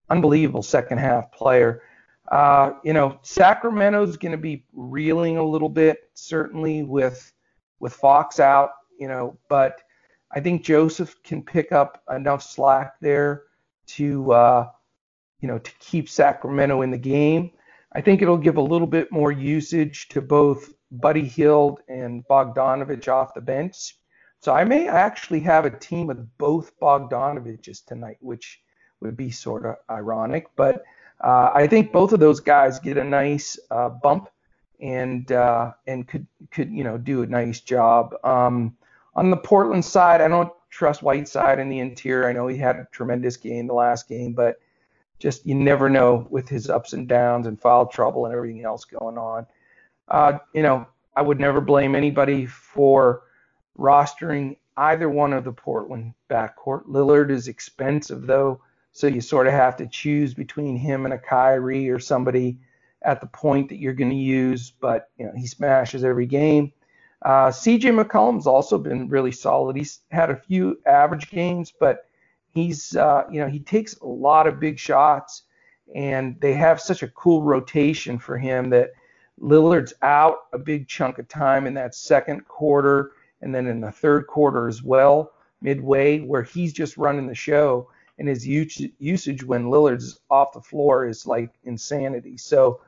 unbelievable 0.09 0.63
second 0.63 0.97
half 0.97 1.31
player. 1.31 1.81
Uh, 2.31 2.73
you 2.83 2.93
know, 2.93 3.19
Sacramento's 3.23 4.17
going 4.17 4.31
to 4.31 4.37
be 4.37 4.65
reeling 4.73 5.37
a 5.37 5.43
little 5.43 5.69
bit, 5.69 6.09
certainly 6.13 6.83
with 6.83 7.31
with 7.79 7.93
Fox 7.93 8.39
out. 8.39 8.71
You 8.99 9.07
know, 9.07 9.37
but 9.49 9.81
I 10.31 10.39
think 10.39 10.63
Joseph 10.63 11.15
can 11.23 11.41
pick 11.41 11.71
up 11.71 12.03
enough 12.09 12.43
slack 12.43 12.93
there 13.01 13.43
to 13.87 14.31
uh, 14.31 14.67
you 15.41 15.47
know 15.47 15.57
to 15.57 15.71
keep 15.79 16.09
Sacramento 16.09 16.81
in 16.81 16.91
the 16.91 16.97
game. 16.97 17.51
I 17.93 18.01
think 18.01 18.21
it'll 18.21 18.37
give 18.37 18.57
a 18.57 18.61
little 18.61 18.87
bit 18.87 19.11
more 19.11 19.31
usage 19.31 20.09
to 20.09 20.21
both 20.21 20.71
Buddy 20.91 21.27
Hield 21.27 21.79
and 21.87 22.23
Bogdanovich 22.27 23.07
off 23.07 23.33
the 23.33 23.41
bench. 23.41 23.95
So 24.41 24.53
I 24.53 24.63
may 24.63 24.87
actually 24.87 25.41
have 25.41 25.65
a 25.65 25.77
team 25.77 26.07
with 26.07 26.37
both 26.37 26.79
Bogdanoviches 26.79 27.83
tonight, 27.85 28.17
which 28.21 28.61
would 29.01 29.17
be 29.17 29.31
sort 29.31 29.65
of 29.65 29.75
ironic. 29.89 30.47
But 30.55 30.83
uh, 31.21 31.51
I 31.53 31.67
think 31.67 31.91
both 31.91 32.13
of 32.13 32.19
those 32.19 32.39
guys 32.39 32.79
get 32.79 32.97
a 32.97 33.03
nice 33.03 33.59
uh, 33.71 33.89
bump 33.89 34.29
and 34.79 35.31
uh, 35.31 35.73
and 35.87 36.07
could 36.07 36.25
could 36.51 36.71
you 36.71 36.83
know 36.83 36.97
do 36.97 37.23
a 37.23 37.27
nice 37.27 37.59
job. 37.61 38.15
Um, 38.23 38.75
on 39.15 39.29
the 39.29 39.37
Portland 39.37 39.83
side, 39.83 40.21
I 40.21 40.27
don't 40.27 40.51
trust 40.69 41.03
Whiteside 41.03 41.59
in 41.59 41.69
the 41.69 41.79
interior. 41.79 42.27
I 42.27 42.33
know 42.33 42.47
he 42.47 42.57
had 42.57 42.77
a 42.77 42.87
tremendous 42.91 43.37
game 43.37 43.67
the 43.67 43.73
last 43.73 44.07
game, 44.07 44.33
but 44.33 44.59
just 45.17 45.45
you 45.45 45.55
never 45.55 45.89
know 45.89 46.27
with 46.29 46.47
his 46.47 46.69
ups 46.69 46.93
and 46.93 47.07
downs 47.07 47.47
and 47.47 47.59
foul 47.59 47.85
trouble 47.87 48.25
and 48.25 48.33
everything 48.33 48.63
else 48.63 48.85
going 48.85 49.17
on. 49.17 49.45
Uh, 50.07 50.39
you 50.53 50.63
know, 50.63 50.87
I 51.15 51.21
would 51.21 51.39
never 51.39 51.59
blame 51.59 51.95
anybody 51.95 52.45
for 52.45 53.23
rostering 53.77 54.57
either 54.77 55.09
one 55.09 55.33
of 55.33 55.43
the 55.43 55.51
Portland 55.51 56.13
backcourt. 56.29 56.85
Lillard 56.87 57.29
is 57.29 57.47
expensive 57.47 58.25
though, 58.25 58.61
so 58.91 59.07
you 59.07 59.21
sort 59.21 59.47
of 59.47 59.53
have 59.53 59.77
to 59.77 59.87
choose 59.87 60.33
between 60.33 60.75
him 60.75 61.05
and 61.05 61.13
a 61.13 61.17
Kyrie 61.17 61.89
or 61.89 61.99
somebody 61.99 62.57
at 63.01 63.21
the 63.21 63.27
point 63.27 63.69
that 63.69 63.79
you're 63.79 63.93
going 63.93 64.09
to 64.09 64.15
use. 64.15 64.71
But 64.71 65.09
you 65.17 65.25
know, 65.25 65.33
he 65.35 65.47
smashes 65.47 66.03
every 66.03 66.25
game. 66.25 66.71
Uh, 67.21 67.49
CJ 67.49 68.01
McCollum's 68.01 68.47
also 68.47 68.77
been 68.77 69.09
really 69.09 69.31
solid. 69.31 69.75
He's 69.75 69.99
had 70.09 70.29
a 70.29 70.37
few 70.37 70.79
average 70.85 71.29
games, 71.29 71.73
but 71.77 72.05
he's 72.53 72.95
uh, 72.95 73.23
you 73.31 73.39
know 73.41 73.47
he 73.47 73.59
takes 73.59 73.95
a 73.97 74.07
lot 74.07 74.47
of 74.47 74.59
big 74.59 74.79
shots, 74.79 75.43
and 75.93 76.39
they 76.39 76.53
have 76.53 76.79
such 76.79 77.03
a 77.03 77.09
cool 77.09 77.43
rotation 77.43 78.19
for 78.19 78.37
him 78.37 78.69
that 78.69 78.91
Lillard's 79.41 79.93
out 80.01 80.37
a 80.53 80.57
big 80.57 80.87
chunk 80.87 81.19
of 81.19 81.27
time 81.27 81.67
in 81.67 81.73
that 81.73 81.93
second 81.93 82.47
quarter, 82.47 83.11
and 83.41 83.53
then 83.53 83.67
in 83.67 83.81
the 83.81 83.91
third 83.91 84.27
quarter 84.27 84.67
as 84.67 84.81
well, 84.81 85.33
midway, 85.61 86.19
where 86.19 86.43
he's 86.43 86.73
just 86.73 86.97
running 86.97 87.27
the 87.27 87.35
show. 87.35 87.89
And 88.19 88.27
his 88.27 88.45
usage 88.45 89.43
when 89.43 89.65
Lillard's 89.65 90.19
off 90.29 90.51
the 90.53 90.61
floor 90.61 91.07
is 91.07 91.25
like 91.25 91.51
insanity. 91.63 92.37
So 92.37 92.81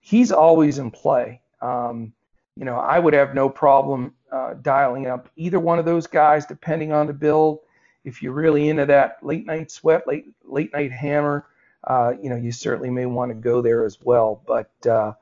he's 0.00 0.30
always 0.30 0.78
in 0.78 0.90
play. 0.90 1.40
Um, 1.62 2.12
you 2.56 2.66
know, 2.66 2.76
I 2.76 2.98
would 2.98 3.14
have 3.14 3.34
no 3.34 3.48
problem 3.48 4.14
uh, 4.30 4.54
dialing 4.62 5.06
up 5.06 5.30
either 5.36 5.58
one 5.58 5.78
of 5.78 5.86
those 5.86 6.06
guys 6.06 6.46
depending 6.46 6.92
on 6.92 7.06
the 7.06 7.12
build. 7.12 7.60
If 8.04 8.22
you're 8.22 8.34
really 8.34 8.68
into 8.68 8.84
that 8.86 9.16
late 9.22 9.46
night 9.46 9.70
sweat, 9.70 10.06
late 10.06 10.26
late 10.44 10.72
night 10.74 10.92
hammer, 10.92 11.46
uh, 11.84 12.12
you 12.22 12.28
know, 12.28 12.36
you 12.36 12.52
certainly 12.52 12.90
may 12.90 13.06
want 13.06 13.30
to 13.30 13.34
go 13.34 13.62
there 13.62 13.84
as 13.84 13.98
well. 14.02 14.42
But 14.46 14.86
uh, 14.86 15.14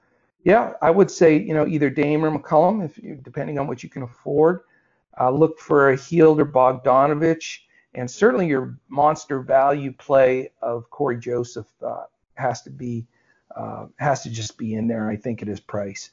yeah, 0.44 0.72
I 0.82 0.90
would 0.90 1.10
say 1.10 1.38
you 1.38 1.54
know 1.54 1.66
either 1.66 1.88
Dame 1.88 2.24
or 2.24 2.36
McCollum, 2.36 2.84
if 2.84 2.98
you 2.98 3.14
depending 3.14 3.58
on 3.58 3.68
what 3.68 3.82
you 3.82 3.88
can 3.88 4.02
afford. 4.02 4.60
Uh, 5.20 5.30
look 5.30 5.58
for 5.60 5.90
a 5.90 5.96
Hield 5.96 6.40
or 6.40 6.46
Bogdanovich, 6.46 7.60
and 7.94 8.10
certainly 8.10 8.46
your 8.46 8.78
monster 8.88 9.40
value 9.40 9.92
play 9.92 10.50
of 10.60 10.88
Cory 10.90 11.18
Joseph 11.18 11.66
uh, 11.84 12.04
has 12.34 12.62
to 12.62 12.70
be 12.70 13.06
uh, 13.54 13.86
has 13.98 14.22
to 14.22 14.30
just 14.30 14.56
be 14.56 14.74
in 14.74 14.88
there. 14.88 15.10
I 15.10 15.16
think 15.16 15.42
at 15.42 15.48
his 15.48 15.60
price, 15.60 16.10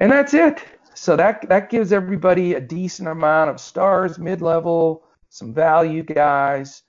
and 0.00 0.10
that's 0.10 0.34
it. 0.34 0.64
So 0.94 1.16
that 1.16 1.48
that 1.48 1.70
gives 1.70 1.92
everybody 1.92 2.54
a 2.54 2.60
decent 2.60 3.08
amount 3.08 3.50
of 3.50 3.60
stars, 3.60 4.18
mid-level, 4.18 5.04
some 5.28 5.54
value 5.54 6.02
guys 6.02 6.82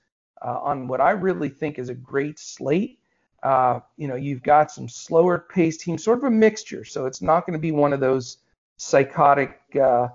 uh, 0.44 0.58
on 0.60 0.88
what 0.88 1.00
I 1.00 1.10
really 1.12 1.48
think 1.48 1.78
is 1.78 1.88
a 1.88 1.94
great 1.94 2.38
slate. 2.38 2.98
Uh, 3.42 3.80
you 3.96 4.08
know, 4.08 4.14
you've 4.14 4.42
got 4.42 4.70
some 4.70 4.88
slower 4.88 5.46
paced 5.50 5.80
teams, 5.80 6.02
sort 6.02 6.18
of 6.18 6.24
a 6.24 6.30
mixture. 6.30 6.84
So 6.84 7.06
it's 7.06 7.22
not 7.22 7.46
going 7.46 7.52
to 7.52 7.58
be 7.58 7.72
one 7.72 7.92
of 7.92 8.00
those 8.00 8.38
psychotic 8.76 9.60
uh, 9.80 10.08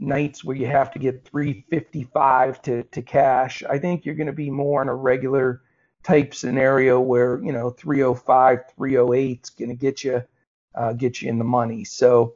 nights 0.00 0.42
where 0.42 0.56
you 0.56 0.66
have 0.66 0.90
to 0.92 0.98
get 0.98 1.24
355 1.24 2.62
to, 2.62 2.82
to 2.84 3.02
cash. 3.02 3.62
I 3.68 3.78
think 3.78 4.04
you're 4.04 4.14
going 4.14 4.26
to 4.26 4.32
be 4.32 4.50
more 4.50 4.82
in 4.82 4.88
a 4.88 4.94
regular 4.94 5.62
type 6.02 6.34
scenario 6.34 7.00
where 7.00 7.42
you 7.44 7.52
know 7.52 7.70
305, 7.70 8.60
308 8.76 9.40
is 9.42 9.50
going 9.50 9.68
to 9.68 9.74
get 9.74 10.02
you 10.02 10.22
uh, 10.74 10.92
get 10.94 11.20
you 11.20 11.28
in 11.28 11.38
the 11.38 11.44
money. 11.44 11.84
So 11.84 12.34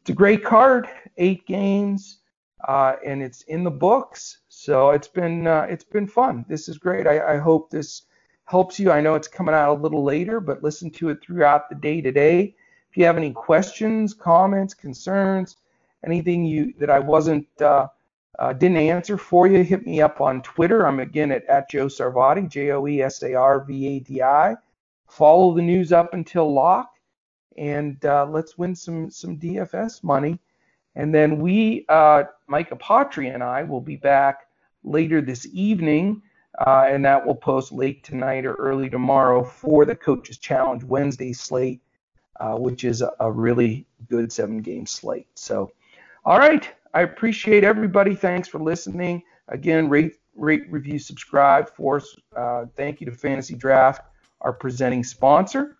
it's 0.00 0.10
a 0.10 0.14
great 0.14 0.44
card, 0.44 0.88
eight 1.16 1.46
games, 1.46 2.18
uh, 2.66 2.96
and 3.04 3.22
it's 3.22 3.42
in 3.42 3.64
the 3.64 3.70
books. 3.70 4.38
So 4.48 4.90
it's 4.90 5.08
been 5.08 5.46
uh, 5.46 5.66
it's 5.68 5.84
been 5.84 6.06
fun. 6.06 6.44
This 6.48 6.68
is 6.68 6.78
great. 6.78 7.06
I, 7.06 7.34
I 7.34 7.36
hope 7.38 7.70
this 7.70 8.02
helps 8.44 8.78
you. 8.78 8.90
I 8.90 9.00
know 9.00 9.14
it's 9.14 9.28
coming 9.28 9.54
out 9.54 9.78
a 9.78 9.80
little 9.80 10.04
later, 10.04 10.40
but 10.40 10.62
listen 10.62 10.90
to 10.90 11.08
it 11.08 11.22
throughout 11.22 11.68
the 11.68 11.76
day 11.76 12.00
today. 12.00 12.54
If 12.90 12.96
you 12.96 13.04
have 13.04 13.16
any 13.16 13.32
questions, 13.32 14.12
comments, 14.12 14.74
concerns 14.74 15.56
anything 16.04 16.44
you 16.44 16.74
that 16.78 16.90
I 16.90 16.98
wasn't 16.98 17.46
uh, 17.60 17.88
uh, 18.38 18.52
didn't 18.52 18.78
answer 18.78 19.18
for 19.18 19.46
you, 19.46 19.62
hit 19.62 19.84
me 19.86 20.00
up 20.00 20.20
on 20.20 20.42
Twitter. 20.42 20.86
I'm 20.86 21.00
again 21.00 21.30
at, 21.32 21.44
at 21.46 21.70
Joe 21.70 21.86
Sarvadi, 21.86 22.48
J 22.48 22.70
O 22.70 22.86
E 22.86 23.02
S 23.02 23.22
A 23.22 23.34
R 23.34 23.64
V 23.64 23.86
A 23.86 24.00
D 24.00 24.22
I. 24.22 24.56
Follow 25.08 25.54
the 25.54 25.62
news 25.62 25.92
up 25.92 26.14
until 26.14 26.52
lock, 26.52 26.92
and 27.58 28.02
uh, 28.04 28.26
let's 28.26 28.56
win 28.56 28.74
some 28.74 29.10
some 29.10 29.38
DFS 29.38 30.02
money. 30.02 30.38
And 30.96 31.14
then 31.14 31.38
we, 31.38 31.84
uh, 31.88 32.24
Mike 32.48 32.70
Apotria 32.70 33.32
and 33.32 33.42
I, 33.42 33.62
will 33.62 33.80
be 33.80 33.96
back 33.96 34.48
later 34.82 35.20
this 35.20 35.46
evening, 35.52 36.22
uh, 36.66 36.86
and 36.88 37.04
that 37.04 37.24
will 37.24 37.34
post 37.34 37.72
late 37.72 38.02
tonight 38.02 38.44
or 38.44 38.54
early 38.54 38.90
tomorrow 38.90 39.44
for 39.44 39.84
the 39.84 39.94
Coaches 39.94 40.38
Challenge 40.38 40.82
Wednesday 40.82 41.32
slate, 41.32 41.80
uh, 42.40 42.56
which 42.56 42.84
is 42.84 43.02
a, 43.02 43.12
a 43.20 43.30
really 43.30 43.86
good 44.08 44.32
seven 44.32 44.62
game 44.62 44.86
slate. 44.86 45.28
So 45.34 45.70
all 46.24 46.38
right. 46.38 46.68
I 46.92 47.02
appreciate 47.02 47.64
everybody. 47.64 48.14
Thanks 48.14 48.48
for 48.48 48.58
listening. 48.58 49.22
Again, 49.48 49.88
rate, 49.88 50.14
rate, 50.34 50.64
review, 50.70 50.98
subscribe 50.98 51.70
for 51.70 51.96
us. 51.96 52.16
Uh, 52.36 52.66
thank 52.76 53.00
you 53.00 53.06
to 53.06 53.12
Fantasy 53.12 53.54
Draft, 53.54 54.02
our 54.40 54.52
presenting 54.52 55.04
sponsor. 55.04 55.76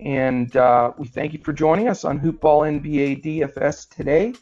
And 0.00 0.56
uh, 0.56 0.92
we 0.98 1.06
thank 1.06 1.32
you 1.32 1.40
for 1.44 1.52
joining 1.52 1.88
us 1.88 2.04
on 2.04 2.18
Hoopball 2.18 2.80
NBA 2.80 3.24
DFS 3.24 3.88
today. 3.88 4.34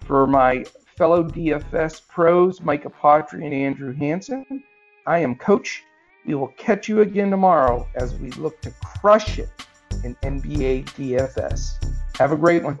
For 0.00 0.26
my 0.26 0.64
fellow 0.96 1.24
DFS 1.24 2.06
pros, 2.08 2.60
Micah 2.60 2.90
Apotria 2.90 3.44
and 3.44 3.54
Andrew 3.54 3.92
Hanson, 3.92 4.62
I 5.06 5.18
am 5.18 5.34
Coach. 5.34 5.82
We 6.24 6.34
will 6.34 6.48
catch 6.56 6.88
you 6.88 7.02
again 7.02 7.30
tomorrow 7.30 7.86
as 7.94 8.14
we 8.14 8.30
look 8.32 8.60
to 8.62 8.70
crush 8.82 9.38
it 9.38 9.48
in 10.04 10.14
NBA 10.16 10.86
DFS. 10.86 11.84
Have 12.16 12.32
a 12.32 12.36
great 12.36 12.62
one. 12.62 12.80